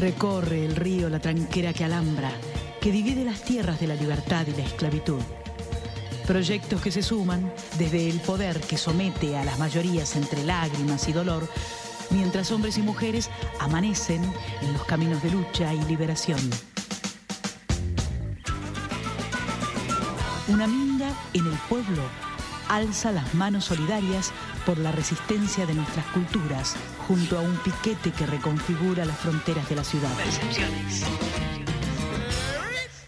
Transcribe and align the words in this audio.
Recorre 0.00 0.64
el 0.64 0.76
río 0.76 1.10
la 1.10 1.20
tranquera 1.20 1.74
que 1.74 1.84
alambra, 1.84 2.32
que 2.80 2.90
divide 2.90 3.22
las 3.22 3.42
tierras 3.42 3.78
de 3.80 3.86
la 3.86 3.94
libertad 3.94 4.46
y 4.46 4.52
la 4.52 4.64
esclavitud. 4.64 5.20
Proyectos 6.26 6.80
que 6.80 6.90
se 6.90 7.02
suman 7.02 7.52
desde 7.76 8.08
el 8.08 8.18
poder 8.20 8.58
que 8.62 8.78
somete 8.78 9.36
a 9.36 9.44
las 9.44 9.58
mayorías 9.58 10.16
entre 10.16 10.42
lágrimas 10.42 11.06
y 11.06 11.12
dolor, 11.12 11.46
mientras 12.08 12.50
hombres 12.50 12.78
y 12.78 12.80
mujeres 12.80 13.28
amanecen 13.58 14.22
en 14.62 14.72
los 14.72 14.84
caminos 14.84 15.22
de 15.22 15.32
lucha 15.32 15.74
y 15.74 15.84
liberación. 15.84 16.40
Una 20.48 20.66
minga 20.66 21.12
en 21.34 21.46
el 21.46 21.58
pueblo 21.68 22.02
alza 22.70 23.12
las 23.12 23.34
manos 23.34 23.66
solidarias 23.66 24.32
por 24.70 24.78
la 24.78 24.92
resistencia 24.92 25.66
de 25.66 25.74
nuestras 25.74 26.06
culturas, 26.12 26.76
junto 27.08 27.36
a 27.36 27.40
un 27.40 27.56
piquete 27.56 28.12
que 28.12 28.24
reconfigura 28.24 29.04
las 29.04 29.18
fronteras 29.18 29.68
de 29.68 29.74
la 29.74 29.82
ciudad. 29.82 30.12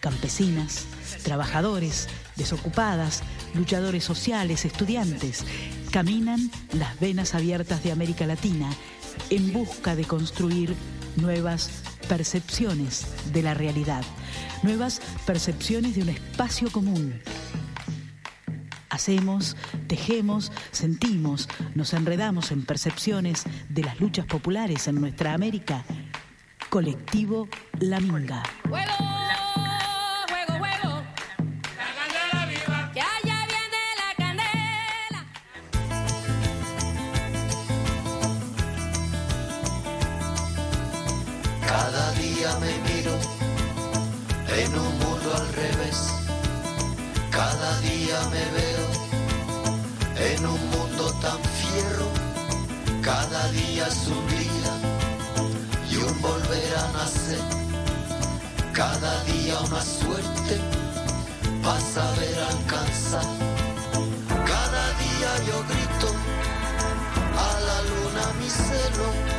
Campesinas, 0.01 0.83
trabajadores, 1.23 2.09
desocupadas, 2.35 3.23
luchadores 3.53 4.03
sociales, 4.03 4.65
estudiantes, 4.65 5.45
caminan 5.89 6.51
las 6.73 6.99
venas 6.99 7.33
abiertas 7.33 7.81
de 7.81 7.93
América 7.93 8.25
Latina 8.27 8.69
en 9.29 9.53
busca 9.53 9.95
de 9.95 10.03
construir 10.03 10.75
nuevas 11.15 11.69
percepciones 12.09 13.05
de 13.31 13.41
la 13.41 13.53
realidad, 13.53 14.03
nuevas 14.63 14.99
percepciones 15.25 15.95
de 15.95 16.01
un 16.01 16.09
espacio 16.09 16.69
común. 16.73 17.21
Hacemos, 18.93 19.57
tejemos, 19.87 20.51
sentimos, 20.69 21.49
nos 21.73 21.95
enredamos 21.95 22.51
en 22.51 22.63
percepciones 22.63 23.41
de 23.67 23.81
las 23.81 23.99
luchas 23.99 24.27
populares 24.27 24.87
en 24.87 25.01
nuestra 25.01 25.33
América. 25.33 25.83
Colectivo 26.69 27.47
La 27.79 27.99
Minga. 27.99 28.43
Cada 47.31 47.81
día 47.81 48.72
es 53.87 54.07
un 54.07 54.27
día 54.27 54.73
y 55.89 55.95
un 55.97 56.21
volver 56.21 56.75
a 56.77 56.91
nacer. 56.93 57.39
Cada 58.73 59.23
día 59.25 59.59
una 59.59 59.81
suerte 59.81 60.55
para 61.63 61.79
saber 61.79 62.35
alcanzar. 62.51 63.25
Cada 64.27 64.83
día 65.03 65.29
yo 65.47 65.57
grito 65.71 66.09
a 67.45 67.59
la 67.67 67.77
luna 67.89 68.23
mi 68.39 68.49
celo 68.49 69.32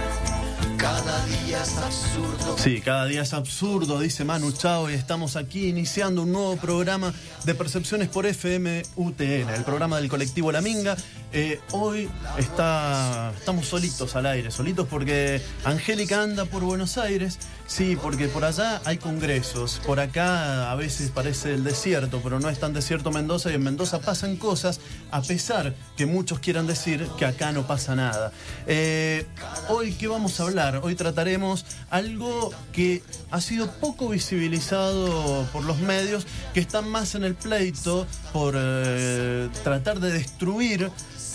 cada 0.85 1.25
día 1.25 1.63
es 1.63 1.79
absurdo. 1.79 2.59
Sí, 2.59 2.83
cada 2.83 3.07
día 3.07 3.23
es 3.23 3.33
absurdo, 3.33 4.01
dice 4.01 4.23
Manu 4.23 4.53
Chao, 4.53 4.91
y 4.91 4.93
estamos 4.93 5.35
aquí 5.35 5.69
iniciando 5.69 6.25
un 6.25 6.33
nuevo 6.33 6.59
programa 6.59 7.15
de 7.45 7.55
Percepciones 7.55 8.11
por 8.11 8.27
FM 8.27 8.83
UTN, 8.95 9.49
el 9.49 9.65
programa 9.65 9.97
del 9.97 10.11
colectivo 10.11 10.53
La 10.53 10.61
Minga. 10.61 10.95
Eh, 11.33 11.59
hoy 11.73 12.11
está, 12.37 13.33
estamos 13.35 13.67
solitos 13.67 14.15
al 14.15 14.27
aire, 14.27 14.51
solitos 14.51 14.87
porque 14.87 15.41
Angélica 15.65 16.21
anda 16.21 16.45
por 16.45 16.63
Buenos 16.63 16.99
Aires 16.99 17.39
Sí, 17.67 17.97
porque 18.01 18.29
por 18.29 18.45
allá 18.45 18.83
hay 18.85 18.99
congresos, 18.99 19.81
por 19.87 19.99
acá 19.99 20.71
a 20.71 20.75
veces 20.75 21.11
parece 21.11 21.55
el 21.55 21.65
desierto, 21.65 22.21
pero 22.23 22.39
no 22.39 22.51
es 22.51 22.61
tan 22.61 22.75
desierto 22.75 23.11
Mendoza 23.11 23.51
y 23.51 23.55
en 23.55 23.63
Mendoza 23.63 24.01
pasan 24.01 24.37
cosas, 24.37 24.81
a 25.11 25.23
pesar 25.23 25.75
que 25.97 26.05
muchos 26.05 26.41
quieran 26.41 26.67
decir 26.67 27.09
que 27.19 27.25
acá 27.25 27.53
no 27.53 27.67
pasa 27.67 27.97
nada. 27.97 28.33
Eh, 28.67 29.27
hoy, 29.69 29.93
¿qué 29.95 30.09
vamos 30.09 30.39
a 30.39 30.43
hablar? 30.43 30.81
Hoy 30.83 30.95
trataremos 30.95 31.65
algo 31.89 32.53
que 32.73 33.03
ha 33.31 33.41
sido 33.41 33.71
poco 33.71 34.11
visibilizado 34.11 35.49
por 35.53 35.65
los 35.65 35.79
medios, 35.79 36.27
que 36.53 36.61
están 36.61 36.89
más 36.89 37.15
en 37.15 37.25
el 37.25 37.35
pleito 37.35 38.07
por 38.35 38.55
eh, 38.57 39.49
tratar 39.63 40.01
de 40.01 40.13
destruir 40.13 40.91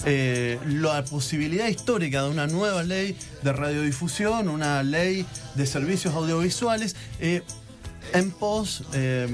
eh, 0.06 0.60
la 0.66 1.04
posibilidad 1.04 1.68
histórica 1.68 2.24
de 2.24 2.30
una 2.30 2.48
nueva 2.48 2.84
ley 2.84 3.18
de 3.44 3.54
radiodifusión, 3.54 4.48
una 4.48 4.82
ley 4.84 5.26
de 5.56 5.66
servicios 5.66 6.14
audiovisuales, 6.16 6.96
eh, 7.20 7.42
en 8.14 8.32
pos 8.32 8.84
eh, 8.94 9.28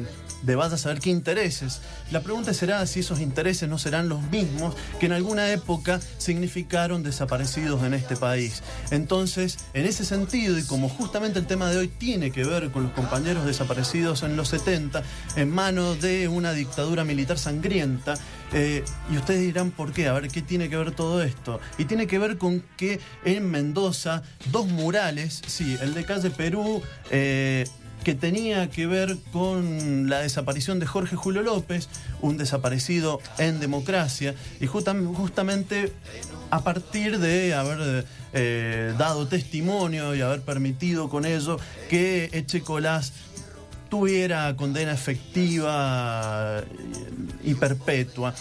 de 0.46 0.56
vaya 0.56 0.76
a 0.76 0.78
saber 0.78 1.00
qué 1.00 1.10
intereses. 1.10 1.82
La 2.12 2.22
pregunta 2.22 2.54
será 2.54 2.86
si 2.86 3.00
esos 3.00 3.20
intereses 3.20 3.68
no 3.68 3.78
serán 3.78 4.10
los 4.10 4.22
mismos 4.30 4.76
que 5.00 5.08
en 5.08 5.14
alguna 5.14 5.52
época 5.52 6.00
significaron 6.18 7.04
desaparecidos 7.04 7.84
en 7.84 7.94
este 7.94 8.16
país. 8.16 8.62
Entonces, 8.92 9.58
en 9.74 9.86
ese 9.86 10.06
sentido, 10.06 10.58
y 10.58 10.64
como 10.64 10.88
justamente 10.88 11.40
el 11.40 11.48
tema 11.48 11.70
de 11.70 11.78
hoy 11.78 11.88
tiene 11.88 12.32
que 12.32 12.44
ver 12.44 12.72
con 12.72 12.84
los 12.84 12.92
compañeros 12.92 13.46
desaparecidos 13.46 14.24
en 14.24 14.38
los 14.38 14.50
70, 14.50 15.04
en 15.36 15.50
manos 15.50 16.02
de 16.02 16.28
una 16.28 16.54
dictadura 16.54 17.04
militar 17.04 17.40
sangrienta, 17.40 18.16
eh, 18.54 18.86
y 19.12 19.18
ustedes 19.18 19.42
dirán 19.42 19.72
por 19.72 19.92
qué, 19.92 20.08
a 20.08 20.14
ver 20.14 20.30
qué 20.30 20.42
tiene 20.42 20.70
que 20.70 20.78
ver 20.78 20.92
todo 20.92 21.24
esto. 21.24 21.60
Y 21.78 21.86
tiene 21.86 22.06
que 22.08 22.20
ver 22.20 22.38
con 22.38 22.64
que 22.78 23.00
en 23.24 23.50
Mendoza, 23.50 24.22
dos 24.52 24.68
murales, 24.68 25.42
sí, 25.48 25.76
el 25.82 25.94
de 25.94 26.06
calle 26.06 26.30
Perú, 26.30 26.82
eh, 27.10 27.66
que 28.06 28.14
tenía 28.14 28.70
que 28.70 28.86
ver 28.86 29.18
con 29.34 30.08
la 30.12 30.20
desaparición 30.20 30.80
de 30.80 30.86
Jorge 30.86 31.16
Julio 31.16 31.42
López, 31.42 31.90
un 32.22 32.38
desaparecido 32.38 33.20
en 33.40 33.60
democracia, 33.60 34.36
y 34.62 34.68
justamente 34.68 35.92
a 36.52 36.64
partir 36.64 37.18
de 37.18 37.56
haber 37.56 38.06
eh, 38.34 38.94
dado 39.00 39.28
testimonio 39.28 40.14
y 40.14 40.22
haber 40.22 40.42
permitido 40.42 41.10
con 41.10 41.26
ello 41.26 41.58
que 41.90 42.30
Echecolás 42.32 43.12
tuviera 43.90 44.56
condena 44.56 44.94
efectiva 44.94 46.62
y 47.44 47.56
perpetua. 47.56 48.36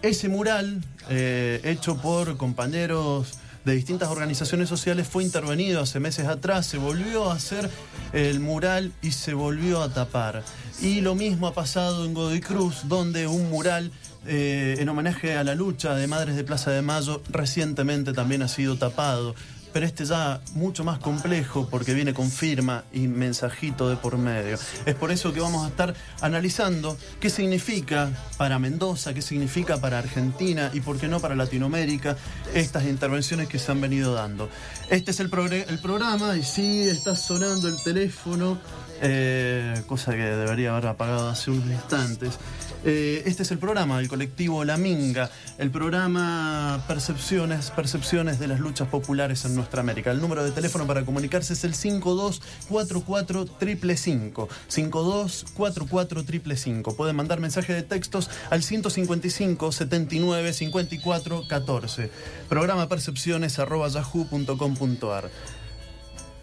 Ese 0.00 0.30
mural, 0.30 0.82
eh, 1.10 1.60
hecho 1.64 1.98
por 1.98 2.38
compañeros 2.38 3.34
de 3.64 3.74
distintas 3.74 4.08
organizaciones 4.08 4.68
sociales 4.68 5.06
fue 5.06 5.22
intervenido 5.22 5.80
hace 5.80 6.00
meses 6.00 6.26
atrás, 6.26 6.66
se 6.66 6.78
volvió 6.78 7.30
a 7.30 7.34
hacer 7.34 7.70
el 8.12 8.40
mural 8.40 8.92
y 9.02 9.12
se 9.12 9.34
volvió 9.34 9.82
a 9.82 9.92
tapar. 9.92 10.42
Y 10.80 11.00
lo 11.00 11.14
mismo 11.14 11.46
ha 11.46 11.54
pasado 11.54 12.04
en 12.04 12.14
Godoy 12.14 12.40
Cruz, 12.40 12.88
donde 12.88 13.26
un 13.26 13.50
mural 13.50 13.92
eh, 14.26 14.76
en 14.78 14.88
homenaje 14.88 15.36
a 15.36 15.44
la 15.44 15.54
lucha 15.54 15.94
de 15.94 16.06
Madres 16.06 16.36
de 16.36 16.44
Plaza 16.44 16.70
de 16.70 16.82
Mayo 16.82 17.22
recientemente 17.30 18.12
también 18.12 18.42
ha 18.42 18.48
sido 18.48 18.76
tapado 18.76 19.34
pero 19.72 19.86
este 19.86 20.04
ya 20.04 20.40
mucho 20.54 20.84
más 20.84 20.98
complejo 20.98 21.68
porque 21.70 21.94
viene 21.94 22.14
con 22.14 22.30
firma 22.30 22.84
y 22.92 23.08
mensajito 23.08 23.88
de 23.88 23.96
por 23.96 24.18
medio. 24.18 24.58
Es 24.86 24.94
por 24.94 25.10
eso 25.10 25.32
que 25.32 25.40
vamos 25.40 25.64
a 25.64 25.68
estar 25.68 25.94
analizando 26.20 26.96
qué 27.20 27.30
significa 27.30 28.10
para 28.36 28.58
Mendoza, 28.58 29.14
qué 29.14 29.22
significa 29.22 29.78
para 29.78 29.98
Argentina 29.98 30.70
y 30.72 30.80
por 30.80 30.98
qué 30.98 31.08
no 31.08 31.20
para 31.20 31.34
Latinoamérica 31.34 32.16
estas 32.54 32.84
intervenciones 32.84 33.48
que 33.48 33.58
se 33.58 33.72
han 33.72 33.80
venido 33.80 34.14
dando. 34.14 34.48
Este 34.90 35.10
es 35.10 35.20
el, 35.20 35.30
el 35.68 35.78
programa 35.78 36.36
y 36.36 36.42
sí, 36.42 36.82
está 36.82 37.16
sonando 37.16 37.68
el 37.68 37.82
teléfono, 37.82 38.58
eh, 39.02 39.82
cosa 39.86 40.12
que 40.12 40.22
debería 40.22 40.70
haber 40.70 40.86
apagado 40.86 41.28
hace 41.28 41.50
unos 41.50 41.66
instantes. 41.66 42.38
Eh, 42.84 43.22
este 43.26 43.42
es 43.42 43.50
el 43.50 43.58
programa 43.58 43.98
del 43.98 44.08
colectivo 44.08 44.64
La 44.64 44.76
Minga, 44.76 45.30
el 45.58 45.70
programa 45.70 46.84
Percepciones, 46.88 47.70
Percepciones 47.70 48.38
de 48.38 48.48
las 48.48 48.60
luchas 48.60 48.88
populares 48.88 49.44
en 49.44 49.56
nuestra 49.56 49.80
América. 49.80 50.12
El 50.12 50.20
número 50.20 50.44
de 50.44 50.52
teléfono 50.52 50.86
para 50.86 51.04
comunicarse 51.04 51.52
es 51.52 51.64
el 51.64 51.74
5244 51.74 53.46
525 53.58 54.48
5244 54.68 56.94
Pueden 56.96 57.16
mandar 57.16 57.40
mensaje 57.40 57.74
de 57.74 57.82
textos 57.82 58.30
al 58.50 58.62
155 58.62 59.72
79 59.72 60.52
54 60.52 61.48
14. 61.48 62.10
Programa 62.48 62.88
percepciones 62.88 63.58
arroba 63.58 63.88
yahoo.com.ar. 63.88 65.30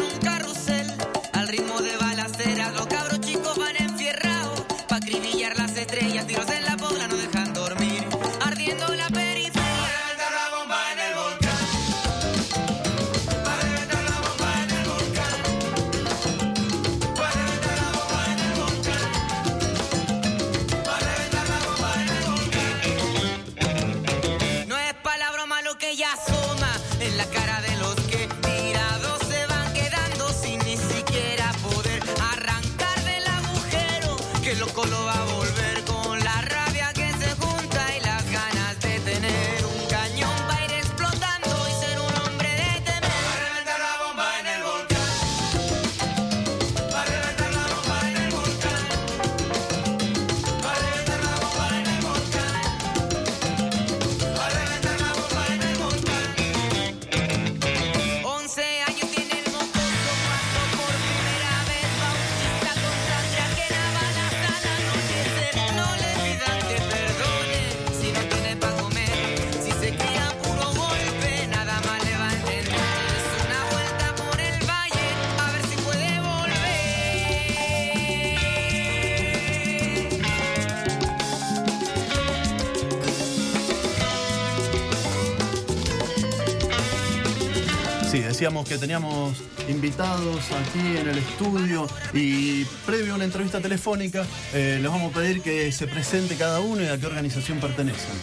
decíamos 88.40 88.70
que 88.70 88.78
teníamos 88.78 89.44
invitados 89.68 90.50
aquí 90.54 90.80
en 90.80 91.10
el 91.10 91.18
estudio 91.18 91.86
y 92.14 92.64
previo 92.86 93.12
a 93.12 93.16
una 93.18 93.26
entrevista 93.26 93.60
telefónica 93.60 94.26
eh, 94.54 94.80
les 94.82 94.90
vamos 94.90 95.12
a 95.12 95.20
pedir 95.20 95.42
que 95.42 95.74
se 95.74 95.88
presente 95.88 96.38
cada 96.38 96.62
uno 96.62 96.82
y 96.82 96.86
a 96.86 96.98
qué 96.98 97.06
organización 97.06 97.60
pertenecen. 97.60 98.16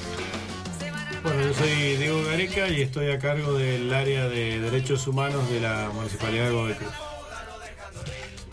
Bueno, 1.22 1.42
yo 1.42 1.52
soy 1.52 1.96
Diego 1.98 2.24
Gareca 2.24 2.66
y 2.66 2.80
estoy 2.80 3.10
a 3.10 3.18
cargo 3.18 3.58
del 3.58 3.92
área 3.92 4.26
de 4.26 4.58
derechos 4.58 5.06
humanos 5.06 5.50
de 5.50 5.60
la 5.60 5.90
Municipalidad 5.92 6.46
de 6.46 6.50
Godoy 6.50 6.72
Cruz. 6.72 6.94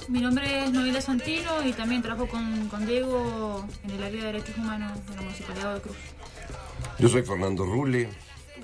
Mi 0.09 0.19
nombre 0.19 0.65
es 0.65 0.71
Noelia 0.73 0.99
Santino 0.99 1.65
y 1.65 1.71
también 1.71 2.01
trabajo 2.01 2.27
con, 2.27 2.67
con 2.67 2.85
Diego 2.85 3.65
en 3.85 3.91
el 3.91 4.03
área 4.03 4.19
de 4.19 4.33
derechos 4.33 4.57
humanos 4.57 4.99
de 5.07 5.15
la 5.15 5.21
Municipalidad 5.21 5.75
de 5.75 5.79
Cruz. 5.79 5.97
Yo 6.99 7.07
soy 7.07 7.23
Fernando 7.23 7.63
Rule 7.63 8.09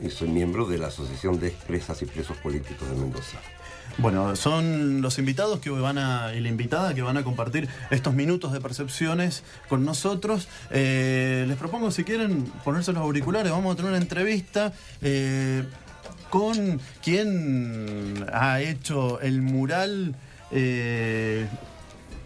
y 0.02 0.10
soy 0.10 0.30
miembro 0.30 0.66
de 0.66 0.78
la 0.78 0.88
Asociación 0.88 1.40
de 1.40 1.48
Expresas 1.48 2.02
y 2.02 2.06
Presos 2.06 2.38
Políticos 2.38 2.90
de 2.90 2.96
Mendoza. 2.96 3.40
Bueno, 3.98 4.36
son 4.36 5.02
los 5.02 5.20
invitados 5.20 5.60
que 5.60 5.70
van 5.70 5.98
a, 5.98 6.34
y 6.34 6.40
la 6.40 6.48
invitada 6.48 6.94
que 6.94 7.02
van 7.02 7.18
a 7.18 7.24
compartir 7.24 7.68
estos 7.90 8.14
minutos 8.14 8.54
de 8.54 8.62
percepciones 8.62 9.44
con 9.68 9.84
nosotros. 9.84 10.48
Eh, 10.72 11.44
les 11.48 11.58
propongo, 11.58 11.92
si 11.92 12.04
quieren, 12.04 12.46
ponerse 12.64 12.94
los 12.94 13.02
auriculares. 13.02 13.52
Vamos 13.52 13.74
a 13.74 13.76
tener 13.76 13.92
una 13.92 14.00
entrevista 14.00 14.72
eh, 15.02 15.66
con 16.30 16.80
quien 17.04 18.26
ha 18.32 18.62
hecho 18.62 19.20
el 19.20 19.42
mural 19.42 20.16
eh, 20.52 21.48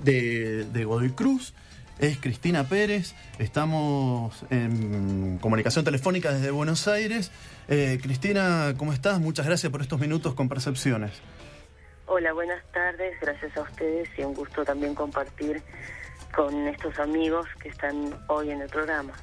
de 0.03 0.85
Godoy 0.85 1.11
Cruz. 1.11 1.53
Es 1.99 2.17
Cristina 2.17 2.67
Pérez. 2.67 3.13
Estamos 3.39 4.33
en 4.49 5.37
comunicación 5.39 5.85
telefónica 5.85 6.33
desde 6.33 6.51
Buenos 6.51 6.87
Aires. 6.87 7.31
Eh, 7.67 7.99
Cristina, 8.01 8.73
¿cómo 8.77 8.93
estás? 8.93 9.19
Muchas 9.19 9.45
gracias 9.45 9.71
por 9.71 9.81
estos 9.81 9.99
minutos 9.99 10.33
con 10.33 10.49
percepciones. 10.49 11.11
Hola, 12.05 12.33
buenas 12.33 12.63
tardes, 12.71 13.19
gracias 13.21 13.55
a 13.55 13.61
ustedes 13.61 14.09
y 14.17 14.23
un 14.23 14.33
gusto 14.33 14.65
también 14.65 14.93
compartir 14.93 15.61
con 16.35 16.67
estos 16.67 16.99
amigos 16.99 17.47
que 17.61 17.69
están 17.69 18.13
hoy 18.27 18.49
en 18.49 18.61
el 18.61 18.69
programa. 18.69 19.13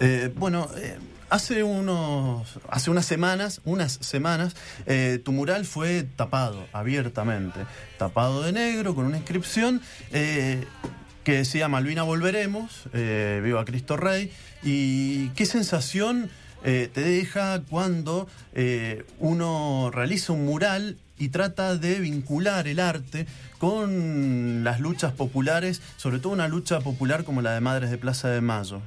Eh, 0.00 0.32
bueno, 0.34 0.68
eh, 0.76 0.96
hace 1.28 1.62
unos, 1.62 2.60
hace 2.68 2.90
unas 2.90 3.04
semanas, 3.04 3.60
unas 3.64 3.92
semanas, 3.92 4.56
eh, 4.86 5.20
tu 5.24 5.32
mural 5.32 5.64
fue 5.64 6.04
tapado 6.04 6.66
abiertamente, 6.72 7.60
tapado 7.98 8.42
de 8.42 8.52
negro 8.52 8.94
con 8.94 9.06
una 9.06 9.16
inscripción 9.16 9.80
que 10.10 11.32
decía 11.32 11.68
Malvina 11.68 12.04
volveremos, 12.04 12.88
viva 12.92 13.64
Cristo 13.66 13.96
Rey. 13.96 14.32
Y 14.62 15.28
qué 15.30 15.44
sensación 15.44 16.30
eh, 16.64 16.90
te 16.92 17.00
deja 17.00 17.62
cuando 17.68 18.28
eh, 18.54 19.04
uno 19.18 19.90
realiza 19.92 20.32
un 20.32 20.44
mural 20.44 20.96
y 21.18 21.28
trata 21.28 21.76
de 21.76 21.98
vincular 22.00 22.68
el 22.68 22.80
arte 22.80 23.26
con 23.58 24.64
las 24.64 24.80
luchas 24.80 25.12
populares, 25.12 25.82
sobre 25.96 26.18
todo 26.18 26.32
una 26.32 26.48
lucha 26.48 26.80
popular 26.80 27.24
como 27.24 27.42
la 27.42 27.54
de 27.54 27.60
Madres 27.60 27.90
de 27.90 27.98
Plaza 27.98 28.28
de 28.28 28.40
Mayo. 28.40 28.80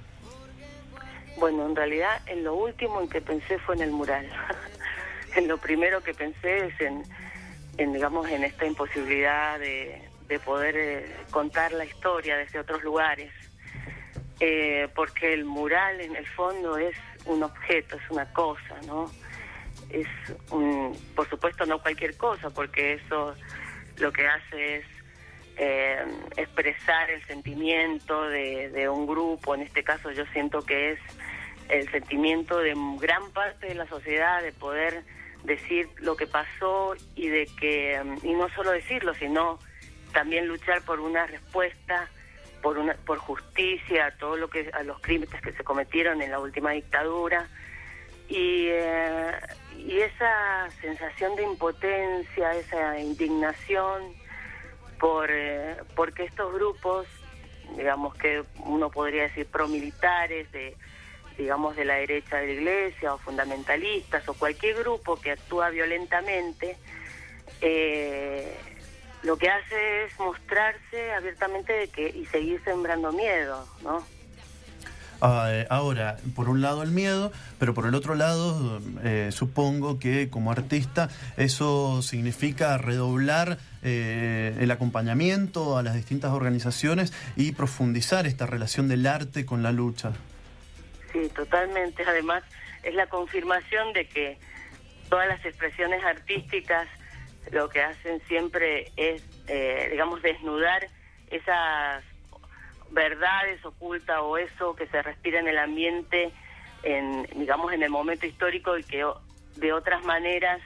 Bueno, 1.38 1.66
en 1.66 1.76
realidad 1.76 2.22
en 2.28 2.44
lo 2.44 2.56
último 2.56 3.02
en 3.02 3.10
que 3.10 3.22
pensé 3.22 3.58
fue 3.60 3.76
en 3.76 3.82
el 3.82 3.92
mural. 3.92 4.28
en 5.36 5.48
lo 5.48 5.58
primero 5.58 6.02
que 6.04 6.14
pensé 6.14 6.68
es 6.68 6.74
en, 6.82 7.94
digamos, 7.94 8.30
en 8.30 8.44
esta 8.44 8.66
imposibilidad 8.66 9.60
de, 9.60 10.02
de 10.28 10.40
poder 10.40 10.76
eh, 10.78 11.16
contar 11.32 11.72
la 11.74 11.86
historia 11.86 12.38
desde 12.38 12.60
otros 12.60 12.84
lugares. 12.84 13.32
Eh, 14.40 14.88
porque 14.96 15.34
el 15.34 15.46
mural 15.46 16.02
en 16.02 16.16
el 16.16 16.26
fondo 16.26 16.78
es 16.78 16.96
un 17.26 17.44
objeto, 17.44 17.96
es 17.96 18.10
una 18.10 18.32
cosa, 18.34 18.80
¿no? 18.88 19.12
Es 19.90 20.08
un, 20.52 20.98
por 21.16 21.30
supuesto 21.30 21.66
no 21.66 21.82
cualquier 21.82 22.18
cosa, 22.18 22.50
porque 22.50 22.94
eso 22.94 23.36
lo 23.98 24.12
que 24.12 24.28
hace 24.28 24.78
es 24.78 24.86
eh, 25.58 26.06
expresar 26.38 27.10
el 27.12 27.26
sentimiento 27.28 28.24
de, 28.30 28.70
de 28.70 28.90
un 28.90 29.06
grupo, 29.06 29.54
en 29.56 29.62
este 29.62 29.84
caso 29.84 30.12
yo 30.12 30.26
siento 30.28 30.62
que 30.62 30.94
es 30.94 31.00
el 31.70 31.90
sentimiento 31.92 32.60
de 32.60 32.74
gran 33.00 33.32
parte 33.32 33.68
de 33.68 33.76
la 33.76 33.88
sociedad 33.88 34.42
de 34.42 34.52
poder 34.52 35.04
decir 35.44 35.90
lo 35.98 36.16
que 36.16 36.28
pasó 36.28 36.96
y 37.16 37.28
de 37.30 37.48
que 37.60 38.00
y 38.24 38.34
no 38.34 38.50
solo 38.50 38.72
decirlo 38.72 39.14
sino 39.16 39.60
también 40.14 40.48
luchar 40.48 40.84
por 40.84 41.00
una 41.00 41.26
respuesta 41.26 42.10
por 42.62 42.78
una 42.78 42.94
por 42.94 43.18
justicia 43.18 44.08
a 44.08 44.12
todo 44.12 44.38
lo 44.38 44.50
que 44.50 44.70
a 44.74 44.84
los 44.84 45.00
crímenes 45.00 45.42
que 45.42 45.54
se 45.54 45.64
cometieron 45.64 46.22
en 46.22 46.32
la 46.32 46.40
última 46.40 46.72
dictadura. 46.72 47.48
Y 48.28 48.68
eh, 48.70 49.32
y 49.78 50.00
esa 50.00 50.70
sensación 50.82 51.36
de 51.36 51.44
impotencia 51.44 52.54
esa 52.56 53.00
indignación 53.00 54.14
por 55.00 55.30
eh, 55.32 55.78
porque 55.96 56.24
estos 56.26 56.54
grupos 56.54 57.08
digamos 57.76 58.14
que 58.16 58.44
uno 58.66 58.90
podría 58.90 59.24
decir 59.24 59.48
promilitares 59.48 60.52
de 60.52 60.76
digamos 61.38 61.76
de 61.76 61.86
la 61.86 61.96
derecha 61.96 62.38
de 62.38 62.48
la 62.48 62.54
iglesia 62.54 63.14
o 63.14 63.18
fundamentalistas 63.18 64.28
o 64.30 64.34
cualquier 64.34 64.78
grupo 64.78 65.20
que 65.20 65.32
actúa 65.32 65.70
violentamente 65.70 66.78
eh, 67.62 68.58
lo 69.24 69.38
que 69.38 69.50
hace 69.50 70.06
es 70.06 70.20
mostrarse 70.20 71.14
abiertamente 71.14 71.74
de 71.74 71.88
que 71.90 72.10
y 72.10 72.26
seguir 72.26 72.62
sembrando 72.64 73.12
miedo, 73.12 73.68
¿no? 73.84 74.06
Ah, 75.24 75.50
eh, 75.52 75.68
ahora, 75.70 76.18
por 76.36 76.50
un 76.50 76.62
lado 76.62 76.82
el 76.82 76.90
miedo, 76.90 77.32
pero 77.60 77.76
por 77.76 77.86
el 77.86 77.94
otro 77.94 78.16
lado, 78.16 78.82
eh, 79.04 79.30
supongo 79.32 80.00
que 80.00 80.32
como 80.32 80.52
artista 80.52 81.10
eso 81.38 82.02
significa 82.02 82.76
redoblar 82.80 83.60
eh, 83.84 84.58
el 84.60 84.72
acompañamiento 84.72 85.78
a 85.78 85.84
las 85.84 85.94
distintas 85.94 86.32
organizaciones 86.32 87.14
y 87.36 87.52
profundizar 87.52 88.26
esta 88.26 88.48
relación 88.48 88.88
del 88.88 89.06
arte 89.06 89.46
con 89.46 89.62
la 89.62 89.72
lucha. 89.72 90.14
sí, 91.14 91.30
totalmente. 91.36 92.04
Además, 92.04 92.44
es 92.82 92.96
la 92.96 93.06
confirmación 93.06 93.94
de 93.94 94.08
que 94.08 94.40
todas 95.08 95.28
las 95.28 95.46
expresiones 95.46 96.04
artísticas 96.04 96.88
lo 97.50 97.70
que 97.70 97.82
hacen 97.82 98.22
siempre 98.28 98.92
es, 98.96 99.24
eh, 99.48 99.88
digamos, 99.92 100.22
desnudar 100.22 100.88
esas 101.30 102.04
verdades 102.92 103.64
ocultas 103.66 104.20
o 104.22 104.38
eso 104.38 104.76
que 104.76 104.88
se 104.88 105.02
respira 105.02 105.40
en 105.40 105.48
el 105.48 105.58
ambiente, 105.58 106.32
en, 106.84 107.24
digamos, 107.36 107.74
en 107.74 107.84
el 107.84 107.90
momento 107.90 108.26
histórico 108.26 108.78
y 108.78 108.84
que 108.84 109.06
de 109.56 109.74
otras 109.74 110.04
maneras 110.04 110.62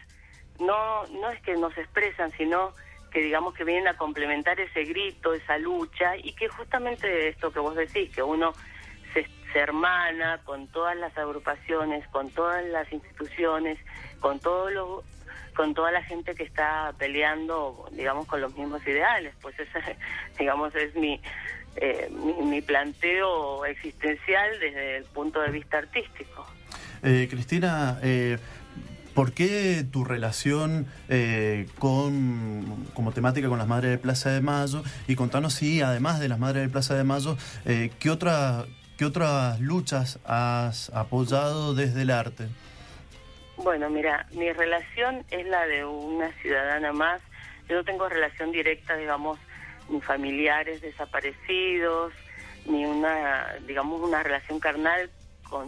no, 0.60 1.06
no 1.08 1.30
es 1.30 1.42
que 1.42 1.56
nos 1.56 1.78
expresan, 1.78 2.32
sino 2.38 2.74
que 3.12 3.22
digamos 3.22 3.54
que 3.54 3.64
vienen 3.64 3.88
a 3.88 3.98
complementar 3.98 4.60
ese 4.60 4.84
grito, 4.84 5.34
esa 5.34 5.58
lucha 5.58 6.18
y 6.18 6.34
que 6.34 6.50
justamente 6.50 7.30
esto 7.30 7.52
que 7.52 7.60
vos 7.60 7.76
decís, 7.76 8.14
que 8.14 8.22
uno 8.22 8.54
se, 9.14 9.26
se 9.54 9.60
hermana 9.60 10.42
con 10.44 10.68
todas 10.68 10.98
las 10.98 11.18
agrupaciones, 11.18 12.06
con 12.10 12.30
todas 12.32 12.66
las 12.66 12.92
instituciones, 12.92 13.80
con 14.20 14.40
todos 14.40 14.72
los 14.72 15.04
con 15.56 15.74
toda 15.74 15.92
la 15.92 16.04
gente 16.04 16.36
que 16.36 16.44
está 16.44 16.94
peleando, 17.00 17.88
digamos, 17.92 18.28
con 18.28 18.42
los 18.42 18.56
mismos 18.56 18.86
ideales. 18.86 19.34
Pues 19.42 19.56
ese, 19.60 19.98
digamos, 20.40 20.76
es 20.76 20.96
mi, 20.96 21.20
eh, 21.78 22.10
mi, 22.44 22.62
planteo 22.62 23.66
existencial 23.66 24.60
desde 24.60 24.98
el 24.98 25.04
punto 25.06 25.42
de 25.42 25.50
vista 25.50 25.80
artístico. 25.80 26.46
Eh, 27.04 27.28
Cristina, 27.30 28.00
eh, 28.02 28.38
¿por 29.14 29.34
qué 29.34 29.84
tu 29.92 30.06
relación 30.06 30.88
con, 31.78 32.88
como 32.94 33.12
temática 33.12 33.50
con 33.50 33.58
las 33.58 33.68
Madres 33.68 33.92
de 33.92 33.98
Plaza 33.98 34.30
de 34.32 34.42
Mayo? 34.42 34.84
Y 35.08 35.16
contanos 35.16 35.54
si, 35.56 35.82
además 35.82 36.20
de 36.20 36.30
las 36.30 36.40
Madres 36.40 36.64
de 36.64 36.70
Plaza 36.70 36.96
de 36.96 37.04
Mayo, 37.04 37.38
¿qué, 37.66 38.10
otra, 38.10 38.66
¿qué 38.98 39.06
otras 39.06 39.60
luchas 39.60 40.20
has 40.26 40.90
apoyado 40.92 41.74
desde 41.76 42.04
el 42.04 42.12
arte? 42.12 42.48
Bueno, 43.66 43.90
mira, 43.90 44.28
mi 44.34 44.54
relación 44.54 45.26
es 45.32 45.44
la 45.48 45.66
de 45.66 45.84
una 45.84 46.32
ciudadana 46.34 46.94
más. 46.94 47.20
Yo 47.68 47.78
no 47.78 47.84
tengo 47.84 48.08
relación 48.08 48.52
directa, 48.52 48.96
digamos, 48.96 49.40
ni 49.90 50.00
familiares 50.02 50.82
desaparecidos, 50.82 52.14
ni 52.68 52.86
una, 52.86 53.56
digamos, 53.66 54.02
una 54.02 54.22
relación 54.22 54.60
carnal 54.60 55.10
con 55.50 55.68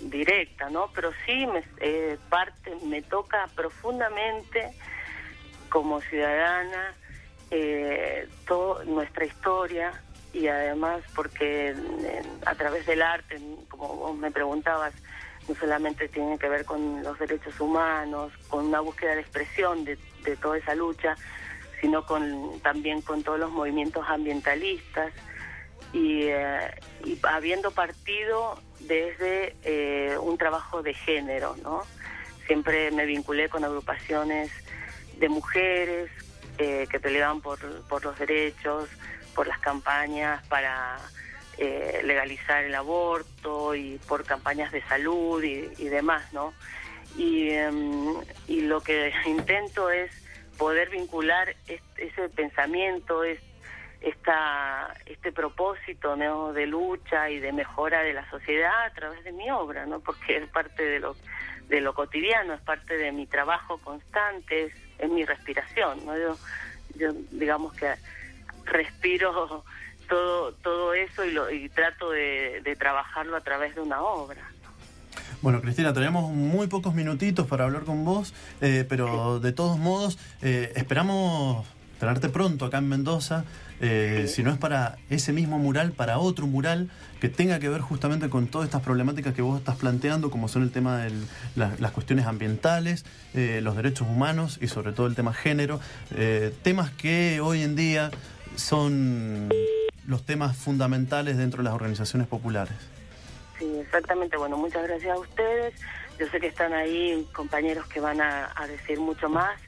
directa, 0.00 0.70
¿no? 0.70 0.90
Pero 0.94 1.10
sí 1.26 1.46
me 1.46 1.62
eh, 1.80 2.16
parte, 2.30 2.74
me 2.86 3.02
toca 3.02 3.46
profundamente 3.54 4.70
como 5.68 6.00
ciudadana 6.00 6.94
eh, 7.50 8.26
toda 8.46 8.86
nuestra 8.86 9.26
historia 9.26 9.92
y 10.32 10.48
además 10.48 11.02
porque 11.14 11.74
a 12.46 12.54
través 12.54 12.86
del 12.86 13.02
arte, 13.02 13.38
como 13.68 13.96
vos 13.96 14.16
me 14.16 14.30
preguntabas, 14.30 14.94
no 15.48 15.54
solamente 15.54 16.08
tiene 16.08 16.38
que 16.38 16.48
ver 16.48 16.64
con 16.64 17.02
los 17.02 17.18
derechos 17.18 17.58
humanos, 17.58 18.32
con 18.48 18.66
una 18.66 18.80
búsqueda 18.80 19.14
de 19.14 19.22
expresión 19.22 19.84
de, 19.84 19.98
toda 20.42 20.58
esa 20.58 20.74
lucha, 20.74 21.16
sino 21.80 22.04
con 22.04 22.60
también 22.60 23.00
con 23.00 23.22
todos 23.22 23.38
los 23.38 23.50
movimientos 23.50 24.04
ambientalistas 24.06 25.12
y, 25.94 26.24
eh, 26.24 26.70
habiendo 27.22 27.70
partido 27.70 28.60
desde 28.80 29.56
eh, 29.62 30.18
un 30.18 30.36
trabajo 30.36 30.82
de 30.82 30.92
género, 30.92 31.56
¿no? 31.62 31.80
Siempre 32.46 32.90
me 32.90 33.06
vinculé 33.06 33.48
con 33.48 33.64
agrupaciones 33.64 34.50
de 35.18 35.28
mujeres 35.30 36.10
eh, 36.58 36.86
que 36.90 37.00
peleaban 37.00 37.40
por, 37.40 37.58
por 37.88 38.04
los 38.04 38.18
derechos, 38.18 38.88
por 39.34 39.46
las 39.46 39.58
campañas 39.60 40.46
para 40.48 40.98
eh, 41.58 42.00
legalizar 42.04 42.64
el 42.64 42.74
aborto 42.74 43.74
y 43.74 43.98
por 44.06 44.24
campañas 44.24 44.70
de 44.72 44.82
salud 44.82 45.42
y, 45.42 45.88
demás, 45.88 46.32
¿no? 46.32 46.54
Y, 47.16 47.50
em, 47.50 48.14
lo 48.48 48.80
que 48.80 49.12
intento 49.26 49.90
es 49.90 50.10
poder 50.56 50.90
vincular 50.90 51.54
ese 51.66 52.28
pensamiento, 52.28 53.24
es, 53.24 53.40
esta, 54.00 54.94
este 55.06 55.32
propósito 55.32 56.14
¿no? 56.16 56.52
de 56.52 56.66
lucha 56.66 57.30
y 57.30 57.40
de 57.40 57.52
mejora 57.52 58.02
de 58.02 58.12
la 58.12 58.28
sociedad 58.30 58.84
a 58.84 58.90
través 58.90 59.24
de 59.24 59.32
mi 59.32 59.50
obra, 59.50 59.86
¿no? 59.86 60.00
Porque 60.00 60.36
es 60.36 60.48
parte 60.48 60.84
de 60.84 61.00
lo, 61.00 61.16
de 61.68 61.80
lo 61.80 61.94
cotidiano, 61.94 62.54
es 62.54 62.60
parte 62.60 62.96
de 62.96 63.12
mi 63.12 63.26
trabajo 63.26 63.78
constante, 63.78 64.66
es, 64.66 64.72
es 64.98 65.10
mi 65.10 65.24
respiración, 65.24 66.06
¿no? 66.06 66.16
Yo, 66.16 66.36
yo 66.96 67.12
digamos 67.32 67.72
que 67.74 67.94
respiro 68.64 69.64
todo, 70.08 70.52
todo 70.54 70.94
eso 70.94 71.24
y, 71.24 71.30
lo, 71.30 71.50
y 71.50 71.68
trato 71.68 72.10
de, 72.10 72.76
trabajarlo 72.78 73.36
a 73.36 73.40
través 73.40 73.74
de 73.74 73.80
una 73.80 74.02
obra. 74.02 74.40
Bueno, 75.40 75.60
Cristina, 75.60 75.92
tenemos 75.92 76.32
muy 76.32 76.66
pocos 76.66 76.94
minutitos 76.94 77.46
para 77.46 77.64
hablar 77.64 77.84
con 77.84 78.04
vos, 78.04 78.34
eh, 78.60 78.84
pero 78.88 79.38
de 79.38 79.52
todos 79.52 79.78
modos, 79.78 80.18
eh, 80.42 80.72
esperamos 80.74 81.66
tenerte 82.00 82.28
pronto 82.28 82.64
acá 82.64 82.78
en 82.78 82.88
Mendoza, 82.88 83.44
eh, 83.80 84.26
si 84.28 84.42
no 84.42 84.50
es 84.50 84.58
para 84.58 84.98
ese 85.10 85.32
mismo 85.32 85.58
mural, 85.58 85.92
para 85.92 86.18
otro 86.18 86.46
mural 86.46 86.90
que 87.20 87.28
tenga 87.28 87.60
que 87.60 87.68
ver 87.68 87.80
justamente 87.80 88.28
con 88.28 88.48
todas 88.48 88.66
estas 88.66 88.82
problemáticas 88.82 89.34
que 89.34 89.42
vos 89.42 89.58
estás 89.58 89.76
planteando, 89.76 90.30
como 90.30 90.48
son 90.48 90.62
el 90.62 90.72
tema 90.72 90.98
de 90.98 91.12
las 91.56 91.92
cuestiones 91.92 92.26
ambientales, 92.26 93.04
los 93.34 93.76
derechos 93.76 94.06
humanos 94.08 94.58
y 94.60 94.68
sobre 94.68 94.92
todo 94.92 95.06
el 95.08 95.16
tema 95.16 95.32
género, 95.32 95.80
temas 96.62 96.90
que 96.90 97.40
hoy 97.40 97.62
en 97.62 97.74
día 97.74 98.10
son 98.54 99.48
los 100.08 100.24
temas 100.24 100.56
fundamentales 100.56 101.36
dentro 101.36 101.58
de 101.58 101.64
las 101.64 101.74
organizaciones 101.74 102.26
populares. 102.26 102.74
Sí, 103.58 103.70
exactamente. 103.78 104.38
Bueno, 104.38 104.56
muchas 104.56 104.82
gracias 104.82 105.14
a 105.14 105.20
ustedes. 105.20 105.74
Yo 106.18 106.26
sé 106.28 106.40
que 106.40 106.46
están 106.46 106.72
ahí 106.72 107.28
compañeros 107.32 107.86
que 107.88 108.00
van 108.00 108.20
a, 108.20 108.50
decir 108.66 108.98
mucho 108.98 109.28
más. 109.28 109.60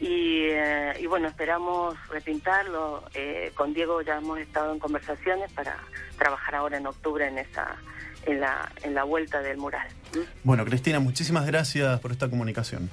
Y, 0.00 0.46
eh, 0.48 0.94
bueno, 1.08 1.28
esperamos 1.28 1.94
repintarlo. 2.08 3.04
Eh, 3.12 3.52
con 3.54 3.74
Diego 3.74 4.00
ya 4.00 4.16
hemos 4.16 4.38
estado 4.38 4.72
en 4.72 4.78
conversaciones 4.78 5.52
para 5.52 5.76
trabajar 6.16 6.54
ahora 6.54 6.78
en 6.78 6.86
octubre 6.86 7.28
en 7.28 7.38
esa 7.38 7.76
en 8.24 8.40
la, 8.40 8.70
en 8.82 8.94
la 8.94 9.04
vuelta 9.04 9.40
del 9.40 9.58
mural. 9.58 9.88
¿Mm? 10.14 10.20
Bueno, 10.42 10.64
Cristina, 10.64 11.00
muchísimas 11.00 11.44
gracias 11.44 12.00
por 12.00 12.12
esta 12.12 12.30
comunicación. 12.30 12.88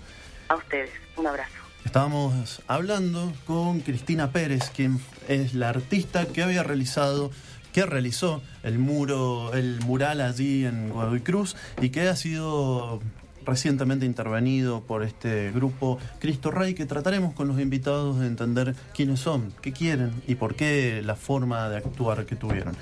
A 0.49 0.55
ustedes, 0.55 0.91
un 1.15 1.27
abrazo. 1.27 1.58
Estábamos 1.89 2.61
hablando 2.67 3.33
con 3.47 3.79
Cristina 3.79 4.31
Pérez, 4.31 4.69
quien 4.69 4.99
es 5.27 5.55
la 5.55 5.69
artista 5.69 6.27
que 6.27 6.43
había 6.43 6.61
realizado 6.61 7.31
que 7.73 7.83
realizó 7.83 8.43
el 8.61 8.77
muro, 8.77 9.51
el 9.55 9.79
mural 9.79 10.21
allí 10.21 10.65
en 10.65 10.91
Godoy 10.91 11.21
Cruz 11.21 11.55
y 11.81 11.89
que 11.89 12.07
ha 12.07 12.15
sido 12.15 12.99
recientemente 13.43 14.05
intervenido 14.05 14.83
por 14.83 15.01
este 15.01 15.51
grupo 15.51 15.97
Cristo 16.19 16.51
Rey, 16.51 16.75
que 16.75 16.85
trataremos 16.85 17.33
con 17.33 17.47
los 17.47 17.59
invitados 17.59 18.19
de 18.19 18.27
entender 18.27 18.75
quiénes 18.93 19.19
son, 19.19 19.51
qué 19.59 19.73
quieren 19.73 20.11
y 20.27 20.35
por 20.35 20.53
qué 20.53 21.01
la 21.03 21.15
forma 21.15 21.69
de 21.69 21.77
actuar 21.77 22.27
que 22.27 22.35
tuvieron. 22.35 22.75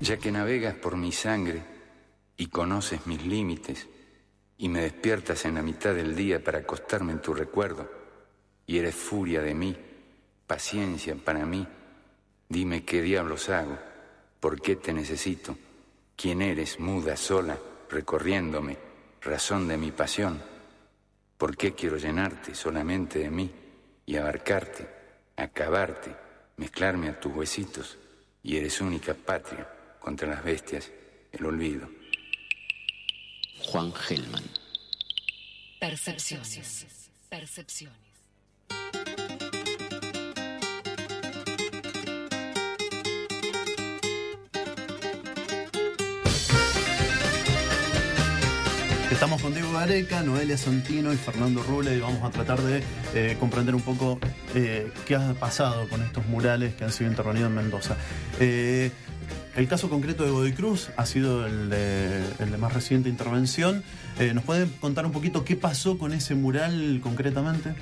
Ya 0.00 0.16
que 0.16 0.32
navegas 0.32 0.74
por 0.74 0.96
mi 0.96 1.12
sangre 1.12 1.62
y 2.36 2.46
conoces 2.46 3.06
mis 3.06 3.24
límites, 3.24 3.86
y 4.62 4.68
me 4.68 4.82
despiertas 4.82 5.44
en 5.44 5.56
la 5.56 5.62
mitad 5.62 5.92
del 5.92 6.14
día 6.14 6.42
para 6.42 6.58
acostarme 6.58 7.10
en 7.10 7.20
tu 7.20 7.34
recuerdo, 7.34 7.90
y 8.64 8.78
eres 8.78 8.94
furia 8.94 9.42
de 9.42 9.54
mí, 9.54 9.76
paciencia 10.46 11.16
para 11.16 11.44
mí, 11.44 11.66
dime 12.48 12.84
qué 12.84 13.02
diablos 13.02 13.48
hago, 13.48 13.76
por 14.38 14.60
qué 14.60 14.76
te 14.76 14.92
necesito, 14.92 15.58
quién 16.14 16.42
eres 16.42 16.78
muda 16.78 17.16
sola, 17.16 17.58
recorriéndome, 17.90 18.78
razón 19.20 19.66
de 19.66 19.76
mi 19.76 19.90
pasión, 19.90 20.40
por 21.36 21.56
qué 21.56 21.74
quiero 21.74 21.96
llenarte 21.96 22.54
solamente 22.54 23.18
de 23.18 23.30
mí 23.30 23.50
y 24.06 24.14
abarcarte, 24.14 24.88
acabarte, 25.38 26.14
mezclarme 26.56 27.08
a 27.08 27.18
tus 27.18 27.34
huesitos, 27.34 27.98
y 28.44 28.58
eres 28.58 28.80
única 28.80 29.14
patria 29.14 29.68
contra 29.98 30.28
las 30.28 30.44
bestias, 30.44 30.88
el 31.32 31.46
olvido. 31.46 32.01
Juan 33.64 33.92
Gelman. 33.94 34.44
Percepciones. 35.80 36.86
Percepciones. 37.28 38.02
Estamos 49.10 49.40
con 49.40 49.54
Diego 49.54 49.72
Gareca, 49.72 50.22
Noelia 50.22 50.58
Santino 50.58 51.12
y 51.12 51.16
Fernando 51.16 51.62
Rule 51.62 51.94
y 51.94 52.00
vamos 52.00 52.24
a 52.24 52.30
tratar 52.30 52.60
de 52.60 52.82
eh, 53.14 53.36
comprender 53.38 53.74
un 53.74 53.82
poco 53.82 54.18
eh, 54.54 54.90
qué 55.06 55.14
ha 55.14 55.34
pasado 55.34 55.88
con 55.88 56.02
estos 56.02 56.26
murales 56.26 56.74
que 56.74 56.84
han 56.84 56.90
sido 56.90 57.10
intervenidos 57.10 57.50
en 57.50 57.54
Mendoza. 57.54 57.96
Eh, 58.40 58.90
el 59.56 59.68
caso 59.68 59.90
concreto 59.90 60.24
de 60.24 60.30
Godoy 60.30 60.54
ha 60.96 61.06
sido 61.06 61.46
el 61.46 61.68
de, 61.70 62.22
más 62.58 62.72
reciente 62.72 63.08
intervención. 63.08 63.82
Eh, 64.18 64.32
¿Nos 64.34 64.44
pueden 64.44 64.68
contar 64.80 65.04
un 65.06 65.12
poquito 65.12 65.44
qué 65.44 65.56
pasó 65.56 65.98
con 65.98 66.12
ese 66.12 66.34
mural 66.34 67.00
concretamente? 67.02 67.74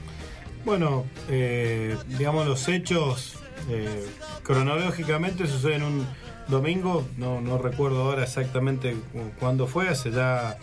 Bueno, 0.65 1.05
eh, 1.29 1.97
digamos 2.19 2.47
los 2.47 2.69
hechos 2.69 3.37
eh, 3.71 4.05
cronológicamente 4.43 5.47
suceden 5.47 5.83
un 5.83 6.07
domingo, 6.49 7.07
no, 7.17 7.41
no 7.41 7.59
recuerdo 7.59 8.03
ahora 8.03 8.25
exactamente 8.25 8.95
cu- 9.13 9.31
cuándo 9.39 9.67
fue, 9.67 9.89
hace 9.89 10.11
ya 10.11 10.59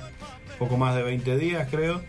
poco 0.60 0.78
más 0.78 0.96
de 0.96 1.04
20 1.04 1.38
días 1.38 1.68
creo. 1.72 2.02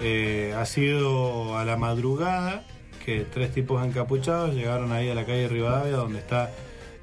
Eh, 0.00 0.54
ha 0.56 0.64
sido 0.66 1.56
a 1.58 1.64
la 1.64 1.76
madrugada 1.76 2.64
que 3.04 3.20
tres 3.20 3.52
tipos 3.52 3.84
encapuchados 3.86 4.54
llegaron 4.54 4.92
ahí 4.92 5.10
a 5.10 5.14
la 5.14 5.24
calle 5.26 5.48
Rivadavia, 5.48 5.96
donde 5.96 6.18
está 6.18 6.50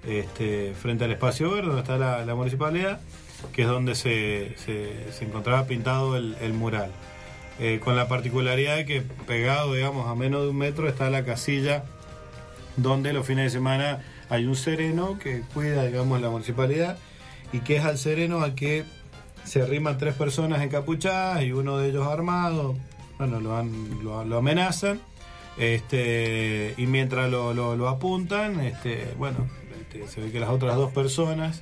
este, 0.07 0.73
frente 0.73 1.05
al 1.05 1.11
espacio 1.11 1.51
verde, 1.51 1.67
donde 1.67 1.81
está 1.81 1.97
la, 1.97 2.25
la 2.25 2.35
municipalidad, 2.35 2.99
que 3.53 3.63
es 3.63 3.67
donde 3.67 3.95
se, 3.95 4.55
se- 4.57 5.11
encontraba 5.25 5.65
pintado 5.65 6.15
el, 6.17 6.35
mural. 6.53 6.91
Eh, 7.59 7.79
con 7.83 7.95
la 7.95 8.07
particularidad 8.07 8.77
de 8.77 8.85
que 8.85 9.01
pegado, 9.27 9.73
digamos, 9.73 10.07
a 10.07 10.15
menos 10.15 10.41
de 10.43 10.49
un 10.49 10.57
metro 10.57 10.87
está 10.87 11.09
la 11.09 11.23
casilla 11.25 11.83
donde 12.77 13.13
los 13.13 13.25
fines 13.27 13.45
de 13.45 13.49
semana 13.51 13.99
hay 14.29 14.45
un 14.45 14.55
sereno 14.55 15.19
que 15.19 15.41
cuida, 15.53 15.85
digamos, 15.85 16.21
la 16.21 16.29
municipalidad 16.29 16.97
y 17.53 17.59
que 17.59 17.75
es 17.77 17.83
al 17.85 17.97
sereno 17.97 18.41
al 18.41 18.55
que 18.55 18.85
se 19.43 19.61
arriman 19.61 19.97
tres 19.97 20.15
personas 20.15 20.61
encapuchadas 20.61 21.43
y 21.43 21.51
uno 21.51 21.77
de 21.77 21.89
ellos 21.89 22.07
armado, 22.07 22.75
bueno, 23.19 23.39
lo, 23.39 23.55
han- 23.57 23.99
lo 24.03 24.37
amenazan, 24.37 24.99
este, 25.57 26.73
y 26.77 26.87
mientras 26.87 27.29
lo, 27.29 27.53
lo- 27.53 27.75
lo 27.75 27.87
apuntan, 27.89 28.59
este, 28.61 29.13
bueno, 29.17 29.47
este, 29.93 30.07
se 30.07 30.21
ve 30.21 30.31
que 30.31 30.39
las 30.39 30.49
otras 30.49 30.75
dos 30.75 30.91
personas 30.91 31.61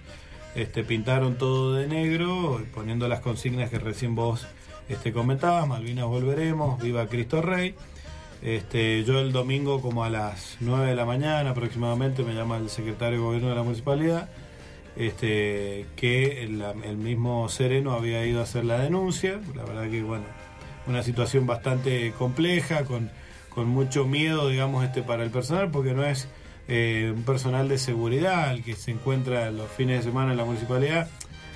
este, 0.56 0.84
pintaron 0.84 1.38
todo 1.38 1.74
de 1.74 1.88
negro, 1.88 2.62
poniendo 2.74 3.08
las 3.08 3.22
consignas 3.22 3.70
que 3.70 3.80
recién 3.80 4.16
vos 4.16 4.48
este, 4.88 5.12
comentabas, 5.12 5.68
Malvinas 5.68 6.06
volveremos, 6.06 6.82
viva 6.82 7.08
Cristo 7.08 7.42
Rey. 7.42 7.76
Este, 8.42 9.04
yo 9.04 9.20
el 9.20 9.32
domingo 9.32 9.82
como 9.82 10.04
a 10.04 10.10
las 10.10 10.58
9 10.62 10.88
de 10.88 10.96
la 10.96 11.06
mañana 11.06 11.50
aproximadamente 11.50 12.24
me 12.24 12.34
llama 12.34 12.58
el 12.58 12.70
secretario 12.70 13.20
de 13.20 13.26
gobierno 13.26 13.50
de 13.50 13.56
la 13.56 13.64
municipalidad 13.64 14.30
que 15.96 16.44
el, 16.44 16.98
mismo 16.98 17.48
Sereno 17.48 17.94
había 17.94 18.26
ido 18.26 18.42
a 18.42 18.44
hacer 18.44 18.66
la 18.66 18.80
denuncia. 18.80 19.40
La 19.56 19.64
verdad 19.64 19.90
que, 19.90 20.04
bueno, 20.04 20.26
una 20.88 21.04
situación 21.04 21.48
bastante 21.48 22.12
compleja, 22.18 22.84
con, 22.84 23.10
mucho 23.66 24.06
miedo, 24.06 24.48
digamos, 24.48 24.88
para 25.06 25.24
el 25.24 25.32
personal, 25.32 25.70
porque 25.70 25.94
no 25.94 26.06
es 26.06 26.30
eh, 26.72 27.12
un 27.16 27.24
personal 27.24 27.68
de 27.68 27.80
seguridad 27.80 28.54
el 28.54 28.64
que 28.64 28.76
se 28.76 28.92
encuentra 28.92 29.50
los 29.50 29.70
fines 29.72 29.98
de 29.98 30.04
semana 30.04 30.32
en 30.34 30.38
la 30.38 30.46
municipalidad, 30.46 31.10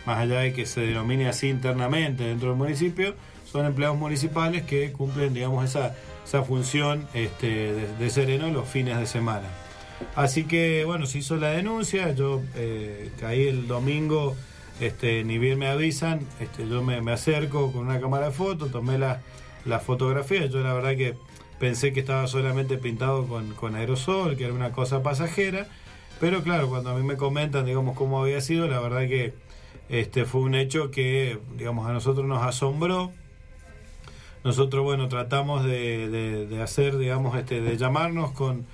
más 0.08 0.18
allá 0.18 0.40
de 0.40 0.54
que 0.54 0.66
se 0.66 0.82
denomine 0.82 1.30
así 1.30 1.50
internamente 1.50 2.24
dentro 2.24 2.50
del 2.50 2.58
municipio, 2.58 3.14
son 3.46 3.68
empleados 3.68 3.96
municipales 3.96 4.64
que 4.64 4.92
cumplen, 4.92 5.36
digamos, 5.36 5.66
esa, 5.66 5.96
esa 6.26 6.42
función 6.42 7.08
este, 7.14 7.74
de, 8.00 8.10
sereno 8.10 8.50
los 8.50 8.68
fines 8.68 8.98
de 8.98 9.06
semana. 9.06 9.48
Así 10.16 10.46
que 10.46 10.84
bueno, 10.84 11.06
se 11.06 11.20
hizo 11.20 11.36
la 11.36 11.50
denuncia, 11.50 12.12
yo 12.14 12.42
eh, 12.56 13.12
caí 13.20 13.48
el 13.48 13.68
domingo, 13.68 14.36
este, 14.80 15.24
ni 15.24 15.38
bien 15.38 15.60
me 15.60 15.68
avisan, 15.68 16.22
este, 16.40 16.68
yo 16.68 16.82
me, 16.82 17.12
acerco 17.12 17.72
con 17.72 17.86
una 17.86 18.02
cámara 18.02 18.28
de 18.28 18.32
foto, 18.32 18.66
tomé 18.66 18.98
la, 18.98 19.22
la 19.66 19.80
fotografía, 19.80 20.48
yo 20.48 20.62
la 20.62 20.74
verdad 20.74 20.98
que 20.98 21.14
pensé 21.60 21.94
que 21.94 22.00
estaba 22.02 22.28
solamente 22.28 22.78
pintado 22.78 23.28
con, 23.28 23.54
con 23.54 23.76
aerosol, 23.76 24.36
que 24.38 24.46
era 24.46 24.54
una 24.54 24.72
cosa 24.72 25.02
pasajera, 25.04 25.68
pero 26.20 26.44
claro, 26.44 26.70
cuando 26.70 26.90
a 26.92 26.96
mí 26.96 27.04
me 27.04 27.18
comentan, 27.18 27.66
digamos, 27.66 27.96
cómo 27.98 28.22
había 28.22 28.42
sido, 28.42 28.68
la 28.68 28.80
verdad 28.80 29.02
que 29.08 29.34
este, 29.90 30.26
fue 30.26 30.42
un 30.42 30.56
hecho 30.56 30.92
que, 30.92 31.40
digamos, 31.58 31.88
a 31.88 31.94
nosotros 31.94 32.26
nos 32.26 32.44
asombró, 32.44 33.12
nosotros, 34.44 34.84
bueno, 34.84 35.08
tratamos 35.08 35.64
de, 35.64 36.10
de- 36.10 36.48
de 36.48 36.62
hacer, 36.62 36.98
digamos, 36.98 37.38
este, 37.38 37.62
de 37.62 37.78
llamarnos 37.78 38.32
con, 38.32 38.66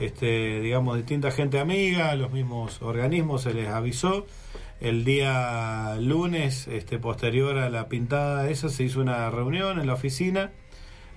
este, 0.00 0.60
digamos, 0.60 0.96
distinta 0.96 1.30
gente 1.30 1.58
amiga, 1.60 2.14
los 2.14 2.32
mismos 2.32 2.80
organismos, 2.80 3.42
se 3.42 3.52
les 3.52 3.68
avisó. 3.68 4.26
El 4.80 5.04
día 5.04 5.96
lunes, 6.00 6.66
este, 6.68 6.98
posterior 6.98 7.58
a 7.58 7.68
la 7.68 7.88
pintada 7.88 8.48
esa, 8.48 8.68
se 8.70 8.84
hizo 8.84 9.00
una 9.00 9.28
reunión 9.28 9.78
en 9.80 9.86
la 9.86 9.94
oficina, 9.94 10.50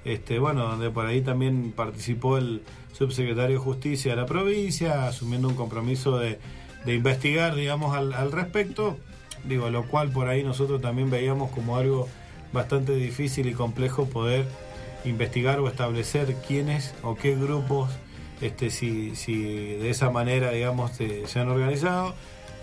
este, 0.05 0.39
bueno, 0.39 0.67
donde 0.67 0.89
por 0.89 1.05
ahí 1.05 1.21
también 1.21 1.73
participó 1.75 2.37
el 2.37 2.61
subsecretario 2.93 3.57
de 3.57 3.63
Justicia 3.63 4.11
de 4.11 4.17
la 4.21 4.25
provincia, 4.25 5.07
asumiendo 5.07 5.47
un 5.47 5.55
compromiso 5.55 6.17
de, 6.17 6.39
investigar, 6.85 7.55
digamos, 7.55 7.95
al, 7.95 8.13
al 8.13 8.31
respecto, 8.31 8.97
digo, 9.43 9.69
lo 9.69 9.87
cual 9.87 10.11
por 10.11 10.27
ahí 10.27 10.43
nosotros 10.43 10.81
también 10.81 11.09
veíamos 11.09 11.51
como 11.51 11.77
algo 11.77 12.07
bastante 12.53 12.95
difícil 12.95 13.47
y 13.47 13.53
complejo 13.53 14.05
poder 14.05 14.45
investigar 15.05 15.59
o 15.59 15.67
establecer 15.67 16.35
quiénes 16.47 16.93
o 17.03 17.15
qué 17.15 17.35
grupos, 17.35 17.89
este, 18.41 18.69
si, 18.69 19.15
si 19.15 19.43
de 19.43 19.89
esa 19.89 20.09
manera, 20.09 20.51
digamos, 20.51 20.91
se, 20.91 21.39
han 21.39 21.49
organizado, 21.49 22.13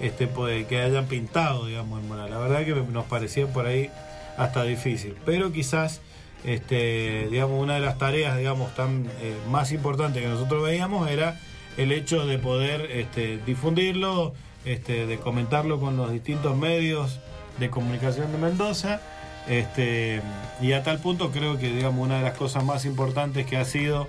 este, 0.01 0.27
puede, 0.27 0.67
que 0.67 0.81
hayan 0.81 1.07
pintado, 1.07 1.67
digamos. 1.67 2.03
La 2.05 2.39
verdad 2.39 2.65
que 2.65 2.75
nos 2.75 3.07
parecía 3.07 3.47
por 3.47 3.67
ahí 3.67 3.91
hasta 4.37 4.65
difícil, 4.65 5.17
pero 5.25 5.53
quizás, 5.53 6.01
este, 6.45 7.29
digamos, 7.31 7.61
una 7.61 7.75
de 7.75 7.81
las 7.81 7.99
tareas, 7.99 8.37
digamos, 8.39 8.75
tan 8.75 9.07
eh, 9.21 9.37
más 9.51 9.73
importantes 9.73 10.23
que 10.23 10.29
nosotros 10.29 10.63
veíamos 10.63 11.11
era 11.11 11.41
el 11.77 11.93
hecho 11.93 12.27
de 12.27 12.39
poder 12.39 12.91
este, 12.93 13.39
difundirlo, 13.45 14.35
este, 14.65 15.07
de 15.07 15.19
comentarlo 15.19 15.81
con 15.81 15.97
los 15.97 16.13
distintos 16.13 16.57
medios 16.57 17.21
de 17.59 17.71
comunicación 17.71 18.31
de 18.33 18.39
Mendoza. 18.39 19.01
Este, 19.49 20.21
y 20.61 20.73
a 20.73 20.83
tal 20.83 21.01
punto 21.01 21.31
creo 21.31 21.59
que 21.59 21.73
digamos 21.73 22.05
una 22.05 22.19
de 22.19 22.23
las 22.23 22.37
cosas 22.37 22.65
más 22.65 22.85
importantes 22.85 23.47
que 23.47 23.57
ha 23.57 23.65
sido 23.65 24.07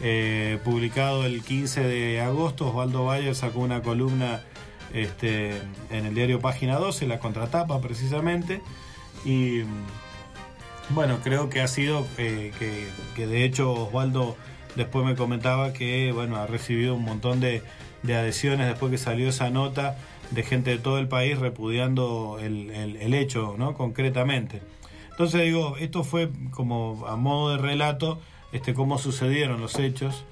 eh, 0.00 0.58
publicado 0.64 1.24
el 1.24 1.42
15 1.42 1.82
de 1.82 2.20
agosto, 2.20 2.68
Osvaldo 2.68 3.04
Bayer 3.04 3.34
sacó 3.34 3.60
una 3.60 3.82
columna 3.82 4.42
en 4.92 6.06
el 6.06 6.14
diario 6.16 6.40
Página 6.40 6.76
12, 6.76 7.06
la 7.06 7.20
contratapa 7.20 7.80
precisamente, 7.80 8.60
y 9.24 9.62
bueno, 10.94 11.18
creo 11.22 11.48
que 11.50 11.60
ha 11.60 11.68
sido 11.68 12.06
eh, 12.18 12.52
que, 12.58 12.86
que 13.16 13.26
de 13.26 13.44
hecho 13.44 13.72
Osvaldo 13.72 14.36
después 14.76 15.04
me 15.04 15.14
comentaba 15.16 15.72
que 15.72 16.12
bueno 16.12 16.36
ha 16.36 16.46
recibido 16.46 16.94
un 16.94 17.04
montón 17.04 17.40
de, 17.40 17.62
de 18.02 18.16
adhesiones 18.16 18.66
después 18.68 18.90
que 18.90 18.98
salió 18.98 19.28
esa 19.28 19.50
nota 19.50 19.96
de 20.30 20.42
gente 20.42 20.70
de 20.70 20.78
todo 20.78 20.98
el 20.98 21.08
país 21.08 21.38
repudiando 21.38 22.38
el, 22.40 22.70
el- 22.70 22.96
el 22.96 23.14
hecho, 23.14 23.56
¿no? 23.58 23.74
Concretamente. 23.74 24.62
Entonces 25.10 25.42
digo, 25.42 25.76
esto 25.78 26.04
fue 26.04 26.30
como 26.52 27.04
a 27.08 27.16
modo 27.16 27.50
de 27.50 27.58
relato, 27.58 28.20
este, 28.52 28.72
cómo 28.72 28.96
sucedieron 28.98 29.60
los 29.60 29.78
hechos. 29.78 30.24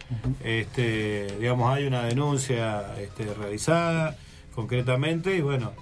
Este, 0.44 1.26
digamos, 1.40 1.74
hay 1.74 1.84
una 1.84 2.02
denuncia 2.04 2.94
este, 2.98 3.34
realizada 3.34 4.16
concretamente 4.54 5.36
y 5.36 5.40
bueno, 5.40 5.72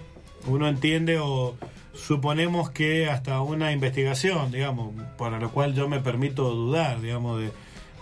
uno 0.47 0.69
entiende 0.69 1.19
o 1.19 1.57
suponemos 1.95 2.71
que 2.71 3.09
hasta 3.09 3.41
una 3.41 3.73
investigación, 3.73 4.51
digamos, 4.51 4.95
para 5.17 5.39
lo 5.39 5.51
cual 5.51 5.75
yo 5.75 5.89
me 5.89 6.01
permito 6.01 6.51
dudar, 6.51 7.01
digamos, 7.01 7.41
de, 7.41 7.51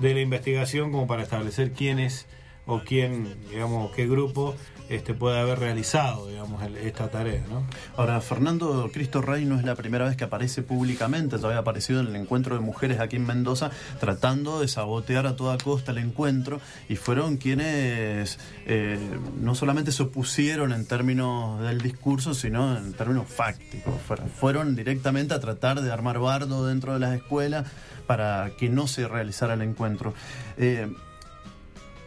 de 0.00 0.14
la 0.14 0.20
investigación 0.20 0.90
como 0.90 1.07
para 1.07 1.22
establecer 1.22 1.72
quién 1.72 1.98
es 1.98 2.26
o 2.66 2.80
quién, 2.80 3.35
digamos, 3.50 3.92
qué 3.92 4.07
grupo 4.07 4.54
este, 4.88 5.14
puede 5.14 5.38
haber 5.40 5.59
realizado, 5.59 6.29
digamos, 6.29 6.62
el- 6.62 6.77
esta 6.77 7.09
tarea, 7.09 7.42
¿no? 7.49 7.64
Ahora, 7.97 8.20
Fernando 8.20 8.90
Cristo 8.92 9.23
Rey 9.23 9.44
no 9.44 9.59
es 9.59 9.64
la 9.64 9.75
primera 9.75 10.05
vez 10.07 10.16
que 10.16 10.25
aparece 10.25 10.62
públicamente, 10.62 11.38
ya 11.38 11.47
había 11.47 11.59
aparecido 11.59 12.01
en 12.01 12.09
el 12.09 12.16
encuentro 12.16 12.55
de 12.55 12.61
mujeres 12.61 13.01
aquí 13.01 13.16
en 13.16 13.27
Mendoza, 13.27 13.70
tratando 14.01 14.61
de 14.61 14.68
sabotear 14.68 15.27
a 15.27 15.37
toda 15.37 15.57
costa 15.59 15.92
el 15.92 15.99
encuentro, 15.99 16.61
y 16.88 16.97
fueron 16.97 17.37
quienes 17.38 18.38
eh, 18.66 18.99
no 19.40 19.55
solamente 19.55 19.92
se 19.92 20.03
opusieron 20.03 20.73
en 20.73 20.87
términos 20.87 21.61
del 21.62 21.81
discurso, 21.81 22.35
sino 22.35 22.77
en 22.77 22.92
términos 22.92 23.27
fácticos. 23.29 23.94
Fueron, 24.38 24.77
directamente 24.77 25.35
a 25.35 25.40
tratar 25.40 25.81
de 25.81 25.90
armar 25.92 26.18
bardo 26.18 26.66
dentro 26.66 26.92
de 26.92 26.99
las 27.01 27.14
escuelas 27.14 27.66
para 28.07 28.51
que 28.59 28.68
no 28.68 28.87
se 28.87 29.09
realizara 29.09 29.55
el 29.55 29.62
encuentro. 29.62 30.12
Eh, 30.59 30.92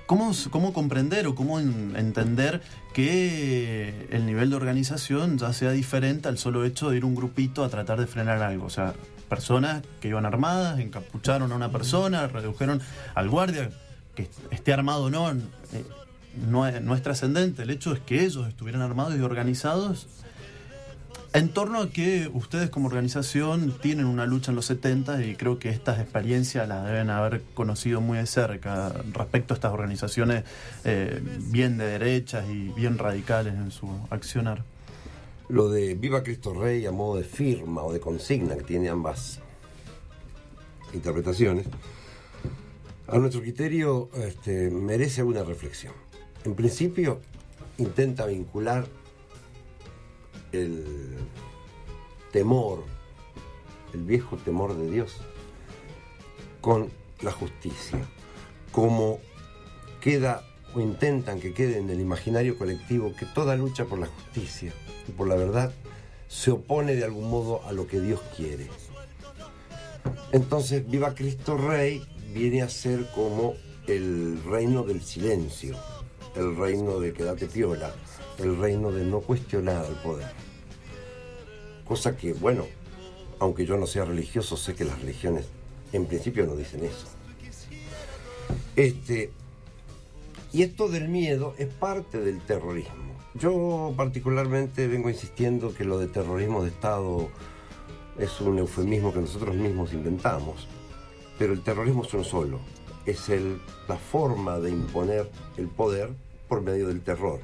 ¿Cómo, 0.08 0.32
¿Cómo 0.50 0.74
comprender 0.74 1.28
o 1.28 1.36
cómo 1.36 1.60
en- 1.60 1.94
entender 1.96 2.62
que 2.94 4.08
el 4.10 4.26
nivel 4.26 4.50
de 4.50 4.56
organización 4.56 5.38
ya 5.38 5.54
sea 5.54 5.72
diferente 5.72 6.28
al 6.30 6.38
solo 6.38 6.66
hecho 6.66 6.90
de 6.90 6.98
ir 6.98 7.06
un 7.06 7.14
grupito 7.14 7.64
a 7.64 7.70
tratar 7.70 8.00
de 8.00 8.08
frenar 8.08 8.42
algo? 8.42 8.66
O 8.66 8.70
sea, 8.70 8.94
personas 9.30 9.84
que 10.02 10.08
iban 10.08 10.26
armadas, 10.26 10.80
encapucharon 10.80 11.52
a 11.52 11.56
una 11.56 11.72
persona, 11.72 12.28
redujeron 12.28 12.82
al 13.16 13.30
guardia, 13.30 13.70
que 14.16 14.30
esté 14.50 14.74
armado 14.74 15.04
o 15.04 15.10
no, 15.10 15.30
eh, 15.30 15.36
no 16.50 16.72
no 16.82 16.96
es 16.96 17.02
trascendente. 17.04 17.64
El 17.64 17.70
hecho 17.70 17.94
es 17.94 18.00
que 18.00 18.24
ellos 18.24 18.48
estuvieran 18.48 18.82
armados 18.82 19.16
y 19.16 19.20
organizados 19.22 20.08
en 21.38 21.50
torno 21.50 21.82
a 21.82 21.90
que 21.92 22.32
ustedes 22.34 22.72
como 22.72 22.88
organización 22.88 23.78
tienen 23.80 24.08
una 24.08 24.26
lucha 24.26 24.50
en 24.50 24.56
los 24.56 24.66
70 24.66 25.24
y 25.24 25.36
creo 25.36 25.60
que 25.60 25.70
estas 25.70 26.00
experiencias 26.00 26.68
las 26.68 26.84
deben 26.84 27.12
haber 27.12 27.44
conocido 27.54 28.02
muy 28.02 28.18
de 28.18 28.26
cerca 28.26 28.90
respecto 29.14 29.54
a 29.54 29.56
estas 29.56 29.72
organizaciones 29.72 30.46
eh, 30.84 31.22
bien 31.52 31.78
de 31.78 31.86
derechas 31.86 32.50
y 32.50 32.70
bien 32.70 32.98
radicales 32.98 33.54
en 33.54 33.70
su 33.70 33.88
accionar. 34.10 34.64
Lo 35.48 35.70
de 35.70 35.94
Viva 35.94 36.24
Cristo 36.24 36.56
Rey 36.56 36.88
a 36.88 36.92
modo 36.92 37.18
de 37.18 37.24
firma 37.24 37.84
o 37.84 37.94
de 37.94 38.00
consigna, 38.00 38.56
que 38.56 38.64
tiene 38.64 38.90
ambas 38.90 39.40
interpretaciones, 40.96 41.68
a 43.08 43.20
nuestro 43.20 43.42
criterio 43.42 44.10
este, 44.16 44.72
merece 44.72 45.22
alguna 45.22 45.44
reflexión. 45.44 45.94
En 46.46 46.56
principio, 46.56 47.22
intenta 47.78 48.26
vincular 48.26 48.88
el 50.52 51.18
temor, 52.32 52.84
el 53.94 54.04
viejo 54.04 54.38
temor 54.38 54.76
de 54.76 54.90
Dios, 54.90 55.18
con 56.62 56.90
la 57.22 57.32
justicia. 57.32 58.00
Como 58.72 59.20
queda 60.02 60.44
o 60.74 60.82
intentan 60.82 61.40
que 61.40 61.54
quede 61.54 61.80
en 61.80 61.90
el 61.90 62.00
imaginario 62.00 62.58
colectivo 62.58 63.14
que 63.18 63.26
toda 63.26 63.56
lucha 63.56 63.86
por 63.86 64.00
la 64.00 64.08
justicia 64.08 64.74
y 65.08 65.12
por 65.12 65.28
la 65.28 65.36
verdad 65.36 65.74
se 66.28 66.52
opone 66.52 66.96
de 66.96 67.06
algún 67.06 67.30
modo 67.30 67.66
a 67.66 67.72
lo 67.72 67.88
que 67.88 68.00
Dios 68.00 68.20
quiere. 68.36 68.68
Entonces, 70.32 70.88
Viva 70.90 71.16
Cristo 71.16 71.58
Rey 71.58 72.04
viene 72.34 72.62
a 72.62 72.70
ser 72.70 73.10
como 73.16 73.56
el 73.88 74.44
reino 74.44 74.84
del 74.84 75.02
silencio, 75.02 75.76
el 76.36 76.56
reino 76.58 77.00
de 77.00 77.14
quedate 77.14 77.48
piola, 77.48 77.96
el 78.40 78.58
reino 78.58 78.92
de 78.92 79.04
no 79.04 79.22
cuestionar 79.22 79.86
al 79.86 80.02
poder. 80.02 80.32
Cosa 81.86 82.16
que, 82.18 82.34
bueno, 82.34 82.66
aunque 83.40 83.66
yo 83.66 83.78
no 83.78 83.88
sea 83.88 84.06
religioso, 84.06 84.58
sé 84.58 84.76
que 84.76 84.86
las 84.86 85.00
religiones 85.00 85.46
en 85.94 86.06
principio 86.06 86.46
no 86.46 86.56
dicen 86.56 86.84
eso. 86.84 87.08
Este, 88.76 89.32
y 90.54 90.64
esto 90.64 90.88
del 90.88 91.10
miedo 91.10 91.56
es 91.58 91.68
parte 91.68 92.20
del 92.20 92.42
terrorismo. 92.42 93.08
Yo 93.34 93.94
particularmente 93.96 94.88
vengo 94.88 95.10
insistiendo 95.10 95.74
que 95.74 95.86
lo 95.86 96.00
de 96.00 96.08
terrorismo 96.08 96.64
de 96.64 96.70
Estado 96.70 97.30
es 98.18 98.42
un 98.42 98.58
eufemismo 98.58 99.14
que 99.14 99.20
nosotros 99.20 99.56
mismos 99.56 99.94
inventamos, 99.94 100.68
pero 101.38 101.54
el 101.54 101.62
terrorismo 101.62 102.04
es 102.04 102.14
uno 102.14 102.24
solo, 102.24 102.60
es 103.06 103.30
el, 103.30 103.60
la 103.88 103.98
forma 103.98 104.58
de 104.60 104.72
imponer 104.72 105.30
el 105.58 105.68
poder 105.68 106.10
por 106.48 106.62
medio 106.62 106.88
del 106.88 107.02
terror. 107.02 107.40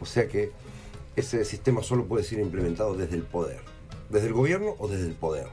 O 0.00 0.06
sea 0.06 0.28
que 0.28 0.52
ese 1.16 1.44
sistema 1.44 1.82
solo 1.82 2.06
puede 2.06 2.24
ser 2.24 2.38
implementado 2.40 2.94
desde 2.94 3.16
el 3.16 3.22
poder, 3.22 3.60
desde 4.08 4.28
el 4.28 4.32
gobierno 4.32 4.74
o 4.78 4.88
desde 4.88 5.06
el 5.06 5.14
poder. 5.14 5.46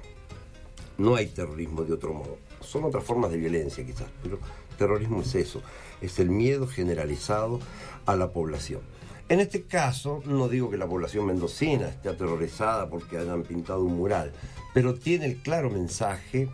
No 0.98 1.16
hay 1.16 1.28
terrorismo 1.28 1.84
de 1.84 1.94
otro 1.94 2.14
modo. 2.14 2.38
Son 2.62 2.84
otras 2.84 3.04
formas 3.04 3.32
de 3.32 3.38
violencia 3.38 3.86
quizás, 3.86 4.08
pero 4.24 4.40
terrorismo 4.78 5.22
es 5.22 5.36
eso, 5.36 5.62
es 6.02 6.20
el 6.20 6.30
miedo 6.30 6.68
generalizado 6.68 7.60
a 8.06 8.16
la 8.16 8.32
población. 8.32 8.82
En 9.30 9.42
este 9.42 9.64
caso, 9.64 10.24
no 10.26 10.48
digo 10.48 10.70
que 10.70 10.78
la 10.78 10.88
población 10.88 11.26
mendocina 11.26 11.90
esté 11.90 12.08
aterrorizada 12.08 12.90
porque 12.90 13.18
hayan 13.18 13.44
pintado 13.44 13.84
un 13.84 13.98
mural, 13.98 14.32
pero 14.74 14.94
tiene 14.94 15.26
el 15.26 15.42
claro 15.42 15.70
mensaje 15.70 16.48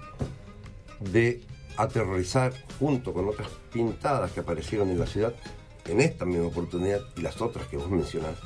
de 1.00 1.42
aterrorizar 1.78 2.54
junto 2.80 3.14
con 3.14 3.28
otras 3.28 3.50
pintadas 3.72 4.32
que 4.32 4.40
aparecieron 4.40 4.90
en 4.90 5.00
la 5.00 5.06
ciudad 5.06 5.36
en 5.86 6.02
esta 6.02 6.26
misma 6.26 6.48
oportunidad 6.48 7.02
y 7.16 7.22
las 7.22 7.42
otras 7.42 7.68
que 7.68 7.78
vos 7.78 7.90
mencionás, 7.90 8.38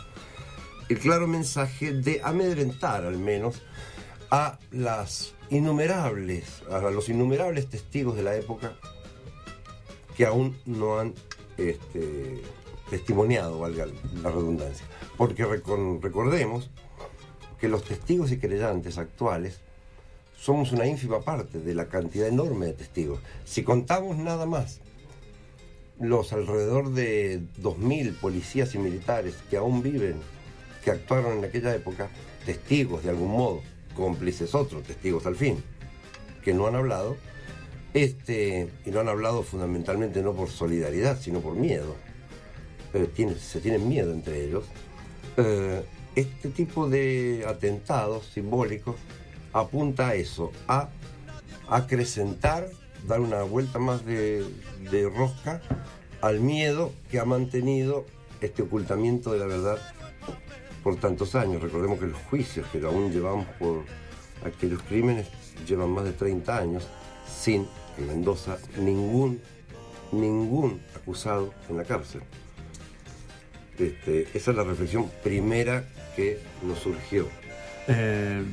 el 0.89 0.99
claro 0.99 1.27
mensaje 1.27 1.93
de 1.93 2.21
amedrentar 2.23 3.05
al 3.05 3.17
menos 3.17 3.61
a 4.29 4.59
las 4.71 5.33
innumerables, 5.49 6.63
a 6.69 6.79
los 6.79 7.09
innumerables 7.09 7.69
testigos 7.69 8.15
de 8.15 8.23
la 8.23 8.35
época 8.35 8.73
que 10.15 10.25
aún 10.25 10.57
no 10.65 10.99
han 10.99 11.13
este, 11.57 12.41
testimoniado, 12.89 13.59
valga 13.59 13.85
la 14.21 14.31
redundancia. 14.31 14.85
Porque 15.17 15.45
recordemos 15.45 16.69
que 17.59 17.67
los 17.67 17.83
testigos 17.83 18.31
y 18.31 18.39
creyentes 18.39 18.97
actuales 18.97 19.59
somos 20.37 20.71
una 20.71 20.85
ínfima 20.85 21.21
parte 21.21 21.59
de 21.59 21.73
la 21.73 21.87
cantidad 21.87 22.27
enorme 22.27 22.67
de 22.67 22.73
testigos. 22.73 23.19
Si 23.45 23.63
contamos 23.63 24.17
nada 24.17 24.45
más 24.45 24.79
los 25.99 26.33
alrededor 26.33 26.91
de 26.91 27.41
2.000 27.61 28.13
policías 28.15 28.75
y 28.75 28.77
militares 28.77 29.35
que 29.49 29.57
aún 29.57 29.81
viven, 29.81 30.15
que 30.83 30.91
actuaron 30.91 31.39
en 31.39 31.45
aquella 31.45 31.73
época, 31.73 32.09
testigos 32.45 33.03
de 33.03 33.09
algún 33.09 33.31
modo, 33.31 33.61
cómplices 33.95 34.53
otros, 34.53 34.83
testigos 34.83 35.25
al 35.25 35.35
fin, 35.35 35.63
que 36.43 36.53
no 36.53 36.67
han 36.67 36.75
hablado, 36.75 37.17
este, 37.93 38.69
y 38.85 38.91
no 38.91 38.99
han 38.99 39.09
hablado 39.09 39.43
fundamentalmente 39.43 40.21
no 40.21 40.33
por 40.33 40.49
solidaridad, 40.49 41.19
sino 41.19 41.39
por 41.39 41.55
miedo. 41.55 41.95
Se 43.39 43.59
tienen 43.59 43.87
miedo 43.87 44.13
entre 44.13 44.45
ellos. 44.45 44.65
Eh, 45.37 45.83
este 46.15 46.49
tipo 46.49 46.89
de 46.89 47.45
atentados 47.47 48.25
simbólicos 48.27 48.95
apunta 49.53 50.09
a 50.09 50.15
eso, 50.15 50.51
a 50.67 50.89
acrecentar, 51.69 52.69
dar 53.07 53.21
una 53.21 53.41
vuelta 53.43 53.79
más 53.79 54.05
de, 54.05 54.45
rosca 55.15 55.61
al 56.21 56.39
miedo 56.41 56.93
que 57.09 57.19
ha 57.19 57.25
mantenido 57.25 58.05
este 58.41 58.63
ocultamiento 58.63 59.31
de 59.31 59.39
la 59.39 59.45
verdad 59.45 59.77
por 60.83 60.97
tantos 60.97 61.33
años. 61.35 61.61
Recordemos 61.61 61.99
que 61.99 62.07
los 62.07 62.21
juicios 62.29 62.67
que 62.71 62.79
aún 62.85 63.11
llevamos 63.11 63.47
por 63.59 63.83
aquellos 64.45 64.81
crímenes 64.83 65.27
llevan 65.67 65.89
más 65.91 66.03
de 66.03 66.11
30 66.11 66.57
años 66.57 66.87
sin 67.25 67.67
en 67.97 68.07
Mendoza 68.07 68.57
ningún, 68.77 69.41
ningún 70.11 70.81
acusado 70.95 71.53
en 71.69 71.77
la 71.77 71.83
cárcel. 71.83 72.21
Este, 73.79 74.27
esa 74.33 74.51
es 74.51 74.57
la 74.57 74.63
reflexión 74.63 75.09
primera 75.23 75.87
que 76.15 76.39
nos 76.61 76.79
surgió. 76.79 77.27
Eh, 77.87 78.45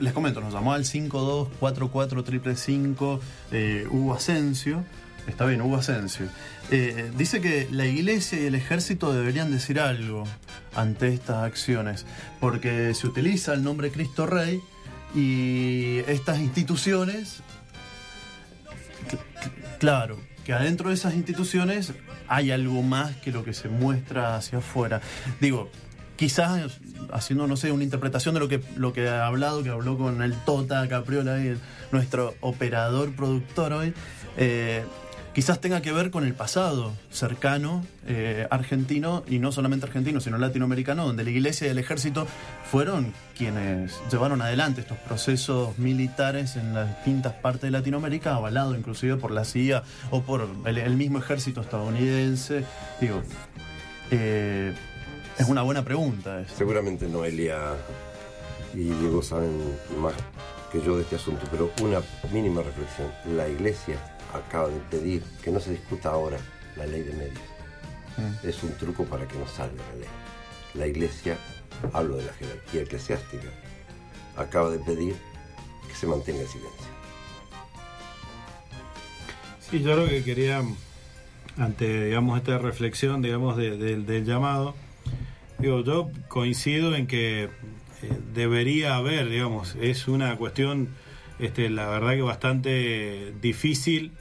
les, 0.00 0.12
comento, 0.12 0.40
nos 0.40 0.52
llamó 0.52 0.74
al 0.74 0.84
5244 0.84 3.20
eh, 3.50 3.86
Hugo 3.90 4.14
Asensio. 4.14 4.84
Está 5.26 5.46
bien, 5.46 5.62
Hugo 5.62 5.76
Asensio. 5.76 6.26
Eh, 6.70 7.10
dice 7.16 7.40
que 7.40 7.66
la 7.70 7.86
iglesia 7.86 8.38
y 8.40 8.46
el 8.46 8.54
ejército 8.54 9.12
deberían 9.12 9.50
decir 9.50 9.80
algo 9.80 10.24
ante 10.74 11.08
estas 11.08 11.44
acciones, 11.44 12.06
porque 12.40 12.94
se 12.94 13.06
utiliza 13.06 13.54
el 13.54 13.64
nombre 13.64 13.90
Cristo 13.90 14.26
Rey 14.26 14.60
y 15.14 16.00
estas 16.06 16.40
instituciones, 16.40 17.42
claro, 19.78 20.18
que 20.44 20.52
adentro 20.52 20.90
de 20.90 20.96
esas 20.96 21.14
instituciones 21.14 21.94
hay 22.28 22.50
algo 22.50 22.82
más 22.82 23.16
que 23.16 23.32
lo 23.32 23.44
que 23.44 23.54
se 23.54 23.68
muestra 23.68 24.36
hacia 24.36 24.58
afuera. 24.58 25.00
Digo, 25.40 25.70
quizás 26.16 26.78
haciendo, 27.12 27.46
no 27.46 27.56
sé, 27.56 27.72
una 27.72 27.84
interpretación 27.84 28.34
de 28.34 28.40
lo 28.40 28.48
que, 28.48 28.62
lo 28.76 28.92
que 28.92 29.08
ha 29.08 29.26
hablado, 29.26 29.62
que 29.62 29.70
habló 29.70 29.96
con 29.96 30.22
el 30.22 30.34
Tota 30.44 30.86
Capriola, 30.88 31.38
nuestro 31.92 32.34
operador 32.40 33.14
productor 33.14 33.72
hoy, 33.72 33.94
eh, 34.36 34.84
quizás 35.32 35.60
tenga 35.60 35.82
que 35.82 35.92
ver 35.92 36.10
con 36.10 36.24
el 36.24 36.34
pasado 36.34 36.92
cercano 37.10 37.84
eh, 38.06 38.46
argentino, 38.50 39.24
y 39.28 39.38
no 39.38 39.52
solamente 39.52 39.86
argentino, 39.86 40.20
sino 40.20 40.38
latinoamericano, 40.38 41.06
donde 41.06 41.24
la 41.24 41.30
iglesia 41.30 41.66
y 41.66 41.70
el 41.70 41.78
ejército 41.78 42.26
fueron 42.70 43.12
quienes 43.36 44.00
llevaron 44.10 44.40
adelante 44.42 44.80
estos 44.80 44.98
procesos 44.98 45.78
militares 45.78 46.56
en 46.56 46.74
las 46.74 46.88
distintas 46.88 47.34
partes 47.34 47.62
de 47.62 47.70
Latinoamérica, 47.72 48.34
avalado 48.34 48.76
inclusive 48.76 49.16
por 49.16 49.30
la 49.30 49.44
CIA 49.44 49.82
o 50.10 50.22
por 50.22 50.48
el, 50.66 50.96
mismo 50.96 51.18
ejército 51.18 51.60
estadounidense. 51.60 52.64
Digo, 53.00 53.22
eh, 54.10 54.72
es 55.38 55.48
una 55.48 55.62
buena 55.62 55.84
pregunta. 55.84 56.44
Seguramente 56.56 57.08
Noelia 57.08 57.74
y 58.72 58.84
Diego 58.84 59.22
saben 59.22 59.58
más 60.00 60.14
que 60.70 60.80
yo 60.80 60.96
de 60.96 61.02
este 61.02 61.16
asunto, 61.16 61.46
pero 61.50 61.70
una 61.82 62.00
mínima 62.32 62.62
reflexión. 62.62 63.10
La 63.36 63.48
iglesia 63.48 63.96
acaba 64.32 64.68
de 64.68 64.78
pedir 64.90 65.22
que 65.42 65.50
no 65.50 65.60
se 65.60 65.72
discuta 65.72 66.10
ahora 66.10 66.38
la 66.76 66.86
ley 66.86 67.02
de 67.02 67.12
medios. 67.12 67.42
Mm. 68.16 68.46
Es 68.46 68.62
un 68.62 68.72
truco 68.76 69.04
para 69.04 69.26
que 69.26 69.38
no 69.38 69.46
salga 69.46 69.82
la 69.92 70.00
ley. 70.00 70.08
La 70.74 70.86
iglesia, 70.86 71.36
hablo 71.92 72.16
de 72.16 72.24
la 72.24 72.32
jerarquía 72.32 72.82
eclesiástica, 72.82 73.48
acaba 74.36 74.70
de 74.70 74.78
pedir 74.78 75.14
que 75.88 75.94
se 75.94 76.06
mantenga 76.06 76.40
el 76.40 76.48
silencio. 76.48 76.86
Sí, 79.70 79.82
yo 79.82 79.96
lo 79.96 80.08
que 80.08 80.22
quería, 80.22 80.62
ante 81.56 82.06
digamos, 82.06 82.38
esta 82.38 82.58
reflexión 82.58 83.22
digamos, 83.22 83.56
del 83.56 84.24
llamado, 84.24 84.74
digo, 85.58 85.82
yo 85.82 86.10
coincido 86.28 86.94
en 86.94 87.06
que 87.06 87.44
eh, 87.44 87.50
debería 88.34 88.96
haber, 88.96 89.28
digamos, 89.28 89.76
es 89.80 90.08
una 90.08 90.36
cuestión, 90.36 90.88
este, 91.38 91.70
la 91.70 91.86
verdad 91.88 92.12
que 92.12 92.22
bastante 92.22 93.32
difícil 93.40 94.12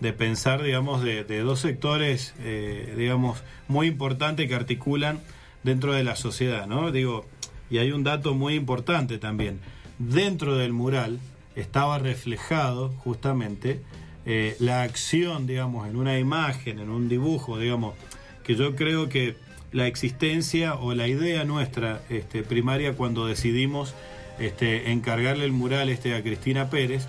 de 0.00 0.12
pensar, 0.12 0.62
digamos, 0.62 1.02
de, 1.02 1.24
dos 1.40 1.60
sectores, 1.60 2.34
eh, 2.40 2.94
digamos, 2.96 3.42
muy 3.68 3.86
importantes 3.86 4.48
que 4.48 4.54
articulan 4.54 5.20
dentro 5.62 5.92
de 5.92 6.04
la 6.04 6.16
sociedad, 6.16 6.66
¿no? 6.66 6.90
Digo, 6.90 7.26
y 7.70 7.78
hay 7.78 7.92
un 7.92 8.02
dato 8.02 8.34
muy 8.34 8.54
importante 8.54 9.18
también. 9.18 9.60
Dentro 9.98 10.56
del 10.56 10.72
mural 10.72 11.20
estaba 11.54 11.98
reflejado 11.98 12.88
justamente 12.88 13.82
eh, 14.26 14.56
la 14.58 14.82
acción, 14.82 15.46
digamos, 15.46 15.88
en 15.88 15.96
una 15.96 16.18
imagen, 16.18 16.78
en 16.78 16.90
un 16.90 17.08
dibujo, 17.08 17.58
digamos, 17.58 17.94
que 18.42 18.54
yo 18.54 18.74
creo 18.74 19.08
que 19.08 19.36
la 19.72 19.86
existencia 19.86 20.74
o 20.74 20.94
la 20.94 21.08
idea 21.08 21.44
nuestra 21.44 22.02
este, 22.08 22.42
primaria 22.42 22.94
cuando 22.94 23.26
decidimos 23.26 23.94
este, 24.38 24.90
encargarle 24.92 25.44
el 25.44 25.52
mural 25.52 25.88
este 25.88 26.14
a 26.14 26.22
Cristina 26.22 26.70
Pérez 26.70 27.06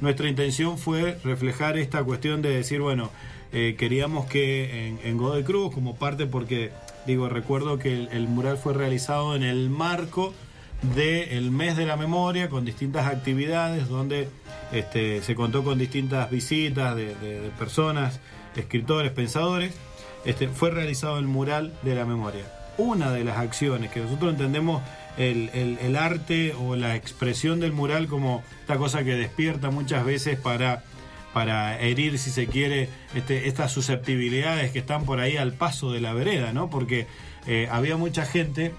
nuestra 0.00 0.28
intención 0.28 0.78
fue 0.78 1.18
reflejar 1.24 1.76
esta 1.76 2.02
cuestión 2.02 2.40
de 2.40 2.50
decir, 2.50 2.80
bueno, 2.80 3.10
eh, 3.52 3.76
queríamos 3.78 4.26
que 4.26 4.88
en, 4.88 5.00
en, 5.04 5.44
Cruz, 5.44 5.74
como 5.74 5.96
parte, 5.96 6.26
porque 6.26 6.70
digo, 7.06 7.28
recuerdo 7.28 7.78
que 7.78 8.08
el, 8.10 8.28
mural 8.28 8.56
fue 8.56 8.72
realizado 8.72 9.36
en 9.36 9.42
el 9.42 9.68
marco 9.68 10.32
del 10.94 11.50
mes 11.50 11.76
de 11.76 11.84
la 11.84 11.96
memoria 11.96 12.48
con 12.48 12.64
distintas 12.64 13.06
actividades 13.06 13.88
donde 13.88 14.28
se 14.70 15.34
contó 15.34 15.62
con 15.62 15.78
distintas 15.78 16.30
visitas 16.30 16.96
de 16.96 17.50
personas, 17.58 18.20
escritores, 18.56 19.12
pensadores. 19.12 19.74
Este, 20.24 20.48
fue 20.48 20.70
realizado 20.70 21.18
el 21.18 21.26
mural 21.26 21.72
de 21.82 21.94
la 21.94 22.04
memoria. 22.04 22.44
Una 22.78 23.10
de 23.10 23.24
las 23.24 23.38
acciones 23.38 23.90
que 23.90 24.00
nosotros 24.00 24.32
entendemos 24.32 24.82
el, 25.18 25.50
el- 25.54 25.78
el 25.82 25.96
arte 25.96 26.54
o 26.54 26.76
la 26.76 26.94
expresión 26.96 27.60
del 27.60 27.72
mural 27.72 28.06
como 28.06 28.42
esta 28.60 28.76
cosa 28.76 29.02
que 29.04 29.14
despierta 29.14 29.70
muchas 29.70 30.04
veces 30.04 30.38
para, 30.38 30.82
para 31.34 31.78
herir, 31.80 32.18
si 32.18 32.30
se 32.30 32.46
quiere, 32.46 32.88
este, 33.14 33.48
estas 33.48 33.72
susceptibilidades 33.72 34.72
que 34.72 34.78
están 34.78 35.04
por 35.04 35.20
ahí 35.20 35.36
al 35.36 35.52
paso 35.52 35.92
de 35.92 36.00
la 36.00 36.12
vereda, 36.14 36.52
¿no? 36.52 36.70
Porque 36.70 37.06
eh, 37.46 37.68
había 37.70 37.96
mucha 37.96 38.24
gente 38.24 38.72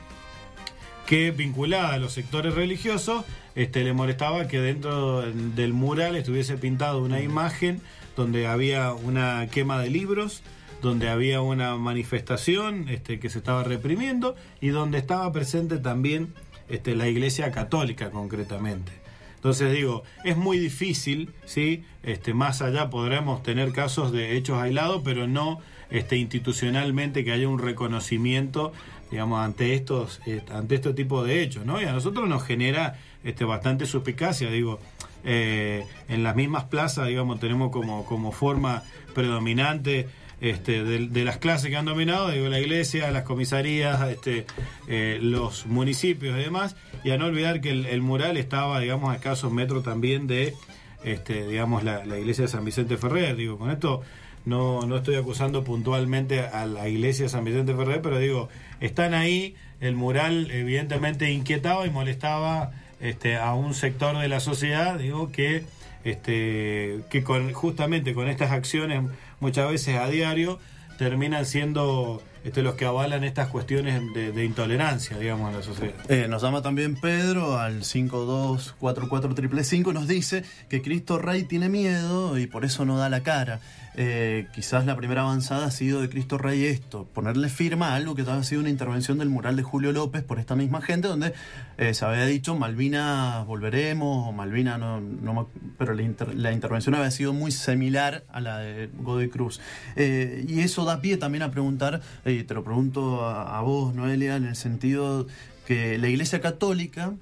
que 1.05 1.31
vinculada 1.31 1.93
a 1.93 1.97
los 1.97 2.13
sectores 2.13 2.53
religiosos 2.53 3.25
este, 3.55 3.83
le 3.83 3.91
molestaba 3.93 4.47
que 4.47 4.59
dentro 4.61 5.21
del 5.23 5.73
mural 5.73 6.15
estuviese 6.15 6.55
pintado 6.57 7.01
una 7.01 7.19
imagen 7.21 7.81
donde 8.15 8.47
había 8.47 8.93
una 8.93 9.47
quema 9.51 9.79
de 9.81 9.89
libros, 9.89 10.41
donde 10.81 11.09
había 11.09 11.41
una 11.41 11.75
manifestación 11.77 12.89
este, 12.89 13.19
que 13.19 13.29
se 13.29 13.39
estaba 13.39 13.63
reprimiendo 13.63 14.35
y 14.59 14.69
donde 14.69 14.97
estaba 14.97 15.31
presente 15.31 15.77
también 15.77 16.33
este, 16.69 16.95
la 16.95 17.07
Iglesia 17.07 17.51
Católica 17.51 18.11
concretamente. 18.11 18.91
Entonces 19.35 19.73
digo, 19.73 20.03
es 20.23 20.37
muy 20.37 20.59
difícil, 20.59 21.33
¿sí? 21.45 21.83
Este, 22.03 22.33
más 22.33 22.61
allá 22.61 22.91
podremos 22.91 23.41
tener 23.41 23.71
casos 23.71 24.11
de 24.11 24.37
hechos 24.37 24.61
aislados, 24.61 25.01
pero 25.03 25.27
no 25.27 25.59
este, 25.89 26.17
institucionalmente 26.17 27.25
que 27.25 27.31
haya 27.31 27.49
un 27.49 27.57
reconocimiento, 27.57 28.71
digamos, 29.09 29.39
ante 29.39 29.73
estos, 29.73 30.21
eh, 30.27 30.41
ante 30.51 30.75
este 30.75 30.93
tipo 30.93 31.23
de 31.23 31.41
hechos, 31.41 31.65
¿no? 31.65 31.81
Y 31.81 31.85
a 31.85 31.91
nosotros 31.91 32.29
nos 32.29 32.43
genera 32.43 32.99
este, 33.23 33.43
bastante 33.43 33.87
suspicacia, 33.87 34.51
digo, 34.51 34.79
eh, 35.23 35.85
en 36.07 36.21
las 36.21 36.35
mismas 36.35 36.65
plazas, 36.65 37.07
digamos, 37.07 37.39
tenemos 37.39 37.71
como, 37.71 38.05
como 38.05 38.31
forma 38.31 38.83
predominante 39.15 40.07
este, 40.41 40.83
de, 40.83 41.07
de 41.07 41.23
las 41.23 41.37
clases 41.37 41.69
que 41.69 41.77
han 41.77 41.85
dominado, 41.85 42.29
digo, 42.29 42.47
la 42.47 42.59
iglesia, 42.59 43.11
las 43.11 43.23
comisarías, 43.23 44.01
este, 44.09 44.45
eh, 44.87 45.19
los 45.21 45.67
municipios 45.67 46.37
y 46.37 46.41
demás, 46.41 46.75
y 47.03 47.11
a 47.11 47.17
no 47.17 47.27
olvidar 47.27 47.61
que 47.61 47.69
el, 47.69 48.01
mural 48.01 48.37
estaba, 48.37 48.79
digamos, 48.79 49.11
a 49.11 49.15
escasos 49.15 49.53
metros 49.53 49.83
también 49.83 50.25
de, 50.25 50.55
este, 51.03 51.47
digamos, 51.47 51.83
la, 51.83 52.05
la 52.05 52.17
iglesia 52.17 52.43
de 52.43 52.47
San 52.47 52.65
Vicente 52.65 52.97
Ferrer, 52.97 53.35
digo, 53.35 53.59
con 53.59 53.69
esto 53.69 54.01
no, 54.45 54.81
no 54.87 54.97
estoy 54.97 55.15
acusando 55.15 55.63
puntualmente 55.63 56.41
a 56.41 56.65
la 56.65 56.89
iglesia 56.89 57.25
de 57.25 57.29
San 57.29 57.45
Vicente 57.45 57.75
Ferrer, 57.75 58.01
pero 58.01 58.17
digo, 58.17 58.49
están 58.79 59.13
ahí, 59.13 59.55
el 59.79 59.95
mural 59.95 60.49
evidentemente 60.51 61.31
inquietaba 61.31 61.85
y 61.85 61.91
molestaba 61.91 62.71
este, 62.99 63.37
a 63.37 63.53
un 63.53 63.75
sector 63.75 64.17
de 64.17 64.27
la 64.27 64.39
sociedad, 64.39 64.97
digo, 64.97 65.31
que, 65.31 65.63
este, 66.03 66.99
que 67.09 67.23
con, 67.23 67.53
justamente 67.53 68.13
con 68.13 68.27
estas 68.27 68.51
acciones 68.51 69.03
muchas 69.39 69.69
veces 69.69 69.97
a 69.97 70.09
diario 70.09 70.59
terminan 70.97 71.45
siendo 71.45 72.21
este, 72.43 72.63
los 72.63 72.75
que 72.75 72.85
avalan 72.85 73.23
estas 73.23 73.47
cuestiones 73.49 74.01
de, 74.13 74.45
intolerancia, 74.45 75.17
digamos, 75.17 75.49
en 75.49 75.57
la 75.57 75.63
sociedad. 75.63 75.93
Eh, 76.09 76.27
nos 76.27 76.41
llama 76.41 76.61
también 76.61 76.95
Pedro 76.95 77.59
al 77.59 77.83
5244 77.83 79.93
nos 79.93 80.07
dice 80.07 80.43
que 80.69 80.81
Cristo 80.81 81.19
Rey 81.19 81.43
tiene 81.43 81.69
miedo 81.69 82.39
y 82.39 82.47
por 82.47 82.65
eso 82.65 82.83
no 82.85 82.97
da 82.97 83.09
la 83.09 83.21
cara. 83.21 83.59
Eh, 83.95 84.47
quizás 84.53 84.85
la 84.85 84.95
primera 84.95 85.21
avanzada 85.23 85.65
ha 85.65 85.71
sido 85.71 86.01
de 86.01 86.07
Cristo 86.07 86.37
Rey 86.37 86.63
esto, 86.63 87.09
ponerle 87.13 87.49
firma 87.49 87.89
a 87.89 87.95
algo 87.95 88.15
que 88.15 88.21
ha 88.21 88.43
sido 88.43 88.61
una 88.61 88.69
intervención 88.69 89.17
del 89.17 89.27
mural 89.27 89.57
de 89.57 89.63
Julio 89.63 89.91
López 89.91 90.23
por 90.23 90.39
esta 90.39 90.55
misma 90.55 90.81
gente, 90.81 91.09
donde 91.09 91.33
eh, 91.77 91.93
se 91.93 92.05
había 92.05 92.25
dicho 92.25 92.55
Malvina 92.55 93.43
volveremos, 93.45 94.29
o 94.29 94.31
Malvina 94.31 94.77
no, 94.77 95.01
no 95.01 95.49
pero 95.77 95.93
la, 95.93 96.03
inter- 96.03 96.33
la 96.35 96.53
intervención 96.53 96.95
había 96.95 97.11
sido 97.11 97.33
muy 97.33 97.51
similar 97.51 98.23
a 98.31 98.39
la 98.39 98.59
de 98.59 98.89
Godoy 98.99 99.27
Cruz. 99.27 99.59
Eh, 99.97 100.45
y 100.47 100.61
eso 100.61 100.85
da 100.85 101.01
pie 101.01 101.17
también 101.17 101.43
a 101.43 101.51
preguntar, 101.51 102.01
y 102.25 102.43
te 102.43 102.53
lo 102.53 102.63
pregunto 102.63 103.25
a, 103.25 103.57
a 103.57 103.61
vos, 103.61 103.93
Noelia, 103.93 104.37
en 104.37 104.45
el 104.45 104.55
sentido 104.55 105.27
que 105.65 105.97
la 105.97 106.07
Iglesia 106.07 106.39
Católica 106.39 107.13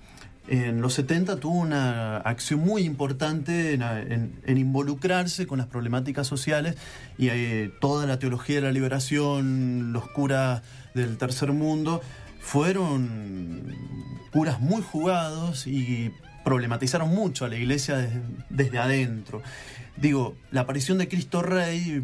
en 0.49 0.81
los 0.81 0.95
70 0.95 1.39
tuvo 1.39 1.59
una 1.59 2.17
acción 2.17 2.59
muy 2.62 2.81
importante 2.81 3.73
en, 3.73 4.33
involucrarse 4.47 5.45
con 5.45 5.59
las 5.59 5.67
problemáticas 5.67 6.25
sociales 6.25 6.75
y 7.19 7.29
eh, 7.29 7.71
toda 7.79 8.07
la 8.07 8.17
teología 8.17 8.55
de 8.55 8.62
la 8.63 8.71
liberación, 8.71 9.93
los 9.93 10.09
curas 10.09 10.63
del 10.95 11.17
tercer 11.17 11.51
mundo, 11.53 12.01
fueron 12.39 13.75
curas 14.31 14.59
muy 14.59 14.81
jugados 14.81 15.67
y 15.67 16.12
problematizaron 16.43 17.10
mucho 17.10 17.45
a 17.45 17.49
la 17.49 17.58
iglesia 17.58 18.10
desde, 18.49 18.78
adentro. 18.78 19.41
Digo, 19.97 20.36
la 20.52 20.62
aparición 20.62 20.97
de 20.97 21.10
Cristo 21.10 21.41
Rey 21.41 22.02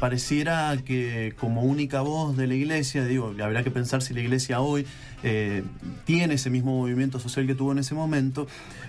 pareciera 0.00 0.74
que 0.82 1.34
como 1.38 1.62
única 1.62 2.00
voz 2.00 2.36
de 2.36 2.46
la 2.46 2.54
iglesia, 2.54 3.04
digo, 3.04 3.34
habrá 3.42 3.62
que 3.62 3.70
pensar 3.70 4.00
si 4.00 4.14
la 4.14 4.20
iglesia 4.20 4.60
hoy 4.60 4.86
eh, 5.22 5.62
tiene 6.06 6.34
ese 6.34 6.48
mismo 6.48 6.78
movimiento 6.78 7.18
social 7.18 7.46
que 7.46 7.54
tuvo 7.54 7.72
en 7.72 7.78
ese 7.80 7.94
momento, 7.94 8.46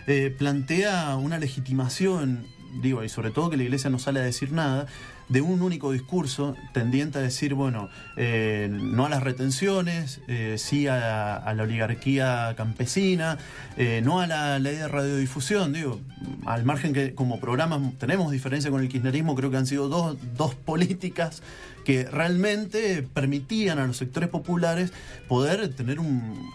eh, 0.08 0.34
plantea 0.38 1.18
una 1.18 1.38
legitimación, 1.38 2.46
digo, 2.82 3.04
y 3.04 3.10
sobre 3.10 3.32
todo 3.32 3.50
que 3.50 3.58
la 3.58 3.64
iglesia 3.64 3.90
no 3.90 4.00
sale 4.00 4.20
a 4.20 4.24
decir 4.24 4.52
nada, 4.52 4.88
de 5.30 5.42
un 5.42 5.62
único 5.62 5.92
discurso 5.92 6.56
tendiente 6.74 7.18
a 7.18 7.22
decir, 7.22 7.56
bueno, 7.56 7.90
eh, 8.16 8.70
no 8.72 9.06
a 9.06 9.10
las 9.10 9.24
retenciones, 9.24 10.22
eh, 10.28 10.56
sí 10.58 10.88
a, 10.88 11.52
la 11.56 11.64
oligarquía 11.64 12.54
campesina, 12.56 13.38
eh, 13.78 14.02
no 14.04 14.20
a 14.20 14.28
la 14.28 14.60
ley 14.60 14.76
de 14.76 14.88
radiodifusión, 14.88 15.74
digo, 15.74 16.00
al 16.46 16.64
margen 16.64 16.94
que 16.94 17.16
como 17.16 17.40
programas 17.40 17.82
tenemos 17.98 18.32
diferencia 18.32 18.70
con 18.70 18.82
el 18.82 18.90
kirchnerismo, 18.90 19.36
creo 19.36 19.50
que 19.50 19.58
han 19.58 19.68
sido 19.68 19.90
dos, 19.90 20.18
dos 20.38 20.54
políticas 20.54 21.42
que 21.86 22.04
realmente 22.06 23.08
permitían 23.14 23.80
a 23.80 23.88
los 23.88 23.98
sectores 23.98 24.30
populares 24.30 24.92
poder 25.28 25.74
tener 25.74 26.00
un 26.00 26.50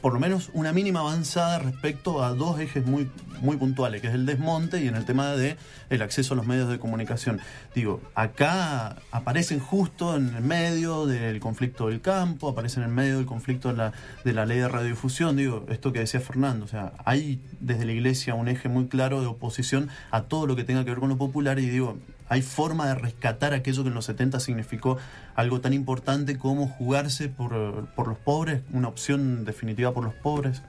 por 0.00 0.12
lo 0.12 0.20
menos 0.20 0.50
una 0.52 0.72
mínima 0.72 1.00
avanzada 1.00 1.58
respecto 1.58 2.22
a 2.22 2.34
dos 2.34 2.60
ejes 2.60 2.86
muy, 2.86 3.10
muy 3.40 3.56
puntuales, 3.56 4.00
que 4.00 4.08
es 4.08 4.14
el 4.14 4.26
desmonte 4.26 4.82
y 4.82 4.88
en 4.88 4.96
el 4.96 5.04
tema 5.04 5.32
de 5.32 5.56
el 5.90 6.02
acceso 6.02 6.34
a 6.34 6.36
los 6.36 6.46
medios 6.46 6.68
de 6.68 6.78
comunicación. 6.78 7.40
Digo, 7.74 8.00
acá 8.14 8.96
aparecen 9.10 9.60
justo 9.60 10.16
en 10.16 10.34
el 10.34 10.42
medio 10.42 11.06
del 11.06 11.40
conflicto 11.40 11.88
del 11.88 12.00
campo, 12.00 12.48
aparecen 12.48 12.82
en 12.82 12.90
el 12.90 12.94
medio 12.94 13.16
del 13.16 13.26
conflicto 13.26 13.68
de 13.68 13.74
la, 13.74 13.92
de 14.24 14.32
la 14.32 14.46
ley 14.46 14.58
de 14.58 14.68
radiodifusión, 14.68 15.36
digo, 15.36 15.66
esto 15.68 15.92
que 15.92 16.00
decía 16.00 16.20
Fernando, 16.20 16.64
o 16.64 16.68
sea, 16.68 16.92
hay 17.04 17.40
desde 17.60 17.84
la 17.84 17.92
iglesia 17.92 18.34
un 18.34 18.48
eje 18.48 18.68
muy 18.68 18.88
claro 18.88 19.20
de 19.20 19.26
oposición 19.26 19.88
a 20.10 20.22
todo 20.22 20.46
lo 20.46 20.56
que 20.56 20.64
tenga 20.64 20.84
que 20.84 20.90
ver 20.90 21.00
con 21.00 21.08
lo 21.08 21.16
popular 21.16 21.58
y 21.58 21.68
digo, 21.68 21.98
hay 22.28 22.42
forma 22.42 22.86
de 22.88 22.94
rescatar 22.94 23.52
aquello 23.54 23.82
que 23.82 23.88
en 23.88 23.94
los 23.94 24.06
70 24.06 24.40
significó 24.40 24.96
algo 25.34 25.60
tan 25.60 25.72
importante 25.72 26.38
como 26.38 26.68
jugarse 26.68 27.28
por, 27.28 27.86
por 27.94 28.08
los 28.08 28.18
pobres, 28.18 28.62
una 28.72 28.88
opción 28.88 29.44
definitiva 29.44 29.92
por 29.92 30.04
los 30.04 30.14
pobres. 30.14 30.62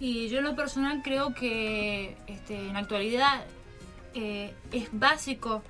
Y 0.00 0.28
yo 0.28 0.38
en 0.38 0.44
lo 0.44 0.56
personal 0.56 1.02
creo 1.02 1.34
que 1.34 2.16
este, 2.26 2.68
en 2.68 2.74
la 2.74 2.80
actualidad 2.80 3.44
eh, 4.14 4.54
es 4.72 4.88
básico 4.92 5.62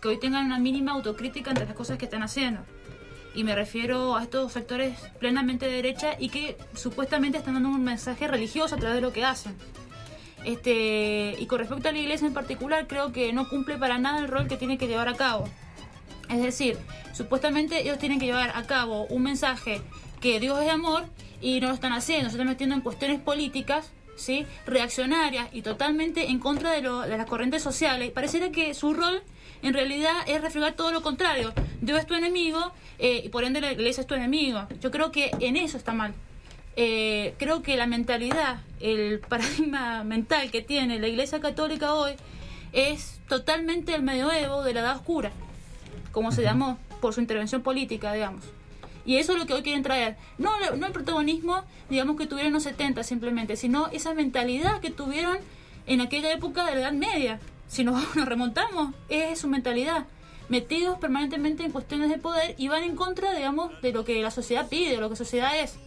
que 0.00 0.08
hoy 0.08 0.18
tengan 0.18 0.46
una 0.46 0.58
mínima 0.58 0.92
autocrítica 0.92 1.50
ante 1.50 1.64
las 1.64 1.74
cosas 1.74 1.98
que 1.98 2.06
están 2.06 2.22
haciendo. 2.22 2.62
Y 3.34 3.44
me 3.44 3.54
refiero 3.54 4.16
a 4.16 4.22
estos 4.24 4.52
sectores 4.52 4.98
plenamente 5.20 5.66
de 5.66 5.76
derecha 5.76 6.16
y 6.18 6.30
que 6.30 6.56
supuestamente 6.74 7.38
están 7.38 7.54
dando 7.54 7.68
un 7.68 7.84
mensaje 7.84 8.26
religioso 8.26 8.74
a 8.74 8.78
través 8.78 8.96
de 8.96 9.02
lo 9.02 9.12
que 9.12 9.24
hacen. 9.24 9.54
Este, 10.44 11.36
y 11.38 11.46
con 11.46 11.58
respecto 11.58 11.88
a 11.88 11.92
la 11.92 11.98
iglesia 11.98 12.26
en 12.26 12.34
particular, 12.34 12.86
creo 12.86 13.12
que 13.12 13.32
no 13.32 13.48
cumple 13.48 13.76
para 13.76 13.98
nada 13.98 14.20
el 14.20 14.28
rol 14.28 14.48
que 14.48 14.56
tiene 14.56 14.78
que 14.78 14.86
llevar 14.86 15.08
a 15.08 15.14
cabo. 15.14 15.48
Es 16.28 16.40
decir, 16.42 16.78
supuestamente 17.12 17.80
ellos 17.82 17.98
tienen 17.98 18.18
que 18.20 18.26
llevar 18.26 18.52
a 18.54 18.62
cabo 18.66 19.04
un 19.06 19.22
mensaje 19.22 19.80
que 20.20 20.38
Dios 20.40 20.60
es 20.62 20.68
amor 20.70 21.04
y 21.40 21.60
no 21.60 21.68
lo 21.68 21.74
están 21.74 21.92
haciendo, 21.92 22.28
se 22.30 22.36
están 22.36 22.46
metiendo 22.46 22.74
en 22.74 22.82
cuestiones 22.82 23.20
políticas, 23.20 23.90
¿sí? 24.16 24.46
reaccionarias 24.66 25.48
y 25.52 25.62
totalmente 25.62 26.30
en 26.30 26.38
contra 26.38 26.70
de, 26.72 26.82
lo- 26.82 27.00
de 27.00 27.16
las 27.16 27.26
corrientes 27.26 27.62
sociales. 27.62 28.10
Pareciera 28.12 28.50
que 28.50 28.74
su 28.74 28.94
rol 28.94 29.22
en 29.62 29.74
realidad 29.74 30.12
es 30.26 30.40
reflejar 30.40 30.74
todo 30.74 30.90
lo 30.92 31.02
contrario. 31.02 31.52
Dios 31.80 31.98
es 31.98 32.06
tu 32.06 32.14
enemigo 32.14 32.72
eh, 32.98 33.22
y 33.24 33.28
por 33.28 33.44
ende 33.44 33.60
la 33.60 33.72
iglesia 33.72 34.02
es 34.02 34.06
tu 34.06 34.14
enemigo. 34.14 34.66
Yo 34.80 34.90
creo 34.90 35.10
que 35.10 35.30
en 35.40 35.56
eso 35.56 35.76
está 35.76 35.92
mal. 35.92 36.14
Eh, 36.76 37.34
creo 37.38 37.62
que 37.62 37.76
la 37.76 37.86
mentalidad, 37.86 38.60
el 38.80 39.20
paradigma 39.28 40.04
mental 40.04 40.50
que 40.50 40.62
tiene 40.62 40.98
la 40.98 41.08
iglesia 41.08 41.40
católica 41.40 41.94
hoy 41.94 42.12
es 42.72 43.20
totalmente 43.28 43.94
el 43.94 44.02
medioevo 44.02 44.62
de 44.62 44.74
la 44.74 44.80
edad 44.80 44.96
oscura 44.96 45.32
como 46.12 46.32
se 46.32 46.42
llamó, 46.42 46.78
por 47.00 47.14
su 47.14 47.20
intervención 47.20 47.62
política, 47.62 48.12
digamos. 48.12 48.44
Y 49.04 49.16
eso 49.16 49.32
es 49.32 49.38
lo 49.38 49.46
que 49.46 49.54
hoy 49.54 49.62
quieren 49.62 49.82
traer. 49.82 50.16
No, 50.38 50.50
no 50.76 50.86
el 50.86 50.92
protagonismo, 50.92 51.64
digamos, 51.88 52.16
que 52.16 52.26
tuvieron 52.26 52.48
en 52.48 52.54
los 52.54 52.64
70 52.64 53.02
simplemente, 53.02 53.56
sino 53.56 53.88
esa 53.88 54.14
mentalidad 54.14 54.80
que 54.80 54.90
tuvieron 54.90 55.38
en 55.86 56.00
aquella 56.00 56.32
época 56.32 56.66
de 56.66 56.74
la 56.74 56.80
Edad 56.80 56.92
Media. 56.92 57.40
Si 57.66 57.84
nos, 57.84 58.16
nos 58.16 58.26
remontamos, 58.26 58.94
es 59.08 59.38
su 59.38 59.48
mentalidad. 59.48 60.06
Metidos 60.48 60.98
permanentemente 60.98 61.64
en 61.64 61.70
cuestiones 61.70 62.10
de 62.10 62.18
poder 62.18 62.54
y 62.58 62.68
van 62.68 62.82
en 62.82 62.96
contra, 62.96 63.32
digamos, 63.32 63.80
de 63.82 63.92
lo 63.92 64.04
que 64.04 64.20
la 64.20 64.30
sociedad 64.30 64.68
pide, 64.68 64.90
de 64.90 64.96
lo 64.96 65.08
que 65.08 65.12
la 65.12 65.16
sociedad 65.16 65.58
es. 65.58 65.78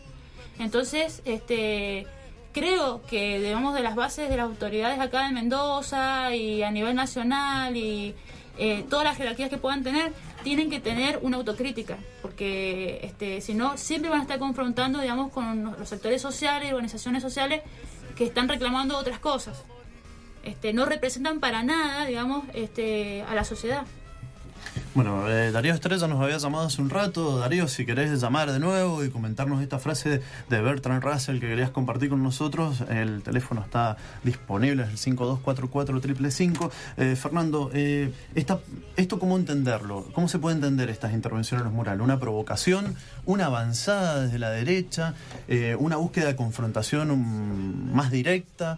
Entonces, 0.60 1.22
este 1.26 2.08
creo 2.54 3.02
que 3.04 3.40
debemos 3.40 3.74
de 3.74 3.82
las 3.82 3.96
bases 3.96 4.30
de 4.30 4.38
las 4.38 4.46
autoridades 4.46 5.00
acá 5.00 5.28
en 5.28 5.34
Mendoza 5.34 6.34
y 6.36 6.62
a 6.62 6.72
nivel 6.72 6.96
nacional 6.96 7.76
y 7.76 8.14
eh, 8.60 8.86
todas 8.90 9.04
las 9.04 9.18
jerarquías 9.18 9.50
que 9.50 9.58
puedan 9.58 9.84
tener 9.84 10.14
tienen 10.44 10.70
que 10.70 10.80
tener 10.80 11.20
una 11.24 11.38
autocrítica 11.38 11.98
porque 12.22 13.00
este 13.02 13.42
si 13.42 13.56
no 13.56 13.78
siempre 13.78 14.12
van 14.12 14.20
a 14.20 14.22
estar 14.22 14.38
confrontando 14.38 15.02
digamos 15.02 15.32
con 15.32 15.76
los 15.80 15.90
sectores 15.90 16.22
sociales 16.22 16.72
organizaciones 16.72 17.24
sociales 17.24 17.64
que 18.16 18.26
están 18.26 18.48
reclamando 18.48 18.96
otras 18.98 19.18
cosas. 19.18 19.64
Este 20.44 20.74
no 20.74 20.86
representan 20.86 21.40
para 21.40 21.64
nada 21.64 22.06
digamos 22.06 22.46
este 22.54 23.24
a 23.24 23.34
la 23.34 23.44
sociedad 23.44 23.86
Bueno, 24.96 25.28
eh, 25.28 25.52
Darío 25.52 25.74
Estrella 25.74 26.08
nos 26.08 26.22
había 26.22 26.38
llamado 26.38 26.68
hace 26.68 26.80
un 26.82 26.90
rato. 26.92 27.40
Darío, 27.40 27.68
si 27.68 27.84
querés 27.86 28.22
llamar 28.22 28.52
de 28.52 28.60
nuevo 28.60 29.04
y 29.04 29.10
comentarnos 29.10 29.62
esta 29.62 29.80
frase 29.80 30.22
de 30.50 30.62
Bertrand 30.62 31.04
Russell 31.04 31.40
que 31.40 31.48
querías 31.48 31.72
compartir 31.72 32.10
con 32.10 32.22
nosotros, 32.22 32.82
el 32.90 33.24
teléfono 33.24 33.62
está 33.62 33.98
disponible, 34.24 34.84
es 34.84 34.90
el 34.90 34.98
5244 35.00 36.72
eh, 36.98 37.16
Fernando, 37.16 37.72
eh, 37.74 38.14
esta- 38.36 38.60
¿esto 38.96 39.18
cómo 39.20 39.36
entenderlo? 39.38 40.06
¿Cómo 40.14 40.28
se 40.28 40.38
puede 40.38 40.56
entender 40.56 40.90
estas 40.92 41.14
intervenciones 41.14 41.62
en 41.62 41.66
los 41.70 41.74
murales? 41.76 42.02
¿Una 42.04 42.20
provocación? 42.20 42.96
¿Una 43.26 43.48
avanzada 43.48 44.22
desde 44.22 44.38
la 44.38 44.52
derecha? 44.52 45.16
Eh, 45.48 45.76
¿Una 45.80 45.96
búsqueda 45.98 46.28
de 46.28 46.36
confrontación 46.36 47.10
um, 47.10 47.92
más 47.94 48.12
directa? 48.12 48.78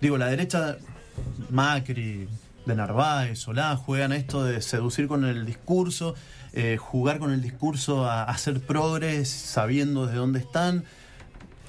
Digo, 0.00 0.16
la 0.16 0.26
derecha, 0.28 0.76
Macri, 1.50 2.28
de 2.66 2.74
Narváez, 2.74 3.38
Solá, 3.38 3.76
juegan 3.76 4.12
a 4.12 4.16
esto 4.16 4.44
de 4.44 4.60
seducir 4.62 5.08
con 5.08 5.24
el 5.24 5.46
discurso, 5.46 6.14
eh, 6.52 6.76
jugar 6.76 7.18
con 7.18 7.32
el 7.32 7.40
discurso 7.42 8.04
a, 8.04 8.24
hacer 8.24 8.60
progres 8.60 9.28
sabiendo 9.28 10.06
desde 10.06 10.18
dónde 10.18 10.40
están. 10.40 10.84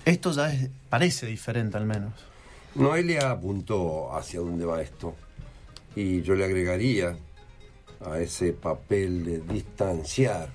Esto 0.06 0.32
ya 0.32 0.52
es- 0.52 0.70
parece 0.90 1.28
diferente 1.28 1.78
al 1.78 1.86
menos. 1.86 2.14
Noelia 2.76 3.32
apuntó 3.32 4.16
hacia 4.16 4.40
dónde 4.40 4.66
va 4.66 4.82
esto 4.82 5.16
y 5.96 6.22
yo 6.22 6.36
le 6.36 6.46
agregaría 6.46 7.18
a 8.06 8.20
ese 8.20 8.54
papel 8.54 9.26
de 9.26 9.40
distanciar. 9.42 10.50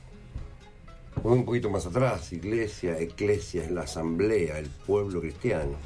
Voy 1.22 1.38
un 1.38 1.44
poquito 1.44 1.70
más 1.70 1.86
atrás, 1.86 2.32
iglesia, 2.32 2.98
eclesia 2.98 3.64
es 3.64 3.70
la 3.70 3.82
asamblea, 3.82 4.58
el 4.58 4.68
pueblo 4.68 5.20
cristiano. 5.20 5.76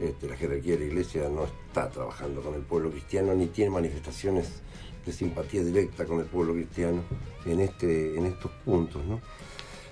Este, 0.00 0.28
la 0.28 0.36
jerarquía 0.36 0.74
de 0.74 0.80
la 0.80 0.84
iglesia 0.86 1.28
no 1.28 1.44
está 1.44 1.90
trabajando 1.90 2.40
con 2.40 2.54
el 2.54 2.62
pueblo 2.62 2.90
cristiano 2.90 3.34
ni 3.34 3.48
tiene 3.48 3.70
manifestaciones 3.70 4.62
de 5.04 5.12
simpatía 5.12 5.62
directa 5.62 6.06
con 6.06 6.20
el 6.20 6.26
pueblo 6.26 6.54
cristiano 6.54 7.02
en, 7.44 7.60
este, 7.60 8.16
en 8.16 8.24
estos 8.26 8.50
puntos. 8.64 9.02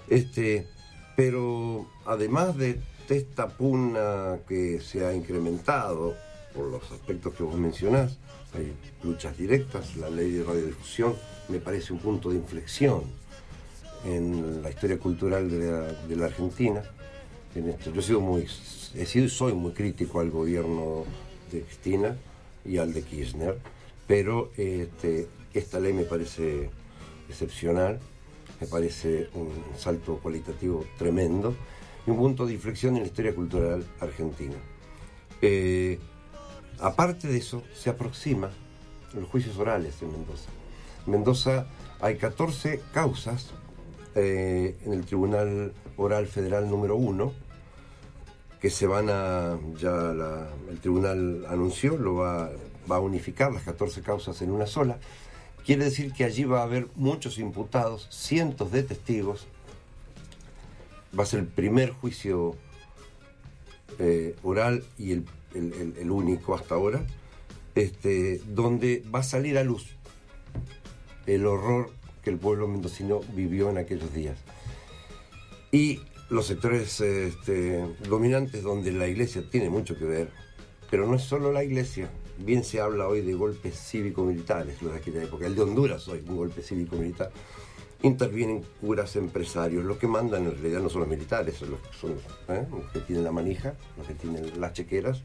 Este, 0.09 0.67
pero 1.15 1.87
además 2.07 2.57
de 2.57 2.81
esta 3.09 3.49
pugna 3.49 4.39
que 4.49 4.81
se 4.81 5.05
ha 5.05 5.15
incrementado 5.15 6.15
por 6.55 6.67
los 6.67 6.91
aspectos 6.91 7.35
que 7.35 7.43
vos 7.43 7.57
mencionás, 7.57 8.19
hay 8.55 8.75
luchas 9.03 9.37
directas, 9.37 9.97
la 9.97 10.09
ley 10.09 10.33
de 10.33 10.45
radiodifusión 10.45 11.15
me 11.49 11.59
parece 11.59 11.93
un 11.93 11.99
punto 11.99 12.31
de 12.31 12.37
inflexión 12.37 13.03
en 14.05 14.63
la 14.63 14.71
historia 14.71 14.99
cultural 14.99 15.51
de 15.51 16.17
la 16.17 16.27
Argentina. 16.27 16.83
Yo 17.55 18.01
he 18.01 18.03
sido 18.03 18.21
muy, 18.21 18.47
he 18.95 19.07
sido 19.07 19.25
y 19.25 19.29
soy 19.29 19.55
muy 19.55 19.73
crítico 19.73 20.21
al 20.21 20.31
gobierno 20.31 21.05
de 21.51 21.63
Cristina 21.63 22.17
y 22.65 22.77
al 22.79 22.93
de 22.93 23.03
Kirchner, 23.03 23.59
pero 24.07 24.51
este, 24.57 25.29
esta 25.55 25.81
ley 25.81 25.93
me 25.93 26.05
parece 26.05 26.71
excepcional, 27.29 27.99
me 28.61 28.67
parece 28.67 29.29
un 29.35 29.51
salto 29.77 30.19
cualitativo 30.19 30.85
tremendo 30.99 31.55
y 32.07 32.11
un 32.11 32.19
punto 32.19 32.47
de 32.47 32.53
inflexión 32.55 32.97
en 32.97 33.03
la 33.03 33.07
historia 33.07 33.35
cultural 33.35 33.85
argentina. 34.01 34.57
Eh, 35.41 35.99
aparte 36.81 37.29
de 37.29 37.39
eso, 37.39 37.63
se 37.75 37.91
aproxima 37.91 38.51
los 39.15 39.29
juicios 39.29 39.57
orales 39.59 40.03
en 40.03 40.13
Mendoza. 40.13 40.51
En 41.07 41.13
Mendoza 41.13 41.67
hay 42.01 42.17
14 42.17 42.83
causas 42.93 43.53
eh, 44.19 44.77
en 44.85 44.93
el 44.93 45.05
Tribunal 45.05 45.73
Oral 45.97 46.27
Federal 46.27 46.69
número 46.69 46.97
1 46.97 47.33
que 48.61 48.71
se 48.71 48.87
van 48.89 49.09
a, 49.09 49.57
ya 49.79 50.11
el 50.69 50.81
tribunal 50.81 51.47
anunció, 51.49 51.97
lo 51.97 52.17
va, 52.17 52.51
va 52.91 52.97
a 52.97 53.01
unificar 53.01 53.53
las 53.53 53.63
14 53.63 54.03
causas 54.03 54.43
en 54.43 54.51
una 54.51 54.67
sola. 54.67 54.99
Quiere 55.65 55.85
decir 55.85 56.13
que 56.13 56.25
allí 56.25 56.43
va 56.43 56.61
a 56.61 56.65
haber 56.65 56.89
muchos 56.97 57.39
imputados, 57.39 58.09
cientos 58.11 58.73
de 58.73 58.83
testigos. 58.83 59.47
Va 61.17 61.23
a 61.23 61.27
ser 61.27 61.39
el 61.41 61.47
primer 61.47 61.91
juicio 61.91 62.57
eh, 64.01 64.35
oral 64.43 64.83
y 64.99 65.13
el, 65.13 65.25
el- 65.55 65.73
el- 65.75 65.95
el 65.99 66.11
único 66.11 66.55
hasta 66.57 66.75
ahora, 66.75 67.07
este, 67.77 68.41
donde 68.47 69.05
va 69.15 69.21
a 69.21 69.23
salir 69.23 69.57
a 69.57 69.63
luz 69.63 69.87
el 71.27 71.47
horror 71.47 71.91
que 72.29 72.35
el 72.35 72.39
pueblo 72.39 72.69
mendocino 72.69 73.23
vivió 73.35 73.71
en 73.71 73.79
aquellos 73.79 74.13
días. 74.13 74.37
Y 75.73 76.01
los 76.29 76.47
sectores 76.47 77.01
este, 77.01 77.83
dominantes 78.07 78.63
donde 78.63 78.93
la 78.93 79.07
iglesia 79.07 79.43
tiene 79.51 79.71
mucho 79.71 79.97
que 79.97 80.05
ver, 80.05 80.29
pero 80.91 81.07
no 81.07 81.15
es 81.17 81.23
solo 81.23 81.53
la 81.53 81.65
iglesia. 81.65 82.11
Bien 82.37 82.65
se 82.65 82.83
habla 82.83 83.09
hoy 83.09 83.23
de 83.23 83.33
golpes 83.33 83.77
cívico-militares, 83.77 84.83
los 84.83 84.93
de 84.93 84.99
aquella 84.99 85.23
época. 85.23 85.47
El 85.47 85.55
de 85.55 85.63
Honduras 85.63 86.07
hoy, 86.09 86.23
un 86.29 86.37
golpe 86.37 86.61
cívico-militar. 86.61 87.31
Intervienen 88.03 88.63
curas 88.79 89.17
empresarios. 89.17 89.87
Los 89.87 89.97
que 89.97 90.07
mandan 90.07 90.45
en 90.45 90.53
realidad 90.53 90.81
no 90.81 90.91
son 90.91 91.01
los 91.01 91.09
militares, 91.09 91.57
son 91.57 91.71
los, 91.71 91.81
son 91.99 92.11
los, 92.11 92.23
¿eh? 92.59 92.67
los 92.71 92.93
que 92.93 93.01
tienen 93.01 93.25
la 93.25 93.33
manija, 93.33 93.73
los 93.97 94.07
que 94.07 94.13
tienen 94.13 94.61
las 94.61 94.75
chequeras. 94.75 95.23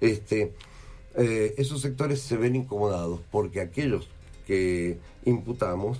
Este, 0.00 0.52
eh, 1.16 1.54
esos 1.58 1.80
sectores 1.80 2.20
se 2.20 2.36
ven 2.36 2.54
incomodados 2.54 3.20
porque 3.32 3.60
aquellos 3.60 4.08
que 4.46 4.98
imputamos, 5.24 5.98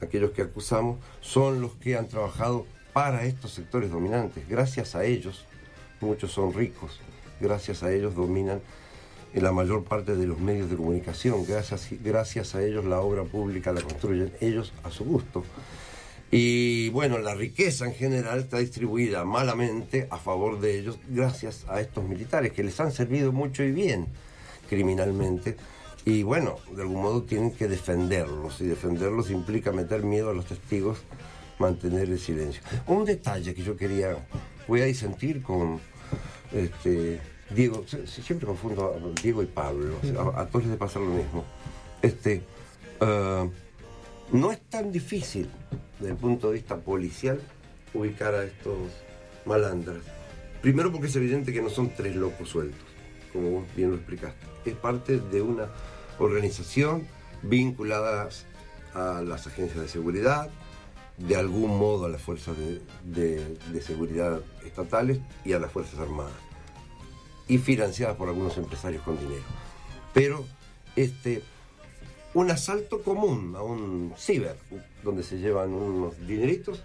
aquellos 0.00 0.32
que 0.32 0.42
acusamos, 0.42 0.98
son 1.20 1.60
los 1.60 1.72
que 1.76 1.96
han 1.96 2.08
trabajado 2.08 2.66
para 2.92 3.24
estos 3.24 3.52
sectores 3.52 3.90
dominantes. 3.90 4.48
Gracias 4.48 4.94
a 4.94 5.04
ellos, 5.04 5.44
muchos 6.00 6.32
son 6.32 6.52
ricos, 6.52 7.00
gracias 7.40 7.82
a 7.82 7.92
ellos 7.92 8.14
dominan 8.14 8.60
en 9.34 9.42
la 9.42 9.52
mayor 9.52 9.84
parte 9.84 10.16
de 10.16 10.26
los 10.26 10.38
medios 10.38 10.70
de 10.70 10.76
comunicación, 10.76 11.44
gracias, 11.44 11.88
gracias 12.02 12.54
a 12.54 12.64
ellos 12.64 12.84
la 12.86 13.00
obra 13.00 13.24
pública 13.24 13.72
la 13.72 13.82
construyen 13.82 14.32
ellos 14.40 14.72
a 14.82 14.90
su 14.90 15.04
gusto. 15.04 15.44
Y 16.30 16.88
bueno, 16.88 17.18
la 17.18 17.34
riqueza 17.34 17.86
en 17.86 17.94
general 17.94 18.40
está 18.40 18.58
distribuida 18.58 19.24
malamente 19.24 20.08
a 20.10 20.16
favor 20.16 20.58
de 20.58 20.78
ellos 20.78 20.98
gracias 21.08 21.66
a 21.68 21.80
estos 21.80 22.04
militares 22.04 22.52
que 22.52 22.64
les 22.64 22.80
han 22.80 22.92
servido 22.92 23.30
mucho 23.32 23.62
y 23.62 23.72
bien 23.72 24.06
criminalmente. 24.68 25.56
Y 26.06 26.22
bueno, 26.22 26.60
de 26.70 26.82
algún 26.82 27.02
modo 27.02 27.24
tienen 27.24 27.50
que 27.50 27.66
defenderlos 27.66 28.60
y 28.60 28.66
defenderlos 28.66 29.28
implica 29.28 29.72
meter 29.72 30.04
miedo 30.04 30.30
a 30.30 30.34
los 30.34 30.46
testigos, 30.46 30.98
mantener 31.58 32.08
el 32.08 32.20
silencio. 32.20 32.62
Un 32.86 33.04
detalle 33.04 33.52
que 33.52 33.62
yo 33.64 33.76
quería, 33.76 34.16
voy 34.68 34.82
a 34.82 34.84
disentir 34.84 35.42
con 35.42 35.80
este, 36.52 37.20
Diego, 37.50 37.84
siempre 38.06 38.46
confundo 38.46 38.94
a 38.94 39.20
Diego 39.20 39.42
y 39.42 39.46
Pablo, 39.46 39.96
a, 40.36 40.46
todos 40.46 40.66
les 40.66 40.76
pasa 40.76 41.00
lo 41.00 41.06
mismo. 41.06 41.44
Este, 42.00 42.40
ah, 43.00 43.48
no 44.30 44.52
es 44.52 44.60
tan 44.60 44.92
difícil 44.92 45.50
desde 45.98 46.12
el 46.12 46.18
punto 46.18 46.50
de 46.50 46.54
vista 46.54 46.76
policial 46.76 47.40
ubicar 47.94 48.32
a 48.32 48.44
estos 48.44 48.78
malandras. 49.44 50.04
Primero 50.62 50.92
porque 50.92 51.08
es 51.08 51.16
evidente 51.16 51.52
que 51.52 51.62
no 51.62 51.68
son 51.68 51.90
tres 51.96 52.14
locos 52.14 52.48
sueltos, 52.48 52.86
como 53.32 53.50
vos 53.50 53.64
bien 53.74 53.90
lo 53.90 53.96
explicaste. 53.96 54.46
Es 54.64 54.76
parte 54.76 55.18
de 55.18 55.42
una 55.42 55.68
organización 56.18 57.06
vinculada 57.42 58.28
a 58.94 59.22
las 59.22 59.46
agencias 59.46 59.80
de 59.82 59.88
seguridad, 59.88 60.50
de 61.18 61.36
algún 61.36 61.78
modo 61.78 62.06
a 62.06 62.08
las 62.08 62.20
fuerzas 62.22 62.56
de, 62.58 62.80
de- 63.04 63.56
de 63.72 63.80
seguridad 63.82 64.40
estatales 64.64 65.18
y 65.44 65.52
a 65.54 65.58
las 65.58 65.72
Fuerzas 65.72 65.98
Armadas. 65.98 66.32
Y 67.48 67.58
financiadas 67.58 68.16
por 68.16 68.28
algunos 68.28 68.56
empresarios 68.58 69.02
con 69.02 69.18
dinero. 69.18 69.42
Pero 70.12 70.44
este, 70.96 71.42
un 72.34 72.50
asalto 72.50 73.02
común 73.02 73.54
a 73.56 73.62
un 73.62 74.12
ciber, 74.18 74.56
donde 75.04 75.22
se 75.22 75.38
llevan 75.38 75.72
unos 75.72 76.18
dineritos, 76.26 76.82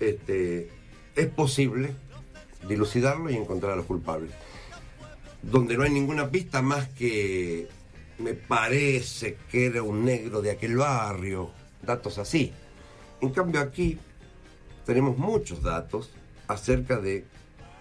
este, 0.00 0.70
es 1.16 1.26
posible 1.28 1.92
dilucidarlo 2.68 3.30
y 3.30 3.36
encontrar 3.36 3.72
a 3.72 3.76
los 3.76 3.86
culpables. 3.86 4.30
Donde 5.42 5.76
no 5.76 5.82
hay 5.84 5.90
ninguna 5.90 6.30
pista 6.30 6.60
más 6.62 6.88
que 6.88 7.68
me 8.20 8.34
parece 8.34 9.36
que 9.50 9.66
era 9.66 9.82
un 9.82 10.04
negro 10.04 10.42
de 10.42 10.50
aquel 10.50 10.76
barrio, 10.76 11.50
datos 11.82 12.18
así. 12.18 12.52
En 13.20 13.30
cambio 13.30 13.60
aquí 13.60 13.98
tenemos 14.84 15.16
muchos 15.18 15.62
datos 15.62 16.10
acerca 16.48 16.98
de 16.98 17.24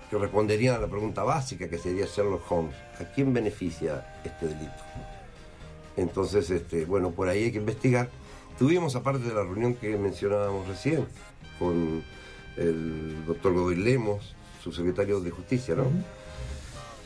que 0.10 0.18
responderían 0.18 0.76
a 0.76 0.80
la 0.80 0.88
pregunta 0.88 1.24
básica 1.24 1.70
que 1.70 1.78
sería 1.78 2.06
Sherlock 2.06 2.52
Holmes. 2.52 2.76
¿A 3.00 3.04
quién 3.06 3.34
beneficia 3.34 4.20
este 4.24 4.48
delito? 4.48 4.84
Entonces, 5.98 6.50
este, 6.50 6.86
bueno, 6.86 7.12
por 7.12 7.28
ahí 7.30 7.44
hay 7.44 7.52
que 7.52 7.58
investigar. 7.58 8.10
Tuvimos, 8.58 8.96
aparte 8.96 9.24
de 9.24 9.34
la 9.34 9.44
reunión 9.44 9.76
que 9.76 9.98
mencionábamos 9.98 10.68
recién, 10.68 11.06
con 11.60 12.04
el 12.58 13.26
doctor 13.26 13.54
Godoy 13.54 13.76
Lemos, 13.76 14.36
subsecretario 14.64 15.20
de 15.20 15.32
Justicia, 15.32 15.76
¿no? 15.76 15.86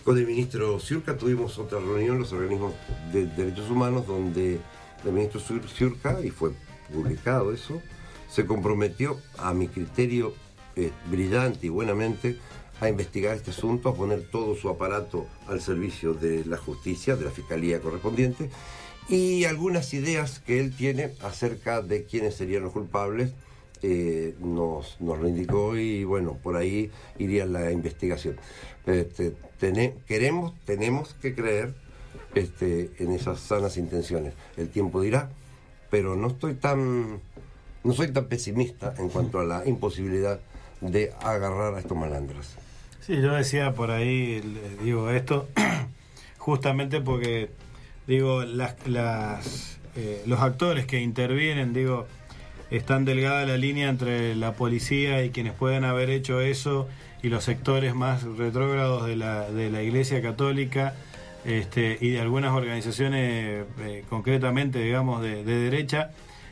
Con 0.03 0.17
el 0.17 0.27
ministro 0.27 0.79
Ciurca 0.81 1.17
tuvimos 1.17 1.57
otra 1.57 1.79
reunión, 1.79 2.19
los 2.19 2.33
organismos 2.33 2.73
de 3.13 3.25
derechos 3.25 3.69
humanos, 3.69 4.05
donde 4.05 4.59
el 5.05 5.11
ministro 5.13 5.39
Ciurca, 5.39 6.19
y 6.21 6.29
fue 6.29 6.51
publicado 6.93 7.53
eso, 7.53 7.81
se 8.29 8.45
comprometió, 8.45 9.17
a 9.37 9.53
mi 9.53 9.69
criterio 9.69 10.33
eh, 10.75 10.91
brillante 11.09 11.67
y 11.67 11.69
buenamente, 11.69 12.37
a 12.81 12.89
investigar 12.89 13.37
este 13.37 13.51
asunto, 13.51 13.87
a 13.87 13.95
poner 13.95 14.23
todo 14.29 14.55
su 14.55 14.67
aparato 14.67 15.25
al 15.47 15.61
servicio 15.61 16.13
de 16.13 16.43
la 16.43 16.57
justicia, 16.57 17.15
de 17.15 17.23
la 17.23 17.31
fiscalía 17.31 17.79
correspondiente, 17.79 18.49
y 19.07 19.45
algunas 19.45 19.93
ideas 19.93 20.39
que 20.39 20.59
él 20.59 20.75
tiene 20.75 21.13
acerca 21.21 21.81
de 21.81 22.03
quiénes 22.03 22.35
serían 22.35 22.63
los 22.63 22.73
culpables. 22.73 23.31
eh, 23.83 24.33
nos, 24.39 24.99
nos 25.01 25.19
indicó 25.27 25.75
y 25.77 26.05
bueno, 26.05 26.37
por 26.41 26.55
ahí 26.55 26.89
iría 27.19 27.45
la 27.45 27.69
investigación. 27.71 28.37
Este, 28.85 29.33
queremos, 30.07 30.53
tenemos 30.65 31.13
que 31.15 31.35
creer 31.35 31.73
este, 32.35 32.91
en 32.99 33.11
esas 33.11 33.39
sanas 33.39 33.77
intenciones. 33.77 34.33
El 34.57 34.69
tiempo 34.69 35.01
dirá, 35.01 35.29
pero 35.89 36.15
no 36.15 36.27
estoy 36.27 36.55
tan, 36.55 37.19
no 37.83 37.93
soy 37.93 38.11
tan 38.11 38.25
pesimista 38.25 38.93
en 38.97 39.09
cuanto 39.09 39.39
a 39.39 39.43
la 39.43 39.63
imposibilidad 39.65 40.39
de 40.81 41.13
agarrar 41.21 41.75
a 41.75 41.79
estos 41.79 41.97
malandros. 41.97 42.55
Sí, 43.01 43.21
yo 43.21 43.33
decía 43.33 43.73
por 43.73 43.91
ahí, 43.91 44.41
digo 44.83 45.09
esto, 45.09 45.47
justamente 46.37 47.01
porque, 47.01 47.49
digo, 48.07 48.43
las, 48.43 48.75
las, 48.87 49.79
eh, 49.95 50.23
los 50.25 50.39
actores 50.39 50.85
que 50.85 51.01
intervienen, 51.01 51.73
digo, 51.73 52.07
están 52.71 53.05
delgada 53.05 53.45
la 53.45 53.57
línea 53.57 53.89
entre 53.89 54.35
la 54.35 54.53
policía 54.53 55.23
y 55.23 55.29
quienes 55.29 55.53
pueden 55.53 55.83
haber 55.83 56.09
hecho 56.09 56.41
eso 56.41 56.87
y 57.23 57.29
los 57.29 57.43
sectores 57.43 57.95
más 57.95 58.23
retrógrados 58.23 59.07
de 59.07 59.15
la, 59.15 59.49
de 59.49 59.71
la 59.71 59.81
Iglesia 59.81 60.21
Católica 60.21 60.93
este, 61.45 61.97
y 61.99 62.11
de 62.11 62.21
algunas 62.21 62.51
organizaciones 62.51 63.65
eh, 63.79 64.03
concretamente, 64.09 64.79
digamos, 64.79 65.21
de, 65.23 65.43
de 65.43 65.55
derecha, 65.55 66.11